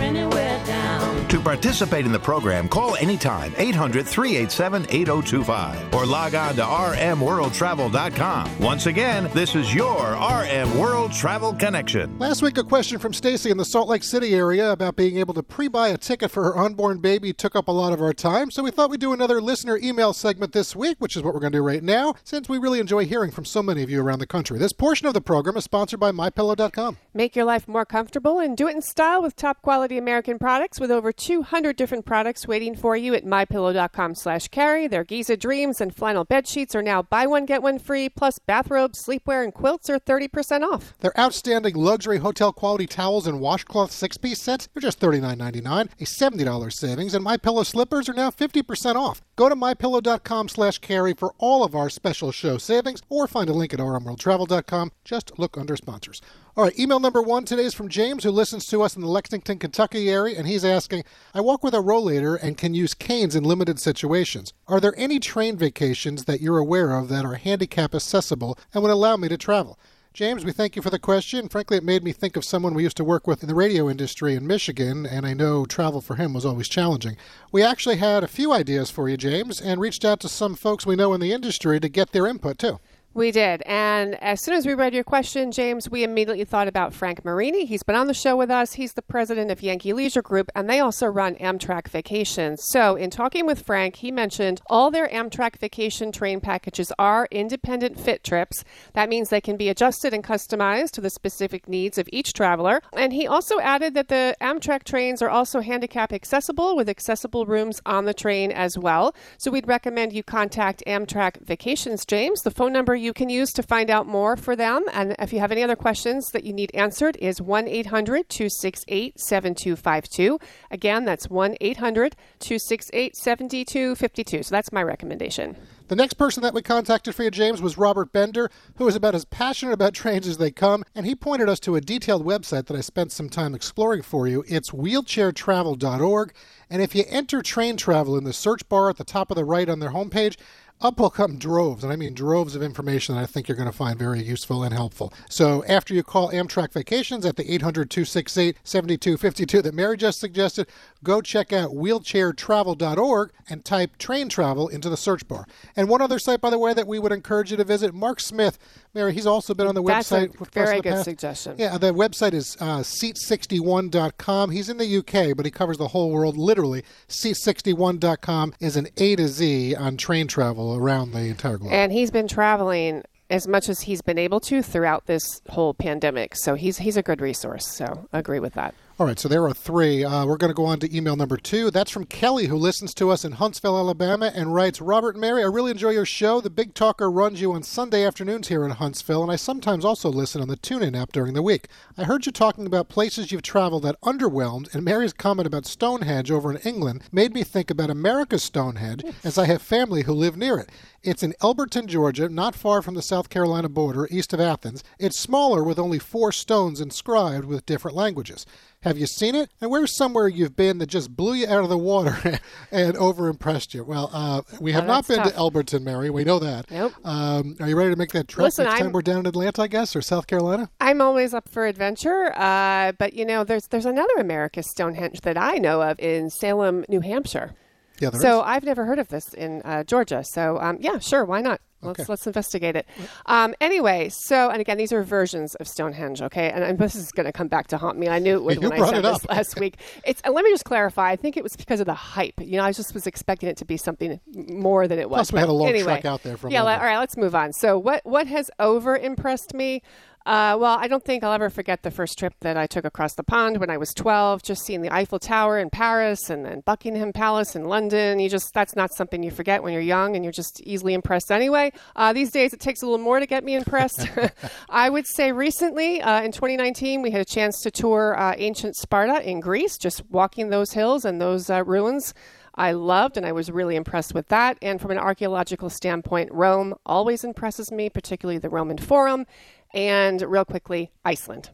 To 1.31 1.39
participate 1.39 2.05
in 2.05 2.11
the 2.11 2.19
program, 2.19 2.67
call 2.67 2.97
anytime 2.97 3.53
800 3.57 4.05
387 4.05 4.85
8025 4.89 5.93
or 5.93 6.05
log 6.05 6.35
on 6.35 6.55
to 6.55 6.61
rmworldtravel.com. 6.61 8.59
Once 8.59 8.85
again, 8.87 9.29
this 9.33 9.55
is 9.55 9.73
your 9.73 10.11
RM 10.11 10.77
World 10.77 11.13
Travel 11.13 11.53
Connection. 11.53 12.19
Last 12.19 12.41
week, 12.41 12.57
a 12.57 12.65
question 12.65 12.99
from 12.99 13.13
Stacy 13.13 13.49
in 13.49 13.55
the 13.55 13.63
Salt 13.63 13.87
Lake 13.87 14.03
City 14.03 14.35
area 14.35 14.73
about 14.73 14.97
being 14.97 15.19
able 15.19 15.33
to 15.35 15.41
pre 15.41 15.69
buy 15.69 15.87
a 15.87 15.97
ticket 15.97 16.31
for 16.31 16.43
her 16.43 16.57
unborn 16.57 16.99
baby 16.99 17.31
took 17.31 17.55
up 17.55 17.69
a 17.69 17.71
lot 17.71 17.93
of 17.93 18.01
our 18.01 18.11
time, 18.11 18.51
so 18.51 18.61
we 18.61 18.71
thought 18.71 18.89
we'd 18.89 18.99
do 18.99 19.13
another 19.13 19.39
listener 19.39 19.77
email 19.77 20.11
segment 20.11 20.51
this 20.51 20.75
week, 20.75 20.97
which 20.99 21.15
is 21.15 21.23
what 21.23 21.33
we're 21.33 21.39
going 21.39 21.53
to 21.53 21.59
do 21.59 21.63
right 21.63 21.81
now, 21.81 22.13
since 22.25 22.49
we 22.49 22.57
really 22.57 22.81
enjoy 22.81 23.05
hearing 23.05 23.31
from 23.31 23.45
so 23.45 23.63
many 23.63 23.81
of 23.81 23.89
you 23.89 24.01
around 24.01 24.19
the 24.19 24.27
country. 24.27 24.59
This 24.59 24.73
portion 24.73 25.07
of 25.07 25.13
the 25.13 25.21
program 25.21 25.55
is 25.55 25.63
sponsored 25.63 26.01
by 26.01 26.11
MyPillow.com. 26.11 26.97
Make 27.13 27.37
your 27.37 27.45
life 27.45 27.69
more 27.69 27.85
comfortable 27.85 28.37
and 28.39 28.57
do 28.57 28.67
it 28.67 28.75
in 28.75 28.81
style 28.81 29.21
with 29.21 29.37
top 29.37 29.61
quality 29.61 29.97
American 30.01 30.39
products 30.39 30.79
with 30.79 30.91
over 30.91 31.11
200 31.11 31.75
different 31.75 32.05
products 32.05 32.47
waiting 32.47 32.75
for 32.75 32.97
you 32.97 33.13
at 33.13 33.23
mypillow.com 33.23 34.15
slash 34.15 34.47
carey. 34.47 34.87
Their 34.87 35.03
Giza 35.03 35.37
Dreams 35.37 35.79
and 35.79 35.95
flannel 35.95 36.23
bed 36.25 36.47
sheets 36.47 36.75
are 36.75 36.81
now 36.81 37.01
buy 37.03 37.27
one, 37.27 37.45
get 37.45 37.61
one 37.61 37.79
free, 37.79 38.09
plus 38.09 38.39
bathrobes, 38.39 39.03
sleepwear, 39.03 39.43
and 39.43 39.53
quilts 39.53 39.89
are 39.89 39.99
30% 39.99 40.63
off. 40.63 40.93
Their 40.99 41.17
outstanding 41.19 41.75
luxury 41.75 42.17
hotel 42.17 42.51
quality 42.51 42.87
towels 42.87 43.27
and 43.27 43.39
washcloth 43.39 43.91
six 43.91 44.17
piece 44.17 44.39
sets 44.39 44.67
are 44.75 44.81
just 44.81 44.99
$39.99, 44.99 45.89
a 45.99 46.03
$70 46.03 46.73
savings, 46.73 47.13
and 47.13 47.23
My 47.23 47.37
Pillow 47.37 47.63
slippers 47.63 48.09
are 48.09 48.13
now 48.13 48.31
50% 48.31 48.95
off. 48.95 49.21
Go 49.35 49.49
to 49.49 49.55
mypillow.com 49.55 50.49
slash 50.49 50.79
carey 50.79 51.13
for 51.13 51.33
all 51.37 51.63
of 51.63 51.75
our 51.75 51.89
special 51.89 52.31
show 52.31 52.57
savings 52.57 53.01
or 53.09 53.27
find 53.27 53.49
a 53.49 53.53
link 53.53 53.73
at 53.73 53.79
rmworldtravel.com. 53.79 54.91
Just 55.05 55.37
look 55.37 55.57
under 55.57 55.75
sponsors. 55.75 56.21
All 56.57 56.65
right, 56.65 56.77
email 56.77 56.99
number 56.99 57.21
one 57.21 57.45
today 57.45 57.63
is 57.63 57.73
from 57.73 57.87
James, 57.87 58.25
who 58.25 58.29
listens 58.29 58.65
to 58.67 58.81
us 58.81 58.97
in 58.97 59.01
the 59.01 59.07
Lexington, 59.07 59.57
Kentucky 59.57 60.09
area, 60.09 60.37
and 60.37 60.45
he's 60.45 60.65
asking 60.65 61.05
I 61.33 61.39
walk 61.39 61.63
with 61.63 61.73
a 61.73 61.77
rollator 61.77 62.37
and 62.43 62.57
can 62.57 62.73
use 62.73 62.93
canes 62.93 63.37
in 63.37 63.45
limited 63.45 63.79
situations. 63.79 64.51
Are 64.67 64.81
there 64.81 64.93
any 64.97 65.17
train 65.17 65.55
vacations 65.55 66.25
that 66.25 66.41
you're 66.41 66.57
aware 66.57 66.91
of 66.91 67.07
that 67.07 67.23
are 67.23 67.35
handicap 67.35 67.95
accessible 67.95 68.57
and 68.73 68.83
would 68.83 68.91
allow 68.91 69.15
me 69.15 69.29
to 69.29 69.37
travel? 69.37 69.79
James, 70.13 70.43
we 70.43 70.51
thank 70.51 70.75
you 70.75 70.81
for 70.81 70.89
the 70.89 70.99
question. 70.99 71.47
Frankly, 71.47 71.77
it 71.77 71.85
made 71.85 72.03
me 72.03 72.11
think 72.11 72.35
of 72.35 72.43
someone 72.43 72.73
we 72.73 72.83
used 72.83 72.97
to 72.97 73.05
work 73.05 73.27
with 73.27 73.41
in 73.41 73.47
the 73.47 73.55
radio 73.55 73.89
industry 73.89 74.35
in 74.35 74.45
Michigan, 74.45 75.05
and 75.05 75.25
I 75.25 75.33
know 75.33 75.63
travel 75.63 76.01
for 76.01 76.15
him 76.15 76.33
was 76.33 76.45
always 76.45 76.67
challenging. 76.67 77.15
We 77.53 77.63
actually 77.63 77.95
had 77.95 78.25
a 78.25 78.27
few 78.27 78.51
ideas 78.51 78.91
for 78.91 79.07
you, 79.07 79.15
James, 79.15 79.61
and 79.61 79.79
reached 79.79 80.03
out 80.03 80.19
to 80.19 80.27
some 80.27 80.55
folks 80.55 80.85
we 80.85 80.97
know 80.97 81.13
in 81.13 81.21
the 81.21 81.31
industry 81.31 81.79
to 81.79 81.87
get 81.87 82.11
their 82.11 82.27
input, 82.27 82.59
too. 82.59 82.81
We 83.13 83.31
did. 83.31 83.61
And 83.65 84.15
as 84.23 84.41
soon 84.41 84.53
as 84.53 84.65
we 84.65 84.73
read 84.73 84.93
your 84.93 85.03
question, 85.03 85.51
James, 85.51 85.89
we 85.89 86.05
immediately 86.05 86.45
thought 86.45 86.69
about 86.69 86.93
Frank 86.93 87.25
Marini. 87.25 87.65
He's 87.65 87.83
been 87.83 87.95
on 87.95 88.07
the 88.07 88.13
show 88.13 88.37
with 88.37 88.49
us. 88.49 88.73
He's 88.73 88.93
the 88.93 89.01
president 89.01 89.51
of 89.51 89.61
Yankee 89.61 89.91
Leisure 89.91 90.21
Group, 90.21 90.49
and 90.55 90.69
they 90.69 90.79
also 90.79 91.07
run 91.07 91.35
Amtrak 91.35 91.89
Vacations. 91.89 92.63
So, 92.63 92.95
in 92.95 93.09
talking 93.09 93.45
with 93.45 93.65
Frank, 93.65 93.97
he 93.97 94.11
mentioned 94.11 94.61
all 94.67 94.91
their 94.91 95.09
Amtrak 95.09 95.57
vacation 95.57 96.13
train 96.13 96.39
packages 96.39 96.93
are 96.97 97.27
independent 97.31 97.99
fit 97.99 98.23
trips. 98.23 98.63
That 98.93 99.09
means 99.09 99.27
they 99.27 99.41
can 99.41 99.57
be 99.57 99.67
adjusted 99.67 100.13
and 100.13 100.23
customized 100.23 100.91
to 100.91 101.01
the 101.01 101.09
specific 101.09 101.67
needs 101.67 101.97
of 101.97 102.07
each 102.13 102.31
traveler. 102.31 102.81
And 102.93 103.11
he 103.11 103.27
also 103.27 103.59
added 103.59 103.93
that 103.93 104.07
the 104.07 104.37
Amtrak 104.39 104.85
trains 104.85 105.21
are 105.21 105.29
also 105.29 105.59
handicap 105.59 106.13
accessible 106.13 106.77
with 106.77 106.87
accessible 106.87 107.45
rooms 107.45 107.81
on 107.85 108.05
the 108.05 108.13
train 108.13 108.53
as 108.53 108.77
well. 108.77 109.13
So, 109.37 109.51
we'd 109.51 109.67
recommend 109.67 110.13
you 110.13 110.23
contact 110.23 110.81
Amtrak 110.87 111.41
Vacations, 111.45 112.05
James. 112.05 112.43
The 112.43 112.51
phone 112.51 112.71
number 112.71 113.00
you 113.01 113.13
can 113.13 113.29
use 113.29 113.51
to 113.53 113.63
find 113.63 113.89
out 113.89 114.07
more 114.07 114.37
for 114.37 114.55
them. 114.55 114.85
And 114.93 115.15
if 115.19 115.33
you 115.33 115.39
have 115.39 115.51
any 115.51 115.63
other 115.63 115.75
questions 115.75 116.31
that 116.31 116.43
you 116.43 116.53
need 116.53 116.71
answered, 116.73 117.17
is 117.19 117.41
1 117.41 117.67
800 117.67 118.29
268 118.29 119.19
7252. 119.19 120.39
Again, 120.69 121.05
that's 121.05 121.29
1 121.29 121.57
800 121.59 122.15
268 122.39 123.15
7252. 123.15 124.43
So 124.43 124.55
that's 124.55 124.71
my 124.71 124.83
recommendation. 124.83 125.57
The 125.91 125.97
next 125.97 126.13
person 126.13 126.41
that 126.43 126.53
we 126.53 126.61
contacted 126.61 127.13
for 127.13 127.23
you, 127.23 127.31
James, 127.31 127.61
was 127.61 127.77
Robert 127.77 128.13
Bender, 128.13 128.49
who 128.75 128.87
is 128.87 128.95
about 128.95 129.13
as 129.13 129.25
passionate 129.25 129.73
about 129.73 129.93
trains 129.93 130.25
as 130.25 130.37
they 130.37 130.49
come, 130.49 130.85
and 130.95 131.05
he 131.05 131.15
pointed 131.15 131.49
us 131.49 131.59
to 131.59 131.75
a 131.75 131.81
detailed 131.81 132.25
website 132.25 132.67
that 132.67 132.77
I 132.77 132.79
spent 132.79 133.11
some 133.11 133.27
time 133.27 133.53
exploring 133.53 134.01
for 134.01 134.25
you. 134.25 134.45
It's 134.47 134.69
wheelchairtravel.org, 134.69 136.33
and 136.69 136.81
if 136.81 136.95
you 136.95 137.03
enter 137.09 137.41
train 137.41 137.75
travel 137.75 138.17
in 138.17 138.23
the 138.23 138.31
search 138.31 138.69
bar 138.69 138.89
at 138.89 138.95
the 138.95 139.03
top 139.03 139.31
of 139.31 139.35
the 139.35 139.43
right 139.43 139.67
on 139.67 139.79
their 139.79 139.89
homepage, 139.89 140.37
up 140.81 140.99
will 140.99 141.09
come 141.09 141.37
droves, 141.37 141.83
and 141.83 141.93
I 141.93 141.95
mean 141.95 142.13
droves 142.13 142.55
of 142.55 142.63
information 142.63 143.15
that 143.15 143.21
I 143.21 143.25
think 143.25 143.47
you're 143.47 143.57
going 143.57 143.69
to 143.69 143.75
find 143.75 143.97
very 143.97 144.21
useful 144.23 144.63
and 144.63 144.73
helpful. 144.73 145.13
So 145.29 145.63
after 145.65 145.93
you 145.93 146.03
call 146.03 146.31
Amtrak 146.31 146.73
Vacations 146.73 147.25
at 147.25 147.35
the 147.35 147.53
800 147.53 147.89
268 147.89 148.57
7252 148.63 149.61
that 149.61 149.73
Mary 149.73 149.97
just 149.97 150.19
suggested, 150.19 150.67
go 151.03 151.21
check 151.21 151.53
out 151.53 151.71
wheelchairtravel.org 151.71 153.31
and 153.49 153.65
type 153.65 153.97
train 153.97 154.29
travel 154.29 154.67
into 154.67 154.89
the 154.89 154.97
search 154.97 155.27
bar. 155.27 155.45
And 155.75 155.89
one 155.89 156.01
other 156.01 156.19
site, 156.19 156.41
by 156.41 156.49
the 156.49 156.59
way, 156.59 156.73
that 156.73 156.87
we 156.87 156.99
would 156.99 157.11
encourage 157.11 157.51
you 157.51 157.57
to 157.57 157.63
visit, 157.63 157.93
Mark 157.93 158.19
Smith. 158.19 158.57
Mary, 158.93 159.13
he's 159.13 159.27
also 159.27 159.53
been 159.53 159.67
on 159.67 159.75
the 159.75 159.83
That's 159.83 160.11
website. 160.11 160.41
a 160.41 160.45
very 160.51 160.81
good 160.81 160.93
past. 160.93 161.05
suggestion. 161.05 161.55
Yeah, 161.57 161.77
the 161.77 161.93
website 161.93 162.33
is 162.33 162.57
uh, 162.59 162.79
seat61.com. 162.79 164.51
He's 164.51 164.69
in 164.69 164.77
the 164.77 164.97
UK, 164.97 165.35
but 165.35 165.45
he 165.45 165.51
covers 165.51 165.77
the 165.77 165.89
whole 165.89 166.11
world 166.11 166.37
literally. 166.37 166.83
Seat61.com 167.07 168.53
is 168.59 168.75
an 168.75 168.87
A 168.97 169.15
to 169.15 169.27
Z 169.27 169.75
on 169.75 169.97
train 169.97 170.27
travel 170.27 170.70
around 170.75 171.11
the 171.11 171.21
entire 171.21 171.57
globe. 171.57 171.73
And 171.73 171.91
he's 171.91 172.11
been 172.11 172.27
traveling 172.27 173.03
as 173.29 173.47
much 173.47 173.69
as 173.69 173.81
he's 173.81 174.01
been 174.01 174.17
able 174.17 174.39
to 174.41 174.61
throughout 174.61 175.05
this 175.05 175.41
whole 175.49 175.73
pandemic. 175.73 176.35
So 176.35 176.55
he's 176.55 176.77
he's 176.77 176.97
a 176.97 177.03
good 177.03 177.21
resource. 177.21 177.65
So 177.67 178.07
I 178.11 178.19
agree 178.19 178.39
with 178.39 178.53
that. 178.53 178.75
All 178.99 179.07
right, 179.07 179.17
so 179.17 179.27
there 179.29 179.45
are 179.45 179.53
three. 179.53 180.03
Uh, 180.03 180.25
we're 180.25 180.37
going 180.37 180.51
to 180.51 180.55
go 180.55 180.65
on 180.65 180.79
to 180.81 180.95
email 180.95 181.15
number 181.15 181.37
two. 181.37 181.71
That's 181.71 181.89
from 181.89 182.05
Kelly, 182.05 182.47
who 182.47 182.57
listens 182.57 182.93
to 182.95 183.09
us 183.09 183.23
in 183.23 183.31
Huntsville, 183.31 183.77
Alabama, 183.77 184.31
and 184.35 184.53
writes 184.53 184.81
Robert 184.81 185.15
and 185.15 185.21
Mary, 185.21 185.41
I 185.41 185.47
really 185.47 185.71
enjoy 185.71 185.91
your 185.91 186.05
show. 186.05 186.41
The 186.41 186.49
Big 186.49 186.73
Talker 186.73 187.09
runs 187.09 187.41
you 187.41 187.53
on 187.53 187.63
Sunday 187.63 188.05
afternoons 188.05 188.49
here 188.49 188.65
in 188.65 188.71
Huntsville, 188.71 189.23
and 189.23 189.31
I 189.31 189.37
sometimes 189.37 189.85
also 189.85 190.09
listen 190.09 190.41
on 190.41 190.49
the 190.49 190.57
TuneIn 190.57 190.95
app 190.95 191.13
during 191.13 191.33
the 191.33 191.41
week. 191.41 191.67
I 191.97 192.03
heard 192.03 192.25
you 192.25 192.31
talking 192.31 192.67
about 192.67 192.89
places 192.89 193.31
you've 193.31 193.41
traveled 193.41 193.83
that 193.83 193.99
underwhelmed, 194.01 194.71
and 194.75 194.83
Mary's 194.83 195.13
comment 195.13 195.47
about 195.47 195.65
Stonehenge 195.65 196.29
over 196.29 196.51
in 196.51 196.57
England 196.57 197.03
made 197.11 197.33
me 197.33 197.43
think 197.43 197.71
about 197.71 197.89
America's 197.89 198.43
Stonehenge, 198.43 199.03
as 199.23 199.37
I 199.37 199.45
have 199.45 199.61
family 199.61 200.03
who 200.03 200.13
live 200.13 200.35
near 200.35 200.59
it. 200.59 200.69
It's 201.01 201.23
in 201.23 201.33
Elberton, 201.41 201.87
Georgia, 201.87 202.29
not 202.29 202.53
far 202.53 202.83
from 202.83 202.93
the 202.93 203.01
South 203.01 203.29
Carolina 203.29 203.69
border, 203.69 204.07
east 204.11 204.33
of 204.33 204.39
Athens. 204.39 204.83
It's 204.99 205.17
smaller 205.17 205.63
with 205.63 205.79
only 205.79 205.97
four 205.97 206.31
stones 206.31 206.79
inscribed 206.79 207.45
with 207.45 207.65
different 207.65 207.97
languages. 207.97 208.45
Have 208.83 208.97
you 208.97 209.05
seen 209.05 209.35
it? 209.35 209.51
And 209.61 209.69
where's 209.69 209.95
somewhere 209.95 210.27
you've 210.27 210.55
been 210.55 210.79
that 210.79 210.87
just 210.87 211.15
blew 211.15 211.35
you 211.35 211.45
out 211.47 211.63
of 211.63 211.69
the 211.69 211.77
water 211.77 212.17
and 212.71 212.95
overimpressed 212.95 213.75
you? 213.75 213.83
Well, 213.83 214.09
uh, 214.11 214.41
we 214.59 214.71
have 214.71 214.85
Oh, 214.85 214.87
not 214.87 215.07
been 215.07 215.17
tough. 215.17 215.33
to 215.33 215.37
Elberton, 215.37 215.83
Mary. 215.83 216.09
We 216.09 216.23
know 216.23 216.39
that. 216.39 216.69
Nope. 216.71 216.93
Um, 217.03 217.55
are 217.59 217.67
you 217.69 217.77
ready 217.77 217.91
to 217.91 217.95
make 217.95 218.11
that 218.13 218.27
trip 218.27 218.43
Listen, 218.45 218.65
next 218.65 218.77
time 218.79 218.87
I'm- 218.87 218.91
we're 218.93 219.03
down 219.03 219.19
in 219.19 219.27
Atlanta, 219.27 219.61
I 219.61 219.67
guess, 219.67 219.95
or 219.95 220.01
South 220.01 220.25
Carolina? 220.25 220.71
I'm 220.81 220.99
always 220.99 221.31
up 221.31 221.47
for 221.47 221.67
adventure, 221.67 222.33
uh, 222.35 222.93
but 222.93 223.13
you 223.13 223.23
know, 223.23 223.43
there's 223.43 223.67
there's 223.67 223.85
another 223.85 224.15
America's 224.17 224.67
Stonehenge 224.71 225.21
that 225.21 225.37
I 225.37 225.57
know 225.59 225.83
of 225.83 225.99
in 225.99 226.31
Salem, 226.31 226.83
New 226.89 227.01
Hampshire. 227.01 227.53
Yeah, 227.99 228.09
so 228.09 228.39
is. 228.39 228.43
I've 228.47 228.63
never 228.63 228.85
heard 228.85 228.97
of 228.97 229.09
this 229.09 229.31
in 229.35 229.61
uh, 229.63 229.83
Georgia. 229.83 230.23
So 230.23 230.57
um, 230.59 230.77
yeah, 230.79 230.97
sure, 230.97 231.23
why 231.23 231.41
not? 231.41 231.61
Let's 231.83 231.99
Okay. 232.01 232.05
let's 232.09 232.27
investigate 232.27 232.75
it. 232.75 232.85
Um, 233.25 233.53
anyway, 233.59 234.09
so 234.09 234.49
and 234.49 234.61
again, 234.61 234.77
these 234.77 234.93
are 234.93 235.03
versions 235.03 235.55
of 235.55 235.67
Stonehenge. 235.67 236.21
Okay, 236.21 236.49
and, 236.51 236.63
and 236.63 236.77
this 236.79 236.95
is 236.95 237.11
going 237.11 237.25
to 237.25 237.31
come 237.31 237.47
back 237.47 237.67
to 237.67 237.77
haunt 237.77 237.97
me. 237.97 238.07
I 238.07 238.19
knew 238.19 238.35
it 238.35 238.43
would 238.43 238.55
You 238.61 238.69
when 238.69 238.81
I 238.81 238.89
said 238.89 239.03
this 239.03 239.25
last 239.27 239.59
week. 239.59 239.75
It's 240.03 240.21
and 240.21 240.33
let 240.33 240.43
me 240.43 240.51
just 240.51 240.65
clarify. 240.65 241.11
I 241.11 241.15
think 241.15 241.37
it 241.37 241.43
was 241.43 241.55
because 241.55 241.79
of 241.79 241.85
the 241.85 241.93
hype. 241.93 242.39
You 242.39 242.57
know, 242.57 242.63
I 242.63 242.71
just 242.71 242.93
was 242.93 243.07
expecting 243.07 243.49
it 243.49 243.57
to 243.57 243.65
be 243.65 243.77
something 243.77 244.19
more 244.33 244.87
than 244.87 244.99
it 244.99 245.09
was. 245.09 245.17
Plus, 245.17 245.33
we 245.33 245.39
had 245.39 245.49
a 245.49 245.53
long 245.53 245.69
anyway, 245.69 245.83
trek 245.93 246.05
out 246.05 246.23
there 246.23 246.37
from 246.37 246.51
Yeah, 246.51 246.63
London. 246.63 246.81
all 246.81 246.85
right, 246.87 246.97
let's 246.99 247.17
move 247.17 247.35
on. 247.35 247.53
So 247.53 247.77
what 247.77 248.05
what 248.05 248.27
has 248.27 248.49
over 248.59 248.97
impressed 248.97 249.53
me? 249.53 249.81
Uh, 250.25 250.55
well, 250.59 250.77
I 250.79 250.87
don't 250.87 251.03
think 251.03 251.23
I'll 251.23 251.33
ever 251.33 251.49
forget 251.49 251.81
the 251.81 251.89
first 251.89 252.19
trip 252.19 252.35
that 252.41 252.55
I 252.55 252.67
took 252.67 252.85
across 252.85 253.15
the 253.15 253.23
pond 253.23 253.57
when 253.57 253.71
I 253.71 253.77
was 253.77 253.91
12, 253.93 254.43
just 254.43 254.63
seeing 254.63 254.81
the 254.81 254.93
Eiffel 254.93 255.17
Tower 255.17 255.57
in 255.57 255.71
Paris 255.71 256.29
and 256.29 256.45
then 256.45 256.61
Buckingham 256.61 257.11
Palace 257.11 257.55
in 257.55 257.65
London. 257.65 258.19
You 258.19 258.29
just, 258.29 258.53
that's 258.53 258.75
not 258.75 258.93
something 258.93 259.23
you 259.23 259.31
forget 259.31 259.63
when 259.63 259.73
you're 259.73 259.81
young 259.81 260.15
and 260.15 260.23
you're 260.23 260.31
just 260.31 260.61
easily 260.61 260.93
impressed 260.93 261.31
anyway. 261.31 261.71
Uh, 261.95 262.13
these 262.13 262.31
days, 262.31 262.53
it 262.53 262.59
takes 262.59 262.83
a 262.83 262.85
little 262.85 263.03
more 263.03 263.19
to 263.19 263.25
get 263.25 263.43
me 263.43 263.55
impressed. 263.55 264.07
I 264.69 264.89
would 264.89 265.07
say 265.07 265.31
recently, 265.31 266.01
uh, 266.01 266.21
in 266.21 266.31
2019, 266.31 267.01
we 267.01 267.09
had 267.09 267.21
a 267.21 267.25
chance 267.25 267.61
to 267.61 267.71
tour 267.71 268.15
uh, 268.17 268.35
ancient 268.37 268.75
Sparta 268.75 269.27
in 269.27 269.39
Greece, 269.39 269.77
just 269.77 270.03
walking 270.11 270.49
those 270.49 270.73
hills 270.73 271.03
and 271.03 271.19
those 271.19 271.49
uh, 271.49 271.63
ruins. 271.63 272.13
I 272.55 272.73
loved 272.73 273.17
and 273.17 273.25
I 273.25 273.31
was 273.31 273.49
really 273.49 273.75
impressed 273.75 274.13
with 274.13 274.27
that. 274.27 274.57
And 274.61 274.79
from 274.79 274.91
an 274.91 274.97
archaeological 274.97 275.69
standpoint, 275.69 276.31
Rome 276.31 276.75
always 276.85 277.23
impresses 277.23 277.71
me, 277.71 277.89
particularly 277.89 278.39
the 278.39 278.49
Roman 278.49 278.77
Forum. 278.77 279.25
And 279.73 280.21
real 280.21 280.45
quickly, 280.45 280.91
Iceland. 281.05 281.49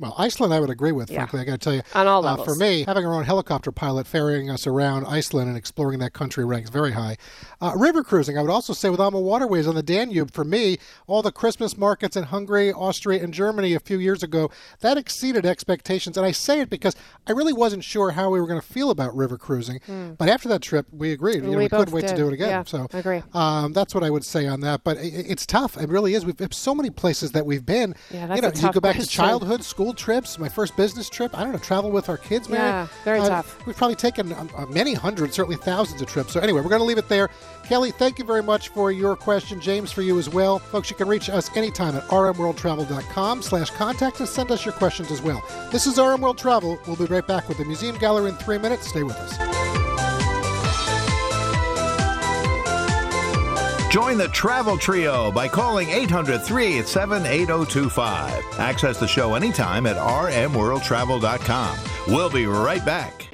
Well, 0.00 0.14
Iceland, 0.18 0.52
I 0.52 0.58
would 0.58 0.70
agree 0.70 0.90
with, 0.90 1.08
Yeah. 1.08 1.18
frankly. 1.18 1.40
I 1.40 1.44
got 1.44 1.52
to 1.52 1.58
tell 1.58 1.74
you. 1.74 1.82
On 1.94 2.06
all 2.08 2.26
uh, 2.26 2.36
For 2.38 2.56
me, 2.56 2.84
having 2.86 3.06
our 3.06 3.14
own 3.14 3.24
helicopter 3.24 3.70
pilot 3.70 4.08
ferrying 4.08 4.50
us 4.50 4.66
around 4.66 5.06
Iceland 5.06 5.48
and 5.48 5.56
exploring 5.56 6.00
that 6.00 6.12
country 6.12 6.44
ranks 6.44 6.68
very 6.68 6.92
high. 6.92 7.16
Uh, 7.60 7.72
river 7.76 8.02
cruising, 8.02 8.36
I 8.36 8.42
would 8.42 8.50
also 8.50 8.72
say 8.72 8.90
with 8.90 8.98
AmaWaterways 8.98 9.68
on 9.68 9.76
the 9.76 9.84
Danube, 9.84 10.32
for 10.32 10.44
me, 10.44 10.78
all 11.06 11.22
the 11.22 11.30
Christmas 11.30 11.78
markets 11.78 12.16
in 12.16 12.24
Hungary, 12.24 12.72
Austria, 12.72 13.22
and 13.22 13.32
Germany 13.32 13.72
a 13.74 13.80
few 13.80 13.98
years 14.00 14.22
ago, 14.24 14.50
that 14.80 14.98
exceeded 14.98 15.46
expectations. 15.46 16.16
And 16.16 16.26
I 16.26 16.32
say 16.32 16.60
it 16.60 16.70
because 16.70 16.96
I 17.28 17.32
really 17.32 17.52
wasn't 17.52 17.84
sure 17.84 18.10
how 18.10 18.30
we 18.30 18.40
were 18.40 18.48
going 18.48 18.60
to 18.60 18.66
feel 18.66 18.90
about 18.90 19.14
river 19.14 19.38
cruising. 19.38 19.80
But 20.18 20.28
after 20.28 20.48
that 20.48 20.62
trip, 20.62 20.86
we 20.92 21.12
agreed. 21.12 21.36
You 21.36 21.42
know. 21.42 21.50
We 21.50 21.64
we, 21.64 21.68
couldn't 21.68 21.94
wait 21.94 22.08
to 22.08 22.16
do 22.16 22.26
it 22.26 22.32
again. 22.34 22.48
Yeah, 22.48 22.64
so 22.64 22.88
I 22.92 22.98
agree. 22.98 23.22
Um, 23.32 23.72
that's 23.72 23.94
what 23.94 24.02
I 24.02 24.10
would 24.10 24.24
say 24.24 24.46
on 24.46 24.60
that. 24.60 24.82
But 24.82 24.98
it, 24.98 25.26
it's 25.28 25.46
tough. 25.46 25.76
It 25.76 25.88
really 25.88 26.14
is. 26.14 26.24
We've 26.26 26.34
so 26.50 26.74
many 26.74 26.90
places 26.90 27.32
that 27.32 27.46
we've 27.46 27.64
been. 27.64 27.94
Yeah, 28.10 28.26
that's 28.26 28.36
you 28.36 28.42
know, 28.42 28.48
a 28.48 28.66
you 28.68 28.72
go 28.72 28.80
back 28.80 28.96
to 28.96 29.06
childhood, 29.06 29.62
school 29.62 29.83
trips, 29.92 30.38
my 30.38 30.48
first 30.48 30.76
business 30.76 31.10
trip. 31.10 31.36
I 31.36 31.42
don't 31.42 31.52
know, 31.52 31.58
travel 31.58 31.90
with 31.90 32.08
our 32.08 32.16
kids, 32.16 32.48
Mary. 32.48 32.62
Yeah, 32.62 32.86
very 33.04 33.18
Uh, 33.20 33.28
tough. 33.28 33.66
We've 33.66 33.76
probably 33.76 33.96
taken 33.96 34.32
um, 34.32 34.48
uh, 34.56 34.64
many 34.66 34.94
hundreds, 34.94 35.34
certainly 35.34 35.56
thousands 35.56 36.00
of 36.00 36.08
trips. 36.08 36.32
So 36.32 36.40
anyway, 36.40 36.60
we're 36.62 36.68
going 36.70 36.80
to 36.80 36.86
leave 36.86 36.98
it 36.98 37.08
there. 37.08 37.28
Kelly, 37.64 37.90
thank 37.90 38.18
you 38.18 38.24
very 38.24 38.42
much 38.42 38.68
for 38.68 38.92
your 38.92 39.16
question. 39.16 39.60
James, 39.60 39.90
for 39.92 40.02
you 40.02 40.18
as 40.18 40.28
well. 40.28 40.58
Folks, 40.58 40.88
you 40.90 40.96
can 40.96 41.08
reach 41.08 41.28
us 41.28 41.54
anytime 41.56 41.96
at 41.96 42.04
rmworldtravel.com 42.04 43.42
slash 43.42 43.70
contact 43.70 44.20
and 44.20 44.28
send 44.28 44.50
us 44.50 44.64
your 44.64 44.74
questions 44.74 45.10
as 45.10 45.20
well. 45.20 45.42
This 45.72 45.86
is 45.86 45.98
RM 45.98 46.20
World 46.20 46.38
Travel. 46.38 46.78
We'll 46.86 46.96
be 46.96 47.04
right 47.06 47.26
back 47.26 47.48
with 47.48 47.58
the 47.58 47.64
Museum 47.64 47.98
Gallery 47.98 48.30
in 48.30 48.36
three 48.36 48.58
minutes. 48.58 48.88
Stay 48.88 49.02
with 49.02 49.16
us. 49.16 49.83
Join 53.94 54.18
the 54.18 54.26
Travel 54.26 54.76
Trio 54.76 55.30
by 55.30 55.46
calling 55.46 55.88
800 55.88 56.42
387 56.42 57.26
8025. 57.26 58.58
Access 58.58 58.98
the 58.98 59.06
show 59.06 59.34
anytime 59.34 59.86
at 59.86 59.94
rmworldtravel.com. 59.94 61.78
We'll 62.08 62.28
be 62.28 62.46
right 62.46 62.84
back. 62.84 63.33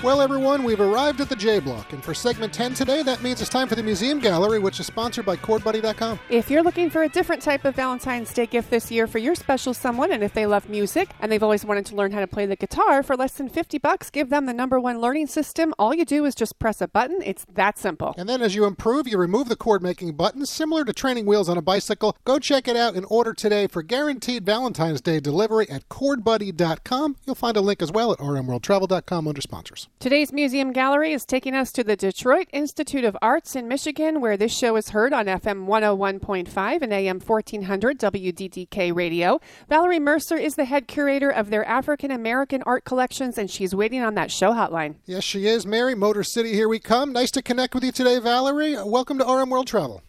Well, 0.00 0.20
everyone, 0.20 0.62
we've 0.62 0.80
arrived 0.80 1.20
at 1.20 1.28
the 1.28 1.34
J 1.34 1.58
Block, 1.58 1.92
and 1.92 2.04
for 2.04 2.14
segment 2.14 2.52
10 2.52 2.74
today, 2.74 3.02
that 3.02 3.20
means 3.20 3.40
it's 3.40 3.50
time 3.50 3.66
for 3.66 3.74
the 3.74 3.82
Museum 3.82 4.20
Gallery, 4.20 4.60
which 4.60 4.78
is 4.78 4.86
sponsored 4.86 5.26
by 5.26 5.34
ChordBuddy.com. 5.34 6.20
If 6.30 6.48
you're 6.48 6.62
looking 6.62 6.88
for 6.88 7.02
a 7.02 7.08
different 7.08 7.42
type 7.42 7.64
of 7.64 7.74
Valentine's 7.74 8.32
Day 8.32 8.46
gift 8.46 8.70
this 8.70 8.92
year 8.92 9.08
for 9.08 9.18
your 9.18 9.34
special 9.34 9.74
someone, 9.74 10.12
and 10.12 10.22
if 10.22 10.34
they 10.34 10.46
love 10.46 10.68
music 10.68 11.10
and 11.18 11.32
they've 11.32 11.42
always 11.42 11.64
wanted 11.64 11.84
to 11.86 11.96
learn 11.96 12.12
how 12.12 12.20
to 12.20 12.28
play 12.28 12.46
the 12.46 12.54
guitar 12.54 13.02
for 13.02 13.16
less 13.16 13.32
than 13.32 13.48
50 13.48 13.78
bucks, 13.78 14.08
give 14.08 14.30
them 14.30 14.46
the 14.46 14.52
number 14.52 14.78
one 14.78 15.00
learning 15.00 15.26
system. 15.26 15.74
All 15.80 15.92
you 15.92 16.04
do 16.04 16.24
is 16.24 16.36
just 16.36 16.60
press 16.60 16.80
a 16.80 16.86
button. 16.86 17.18
It's 17.24 17.44
that 17.54 17.76
simple. 17.76 18.14
And 18.16 18.28
then 18.28 18.40
as 18.40 18.54
you 18.54 18.66
improve, 18.66 19.08
you 19.08 19.18
remove 19.18 19.48
the 19.48 19.56
chord 19.56 19.82
making 19.82 20.12
buttons, 20.12 20.48
similar 20.48 20.84
to 20.84 20.92
training 20.92 21.26
wheels 21.26 21.48
on 21.48 21.58
a 21.58 21.62
bicycle. 21.62 22.16
Go 22.24 22.38
check 22.38 22.68
it 22.68 22.76
out 22.76 22.94
and 22.94 23.04
order 23.10 23.34
today 23.34 23.66
for 23.66 23.82
guaranteed 23.82 24.46
Valentine's 24.46 25.00
Day 25.00 25.18
delivery 25.18 25.68
at 25.68 25.88
ChordBuddy.com. 25.88 27.16
You'll 27.26 27.34
find 27.34 27.56
a 27.56 27.60
link 27.60 27.82
as 27.82 27.90
well 27.90 28.12
at 28.12 28.20
rmworldtravel.com 28.20 29.26
under 29.26 29.40
sponsors. 29.40 29.87
Today's 29.98 30.32
Museum 30.32 30.72
Gallery 30.72 31.12
is 31.12 31.24
taking 31.24 31.56
us 31.56 31.72
to 31.72 31.82
the 31.82 31.96
Detroit 31.96 32.46
Institute 32.52 33.04
of 33.04 33.16
Arts 33.20 33.56
in 33.56 33.66
Michigan, 33.66 34.20
where 34.20 34.36
this 34.36 34.56
show 34.56 34.76
is 34.76 34.90
heard 34.90 35.12
on 35.12 35.26
FM 35.26 35.66
101.5 35.66 36.82
and 36.82 36.92
AM 36.92 37.18
1400 37.18 37.98
WDTK 37.98 38.94
radio. 38.94 39.40
Valerie 39.68 39.98
Mercer 39.98 40.36
is 40.36 40.54
the 40.54 40.66
head 40.66 40.86
curator 40.86 41.30
of 41.30 41.50
their 41.50 41.64
African 41.64 42.12
American 42.12 42.62
art 42.62 42.84
collections, 42.84 43.38
and 43.38 43.50
she's 43.50 43.74
waiting 43.74 44.00
on 44.00 44.14
that 44.14 44.30
show 44.30 44.52
hotline. 44.52 44.94
Yes, 45.04 45.24
she 45.24 45.46
is. 45.46 45.66
Mary, 45.66 45.96
Motor 45.96 46.22
City, 46.22 46.52
here 46.52 46.68
we 46.68 46.78
come. 46.78 47.12
Nice 47.12 47.32
to 47.32 47.42
connect 47.42 47.74
with 47.74 47.82
you 47.82 47.90
today, 47.90 48.20
Valerie. 48.20 48.76
Welcome 48.80 49.18
to 49.18 49.24
RM 49.24 49.50
World 49.50 49.66
Travel. 49.66 50.02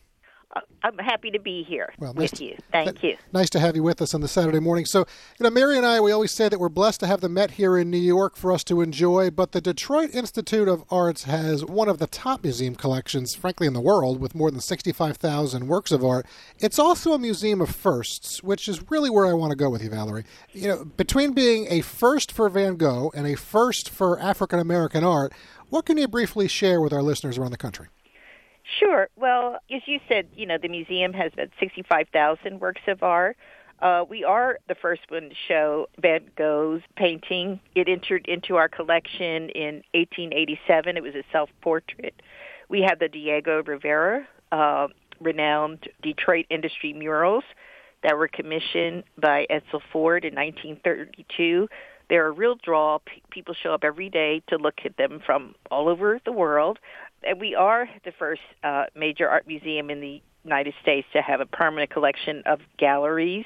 I'm 0.81 0.97
happy 0.97 1.29
to 1.31 1.39
be 1.39 1.61
here 1.63 1.93
Well, 1.99 2.13
with 2.13 2.31
to- 2.35 2.45
you. 2.45 2.57
Thank 2.71 3.03
you. 3.03 3.17
Nice 3.33 3.49
to 3.51 3.59
have 3.59 3.75
you 3.75 3.83
with 3.83 4.01
us 4.01 4.13
on 4.15 4.21
the 4.21 4.27
Saturday 4.27 4.59
morning. 4.59 4.85
So, 4.85 4.99
you 5.37 5.43
know, 5.43 5.49
Mary 5.51 5.77
and 5.77 5.85
I, 5.85 5.99
we 5.99 6.11
always 6.11 6.31
say 6.31 6.49
that 6.49 6.59
we're 6.59 6.69
blessed 6.69 7.01
to 7.01 7.07
have 7.07 7.21
the 7.21 7.29
Met 7.29 7.51
here 7.51 7.77
in 7.77 7.91
New 7.91 7.97
York 7.99 8.35
for 8.35 8.51
us 8.51 8.63
to 8.65 8.81
enjoy, 8.81 9.29
but 9.29 9.51
the 9.51 9.61
Detroit 9.61 10.09
Institute 10.13 10.67
of 10.67 10.83
Arts 10.89 11.25
has 11.25 11.63
one 11.63 11.87
of 11.87 11.99
the 11.99 12.07
top 12.07 12.43
museum 12.43 12.75
collections, 12.75 13.35
frankly, 13.35 13.67
in 13.67 13.73
the 13.73 13.81
world, 13.81 14.19
with 14.19 14.33
more 14.33 14.49
than 14.49 14.59
65,000 14.59 15.67
works 15.67 15.91
of 15.91 16.03
art. 16.03 16.25
It's 16.57 16.79
also 16.79 17.13
a 17.13 17.19
museum 17.19 17.61
of 17.61 17.69
firsts, 17.69 18.41
which 18.41 18.67
is 18.67 18.89
really 18.89 19.09
where 19.11 19.27
I 19.27 19.33
want 19.33 19.51
to 19.51 19.55
go 19.57 19.69
with 19.69 19.83
you, 19.83 19.89
Valerie. 19.91 20.23
You 20.51 20.67
know, 20.69 20.85
between 20.85 21.33
being 21.33 21.67
a 21.69 21.81
first 21.81 22.31
for 22.31 22.49
Van 22.49 22.75
Gogh 22.75 23.11
and 23.13 23.27
a 23.27 23.35
first 23.35 23.89
for 23.89 24.19
African 24.19 24.57
American 24.59 25.03
art, 25.03 25.31
what 25.69 25.85
can 25.85 25.97
you 25.97 26.07
briefly 26.07 26.47
share 26.47 26.81
with 26.81 26.91
our 26.93 27.03
listeners 27.03 27.37
around 27.37 27.51
the 27.51 27.57
country? 27.57 27.87
Sure. 28.77 29.09
Well, 29.15 29.59
as 29.71 29.81
you 29.85 29.99
said, 30.07 30.27
you 30.35 30.45
know, 30.45 30.57
the 30.61 30.67
museum 30.67 31.13
has 31.13 31.31
about 31.33 31.49
65,000 31.59 32.59
works 32.59 32.81
of 32.87 33.01
art. 33.01 33.37
Uh, 33.81 34.03
we 34.09 34.23
are 34.23 34.59
the 34.67 34.75
first 34.75 35.01
one 35.07 35.29
to 35.29 35.35
show 35.47 35.87
Van 36.01 36.29
Gogh's 36.37 36.81
painting. 36.97 37.59
It 37.75 37.87
entered 37.87 38.27
into 38.27 38.57
our 38.57 38.67
collection 38.67 39.49
in 39.49 39.83
1887. 39.93 40.97
It 40.97 41.03
was 41.03 41.15
a 41.15 41.23
self 41.31 41.49
portrait. 41.61 42.21
We 42.67 42.81
have 42.81 42.99
the 42.99 43.07
Diego 43.07 43.63
Rivera, 43.63 44.27
uh, 44.51 44.87
renowned 45.21 45.87
Detroit 46.03 46.45
industry 46.49 46.93
murals 46.93 47.45
that 48.03 48.17
were 48.17 48.27
commissioned 48.27 49.03
by 49.17 49.47
Edsel 49.49 49.81
Ford 49.91 50.25
in 50.25 50.35
1932. 50.35 51.67
They're 52.09 52.27
a 52.27 52.31
real 52.31 52.55
draw. 52.55 52.99
P- 52.99 53.21
people 53.29 53.53
show 53.53 53.73
up 53.73 53.83
every 53.83 54.09
day 54.09 54.41
to 54.47 54.57
look 54.57 54.79
at 54.83 54.97
them 54.97 55.21
from 55.25 55.55
all 55.69 55.87
over 55.87 56.19
the 56.25 56.31
world. 56.31 56.79
We 57.39 57.55
are 57.55 57.89
the 58.05 58.11
first 58.17 58.41
uh, 58.63 58.85
major 58.95 59.27
art 59.27 59.47
museum 59.47 59.89
in 59.89 60.01
the 60.01 60.21
United 60.43 60.73
States 60.81 61.07
to 61.13 61.21
have 61.21 61.41
a 61.41 61.45
permanent 61.45 61.91
collection 61.91 62.43
of 62.45 62.59
galleries 62.77 63.45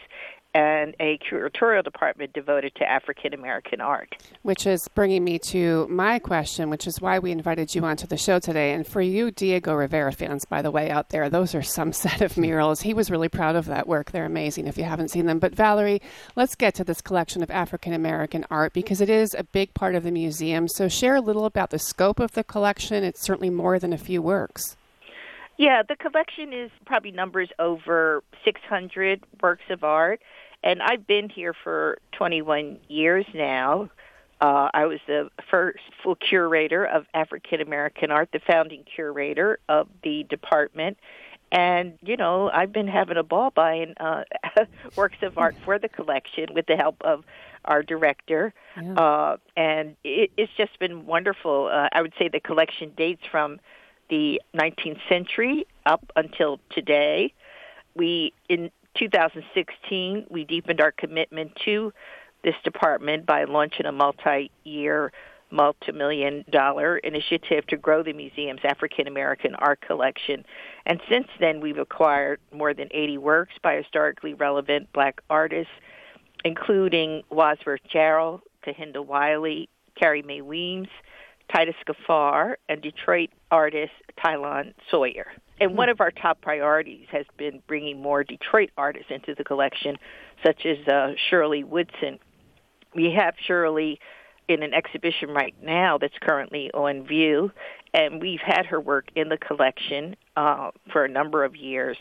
and 0.54 0.95
a 0.99 1.18
curatorial 1.18 1.84
department 1.84 2.32
devoted 2.34 2.76
to 2.76 2.89
African 2.89 3.34
American 3.34 3.82
art. 3.82 4.16
Which 4.43 4.68
is 4.68 4.88
bringing 4.89 5.24
me 5.24 5.39
to 5.39 5.88
my 5.89 6.20
question, 6.20 6.70
which 6.70 6.86
is 6.86 7.01
why 7.01 7.20
we 7.20 7.32
invited 7.32 7.74
you 7.74 7.84
onto 7.84 8.06
the 8.06 8.18
show 8.18 8.39
today. 8.39 8.74
And 8.74 8.86
for 8.86 9.01
you, 9.01 9.32
Diego 9.32 9.74
Rivera 9.74 10.12
fans, 10.12 10.45
by 10.45 10.62
the 10.62 10.70
way, 10.70 10.91
out 10.91 11.10
there, 11.10 11.30
those 11.30 11.56
are 11.56 11.64
some 11.64 11.91
set 11.93 12.22
of 12.22 12.38
murals. 12.38 12.82
He 12.82 12.93
was 12.93 13.10
really 13.10 13.30
proud 13.30 13.56
of 13.56 13.66
that 13.66 13.88
work. 13.88 14.12
They're 14.12 14.26
amazing 14.26 14.68
if 14.68 14.78
you 14.78 14.84
haven't 14.84 15.10
seen 15.10 15.26
them. 15.26 15.39
But 15.39 15.56
Valerie, 15.56 16.01
let's 16.36 16.56
get 16.56 16.76
to 16.76 16.84
this 16.84 17.01
collection 17.01 17.41
of 17.41 17.49
African 17.49 17.93
American 17.93 18.45
art 18.51 18.74
because 18.74 19.01
it 19.01 19.10
is 19.10 19.34
a 19.34 19.43
big 19.43 19.74
part 19.74 19.95
of 19.95 20.04
the 20.04 20.12
museum. 20.12 20.68
So 20.68 20.88
share 20.88 21.16
a 21.16 21.22
little 21.22 21.45
about 21.45 21.72
the 21.72 21.80
scope 21.80 22.20
of 22.20 22.34
the 22.34 22.43
collection. 22.43 23.04
It's 23.04 23.22
certainly 23.22 23.49
more 23.49 23.80
than 23.80 23.93
a 23.93 23.97
few 23.97 24.22
works. 24.22 24.78
Yeah, 25.58 25.84
the 25.88 25.95
collection 25.95 26.51
is 26.51 26.72
probably 26.86 27.12
numbers 27.12 27.49
over 27.60 28.24
600 28.43 29.24
works 29.41 29.64
of 29.70 29.84
art, 29.84 30.20
and 30.64 30.82
I've 30.82 31.05
been 31.05 31.30
here 31.30 31.53
for 31.64 31.97
21 32.14 32.80
years 32.88 33.26
now. 33.34 33.89
Uh, 34.41 34.70
I 34.74 34.86
was 34.86 34.99
the 35.07 35.30
first 35.49 35.80
full 36.03 36.16
curator 36.16 36.86
of 36.86 37.05
African 37.14 37.61
American 37.61 38.11
art, 38.11 38.30
the 38.34 38.39
founding 38.39 38.84
curator 38.84 39.59
of 39.70 39.88
the 40.03 40.24
department. 40.24 40.97
And, 41.51 41.99
you 42.01 42.18
know, 42.18 42.49
I've 42.49 42.74
been 42.74 42.88
having 42.88 43.16
a 43.16 43.24
ball 43.24 43.51
buying 43.51 43.93
uh, 43.99 44.24
works 44.95 45.18
of 45.22 45.38
art 45.38 45.55
for 45.64 45.78
the 45.78 45.88
collection 45.88 46.47
with 46.53 46.66
the 46.66 46.76
help 46.76 46.97
of 47.01 47.24
our 47.66 47.84
director. 47.84 48.53
Uh, 48.97 49.38
and 49.55 49.95
it, 50.03 50.32
it's 50.36 50.51
just 50.57 50.78
been 50.80 51.05
wonderful. 51.05 51.70
Uh, 51.72 51.89
I 51.93 52.01
would 52.01 52.14
say 52.18 52.28
the 52.28 52.39
collection 52.39 52.91
dates 52.97 53.22
from 53.30 53.59
the 54.09 54.41
19th 54.55 54.99
century 55.07 55.68
up 55.86 56.11
until 56.16 56.59
today. 56.72 57.34
We 57.95 58.34
in 58.49 58.72
2016 58.98 60.28
we 60.30 60.44
deepened 60.44 60.82
our 60.82 60.91
commitment 60.91 61.52
to 61.66 61.91
this 62.44 62.56
department 62.64 63.26
by 63.26 63.46
launching 63.46 63.86
a 63.86 63.91
multi-year 63.91 65.12
multi-million 65.52 66.44
dollar 66.50 66.98
initiative 66.98 67.66
to 67.68 67.78
grow 67.78 68.02
the 68.02 68.12
museum's 68.12 68.62
African 68.64 69.08
American 69.08 69.54
art 69.56 69.80
collection. 69.82 70.44
And 70.88 71.00
since 71.08 71.28
then 71.39 71.62
we've 71.62 71.78
acquired 71.78 72.39
more 72.52 72.74
than 72.74 72.88
80 72.91 73.20
works 73.20 73.54
by 73.62 73.76
historically 73.76 74.34
relevant 74.34 74.91
black 74.94 75.22
artists 75.30 75.72
including 76.44 77.24
Wadsworth 77.30 77.82
Jarrell, 77.94 78.41
Kehinde 78.66 79.06
Wiley, 79.06 79.70
Carrie 79.96 80.24
Mae 80.24 80.41
Weems, 80.41 80.89
Titus 81.54 81.76
Kaphar, 81.88 82.56
and 82.68 82.82
Detroit 82.82 83.30
artist 83.52 83.94
Tylonn 84.18 84.74
Sawyer. 84.89 85.28
And 85.64 85.78
one 85.78 85.88
of 85.88 86.01
our 86.01 86.11
top 86.11 86.41
priorities 86.41 87.07
has 87.09 87.26
been 87.38 87.64
bringing 87.68 88.01
more 88.01 88.22
Detroit 88.22 88.70
artists 88.78 89.09
into 89.09 89.34
the 89.34 89.45
collection, 89.45 89.95
such 90.45 90.66
as 90.66 90.86
uh, 90.89 91.14
Shirley 91.30 91.64
Woodson. 91.64 92.20
We 92.93 93.14
have 93.18 93.36
Shirley 93.47 93.97
in 94.49 94.61
an 94.61 94.74
exhibition 94.74 95.30
right 95.30 95.55
now 95.64 95.97
that's 95.97 96.18
currently 96.22 96.70
on 96.74 97.07
view, 97.07 97.49
and 97.93 98.22
we've 98.22 98.41
had 98.41 98.66
her 98.66 98.82
work 98.82 99.05
in 99.16 99.30
the 99.30 99.38
collection 99.38 100.18
uh, 100.36 100.72
for 100.91 101.05
a 101.05 101.09
number 101.09 101.45
of 101.45 101.55
years. 101.55 101.95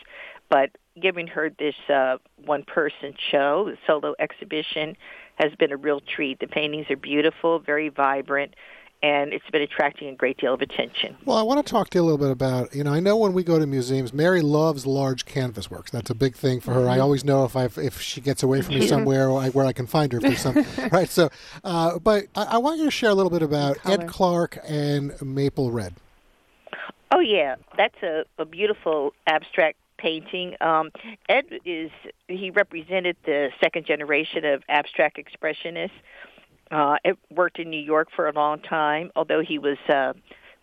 But 0.50 0.70
giving 1.00 1.28
her 1.28 1.48
this 1.48 1.76
uh, 1.88 2.16
one 2.44 2.64
person 2.64 3.14
show, 3.30 3.70
the 3.70 3.78
solo 3.86 4.16
exhibition, 4.18 4.96
has 5.36 5.52
been 5.60 5.70
a 5.70 5.76
real 5.76 6.00
treat. 6.00 6.40
The 6.40 6.48
paintings 6.48 6.90
are 6.90 6.96
beautiful, 6.96 7.60
very 7.60 7.90
vibrant, 7.90 8.54
and 9.02 9.32
it's 9.32 9.48
been 9.50 9.62
attracting 9.62 10.08
a 10.08 10.14
great 10.14 10.38
deal 10.38 10.54
of 10.54 10.60
attention. 10.62 11.16
Well, 11.24 11.36
I 11.36 11.42
want 11.42 11.64
to 11.64 11.70
talk 11.70 11.90
to 11.90 11.98
you 11.98 12.02
a 12.02 12.06
little 12.06 12.18
bit 12.18 12.30
about, 12.30 12.74
you 12.74 12.84
know, 12.84 12.92
I 12.92 13.00
know 13.00 13.16
when 13.16 13.32
we 13.32 13.42
go 13.42 13.58
to 13.58 13.66
museums, 13.66 14.12
Mary 14.12 14.40
loves 14.42 14.86
large 14.86 15.26
canvas 15.26 15.70
works. 15.70 15.90
That's 15.90 16.10
a 16.10 16.14
big 16.14 16.36
thing 16.36 16.60
for 16.60 16.72
her. 16.74 16.88
I 16.88 16.98
Mhm. 16.98 17.02
always 17.02 17.24
know 17.24 17.44
if 17.44 17.56
I 17.56 17.64
if 17.64 18.00
she 18.00 18.20
gets 18.20 18.42
away 18.42 18.62
from 18.62 18.76
me 18.76 18.86
somewhere 18.94 19.30
I, 19.32 19.48
where 19.50 19.66
I 19.66 19.72
can 19.72 19.86
find 19.86 20.12
her 20.12 20.20
for 20.20 20.34
some. 20.36 20.64
right. 20.92 21.08
So, 21.08 21.30
uh, 21.64 21.98
but 21.98 22.26
I, 22.36 22.44
I 22.44 22.58
want 22.58 22.78
you 22.78 22.84
to 22.84 22.90
share 22.90 23.10
a 23.10 23.14
little 23.14 23.30
bit 23.30 23.42
about 23.42 23.78
Ed 23.84 24.06
Clark 24.06 24.58
and 24.68 25.20
Maple 25.20 25.70
Red. 25.72 25.94
Oh 27.14 27.20
yeah, 27.20 27.56
that's 27.76 28.00
a, 28.02 28.24
a 28.38 28.44
beautiful 28.44 29.12
abstract 29.26 29.76
painting. 29.98 30.56
Um, 30.60 30.90
Ed 31.28 31.44
is 31.64 31.90
he 32.28 32.50
represented 32.50 33.16
the 33.26 33.50
second 33.62 33.84
generation 33.86 34.44
of 34.44 34.62
abstract 34.68 35.18
expressionists. 35.18 35.90
Uh, 36.72 36.96
it 37.04 37.18
worked 37.30 37.58
in 37.58 37.68
New 37.68 37.80
York 37.80 38.08
for 38.16 38.28
a 38.28 38.32
long 38.32 38.60
time, 38.60 39.12
although 39.14 39.42
he 39.42 39.58
was 39.58 39.76
uh, 39.88 40.14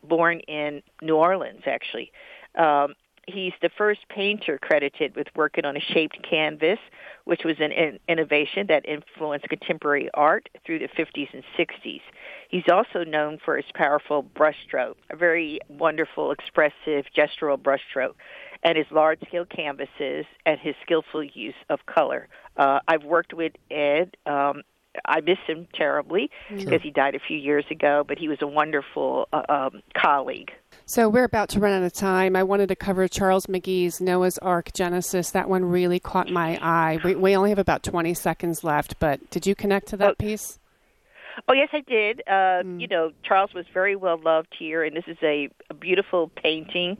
born 0.03 0.39
in 0.41 0.81
New 1.01 1.15
Orleans. 1.15 1.61
Actually, 1.67 2.11
um, 2.57 2.95
he's 3.27 3.53
the 3.61 3.69
first 3.77 4.01
painter 4.09 4.57
credited 4.59 5.15
with 5.15 5.27
working 5.35 5.65
on 5.65 5.77
a 5.77 5.79
shaped 5.79 6.17
canvas, 6.27 6.79
which 7.25 7.43
was 7.45 7.57
an 7.59 7.71
in- 7.71 7.99
innovation 8.07 8.65
that 8.69 8.87
influenced 8.87 9.47
contemporary 9.49 10.09
art 10.15 10.49
through 10.65 10.79
the 10.79 10.87
50s 10.87 11.27
and 11.31 11.43
60s. 11.57 12.01
He's 12.49 12.63
also 12.71 13.03
known 13.03 13.37
for 13.43 13.55
his 13.55 13.65
powerful 13.75 14.23
brushstroke, 14.23 14.95
a 15.11 15.15
very 15.15 15.59
wonderful, 15.67 16.31
expressive, 16.31 17.05
gestural 17.15 17.57
brushstroke, 17.57 18.15
and 18.63 18.77
his 18.77 18.87
large 18.91 19.19
scale 19.27 19.45
canvases 19.45 20.25
and 20.45 20.59
his 20.59 20.73
skillful 20.81 21.23
use 21.23 21.53
of 21.69 21.85
color. 21.85 22.27
Uh, 22.57 22.79
I've 22.87 23.03
worked 23.03 23.33
with 23.33 23.53
Ed. 23.69 24.17
Um, 24.25 24.63
I 25.05 25.21
miss 25.21 25.37
him 25.47 25.67
terribly 25.73 26.29
Sure. 26.49 26.57
because 26.57 26.81
he 26.81 26.91
died 26.91 27.15
a 27.15 27.19
few 27.19 27.37
years 27.37 27.65
ago, 27.69 28.03
but 28.07 28.17
he 28.17 28.27
was 28.27 28.41
a 28.41 28.47
wonderful 28.47 29.27
uh, 29.31 29.43
um, 29.49 29.81
colleague. 29.95 30.51
So 30.85 31.07
we're 31.07 31.23
about 31.25 31.49
to 31.49 31.59
run 31.59 31.73
out 31.73 31.83
of 31.83 31.93
time. 31.93 32.35
I 32.35 32.41
wanted 32.43 32.69
to 32.69 32.75
cover 32.75 33.07
Charles 33.07 33.45
McGee's 33.45 34.01
Noah's 34.01 34.37
Ark 34.39 34.73
Genesis. 34.73 35.31
That 35.31 35.47
one 35.47 35.63
really 35.65 35.99
caught 35.99 36.29
my 36.29 36.57
eye. 36.61 36.99
We, 37.03 37.15
we 37.15 37.35
only 37.35 37.51
have 37.51 37.59
about 37.59 37.83
20 37.83 38.13
seconds 38.15 38.63
left, 38.63 38.99
but 38.99 39.29
did 39.29 39.45
you 39.45 39.53
connect 39.55 39.87
to 39.89 39.97
that 39.97 40.17
piece? 40.17 40.57
Oh 41.47 41.53
yes, 41.53 41.69
I 41.71 41.81
did. 41.81 42.21
Uh, 42.27 42.63
You 42.79 42.87
know, 42.87 43.11
Charles 43.23 43.53
was 43.53 43.65
very 43.73 43.95
well 43.95 44.19
loved 44.19 44.53
here, 44.57 44.83
and 44.83 44.97
this 44.97 45.05
is 45.07 45.17
a, 45.21 45.49
a 45.69 45.73
beautiful 45.73 46.29
painting 46.35 46.97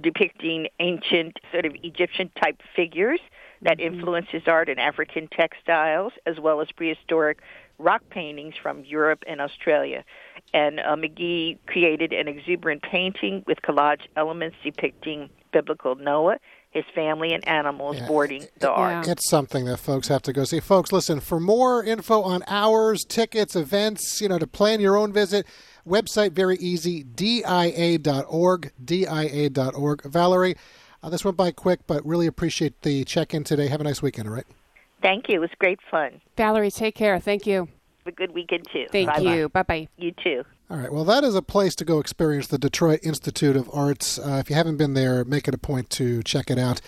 depicting 0.00 0.68
ancient 0.78 1.38
sort 1.52 1.64
of 1.66 1.72
Egyptian 1.82 2.30
type 2.40 2.60
figures 2.76 3.20
that 3.62 3.80
influences 3.80 4.42
art 4.46 4.68
in 4.68 4.78
African 4.78 5.28
textiles 5.28 6.12
as 6.26 6.38
well 6.38 6.60
as 6.60 6.70
prehistoric 6.70 7.40
rock 7.78 8.02
paintings 8.10 8.54
from 8.60 8.84
Europe 8.84 9.22
and 9.26 9.40
Australia. 9.40 10.04
And 10.52 10.80
uh, 10.80 10.96
McGee 10.96 11.58
created 11.66 12.12
an 12.12 12.28
exuberant 12.28 12.82
painting 12.82 13.44
with 13.46 13.58
collage 13.62 14.02
elements 14.16 14.56
depicting 14.64 15.30
biblical 15.52 15.94
Noah, 15.94 16.38
his 16.70 16.84
family, 16.94 17.32
and 17.32 17.46
animals 17.48 17.98
boarding 18.06 18.46
the 18.58 18.70
ark. 18.70 19.06
It's 19.08 19.28
something 19.28 19.64
that 19.66 19.78
folks 19.78 20.08
have 20.08 20.22
to 20.22 20.32
go 20.32 20.44
see. 20.44 20.60
Folks, 20.60 20.92
listen, 20.92 21.20
for 21.20 21.40
more 21.40 21.82
info 21.82 22.22
on 22.22 22.42
hours, 22.46 23.04
tickets, 23.04 23.56
events, 23.56 24.20
you 24.20 24.28
know, 24.28 24.38
to 24.38 24.46
plan 24.46 24.80
your 24.80 24.96
own 24.96 25.12
visit, 25.12 25.46
website 25.86 26.32
very 26.32 26.56
easy, 26.56 27.02
dia.org, 27.02 28.72
dia.org. 28.84 30.02
Valerie, 30.04 30.56
uh, 31.02 31.10
this 31.10 31.24
went 31.24 31.36
by 31.36 31.50
quick, 31.50 31.80
but 31.86 32.04
really 32.04 32.26
appreciate 32.26 32.82
the 32.82 33.04
check 33.04 33.34
in 33.34 33.44
today. 33.44 33.68
Have 33.68 33.80
a 33.80 33.84
nice 33.84 34.02
weekend, 34.02 34.28
all 34.28 34.34
right? 34.34 34.46
Thank 35.02 35.28
you. 35.28 35.36
It 35.36 35.40
was 35.40 35.50
great 35.58 35.78
fun. 35.90 36.20
Valerie, 36.36 36.70
take 36.70 36.94
care. 36.94 37.18
Thank 37.20 37.46
you. 37.46 37.68
Have 38.04 38.06
a 38.06 38.12
good 38.12 38.32
weekend 38.34 38.66
too. 38.72 38.86
Thank 38.90 39.08
Bye-bye. 39.08 39.34
you. 39.34 39.48
Bye 39.48 39.62
bye. 39.62 39.88
You 39.96 40.12
too. 40.12 40.44
All 40.70 40.76
right. 40.76 40.92
Well, 40.92 41.04
that 41.04 41.24
is 41.24 41.34
a 41.34 41.42
place 41.42 41.74
to 41.76 41.84
go 41.84 41.98
experience 41.98 42.48
the 42.48 42.58
Detroit 42.58 43.00
Institute 43.02 43.56
of 43.56 43.70
Arts. 43.72 44.18
Uh, 44.18 44.38
if 44.40 44.50
you 44.50 44.56
haven't 44.56 44.76
been 44.76 44.94
there, 44.94 45.24
make 45.24 45.48
it 45.48 45.54
a 45.54 45.58
point 45.58 45.88
to 45.90 46.22
check 46.22 46.50
it 46.50 46.58
out. 46.58 46.80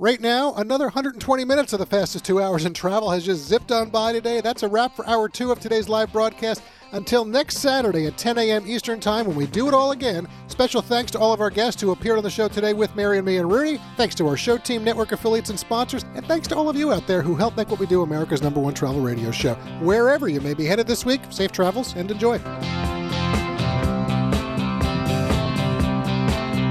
Right 0.00 0.20
now, 0.20 0.54
another 0.54 0.84
120 0.84 1.44
minutes 1.44 1.72
of 1.72 1.80
the 1.80 1.86
fastest 1.86 2.24
two 2.24 2.40
hours 2.40 2.64
in 2.64 2.72
travel 2.72 3.10
has 3.10 3.26
just 3.26 3.44
zipped 3.44 3.72
on 3.72 3.90
by 3.90 4.12
today. 4.12 4.40
That's 4.40 4.62
a 4.62 4.68
wrap 4.68 4.94
for 4.94 5.04
hour 5.08 5.28
two 5.28 5.50
of 5.50 5.58
today's 5.58 5.88
live 5.88 6.12
broadcast. 6.12 6.62
Until 6.92 7.24
next 7.24 7.58
Saturday 7.58 8.06
at 8.06 8.16
10 8.16 8.38
a.m. 8.38 8.64
Eastern 8.64 9.00
Time 9.00 9.26
when 9.26 9.34
we 9.34 9.48
do 9.48 9.66
it 9.66 9.74
all 9.74 9.90
again, 9.90 10.28
special 10.46 10.82
thanks 10.82 11.10
to 11.10 11.18
all 11.18 11.32
of 11.32 11.40
our 11.40 11.50
guests 11.50 11.82
who 11.82 11.90
appeared 11.90 12.16
on 12.16 12.22
the 12.22 12.30
show 12.30 12.46
today 12.46 12.74
with 12.74 12.94
Mary 12.94 13.16
and 13.16 13.26
me 13.26 13.38
and 13.38 13.50
Rudy. 13.50 13.80
Thanks 13.96 14.14
to 14.14 14.28
our 14.28 14.36
show 14.36 14.56
team, 14.56 14.84
network 14.84 15.10
affiliates, 15.10 15.50
and 15.50 15.58
sponsors. 15.58 16.04
And 16.14 16.24
thanks 16.26 16.46
to 16.46 16.56
all 16.56 16.68
of 16.68 16.76
you 16.76 16.92
out 16.92 17.08
there 17.08 17.20
who 17.20 17.34
help 17.34 17.56
make 17.56 17.68
what 17.68 17.80
we 17.80 17.86
do 17.86 18.02
America's 18.02 18.40
number 18.40 18.60
one 18.60 18.74
travel 18.74 19.00
radio 19.00 19.32
show. 19.32 19.54
Wherever 19.82 20.28
you 20.28 20.40
may 20.40 20.54
be 20.54 20.64
headed 20.64 20.86
this 20.86 21.04
week, 21.04 21.22
safe 21.30 21.50
travels 21.50 21.96
and 21.96 22.08
enjoy. 22.08 22.38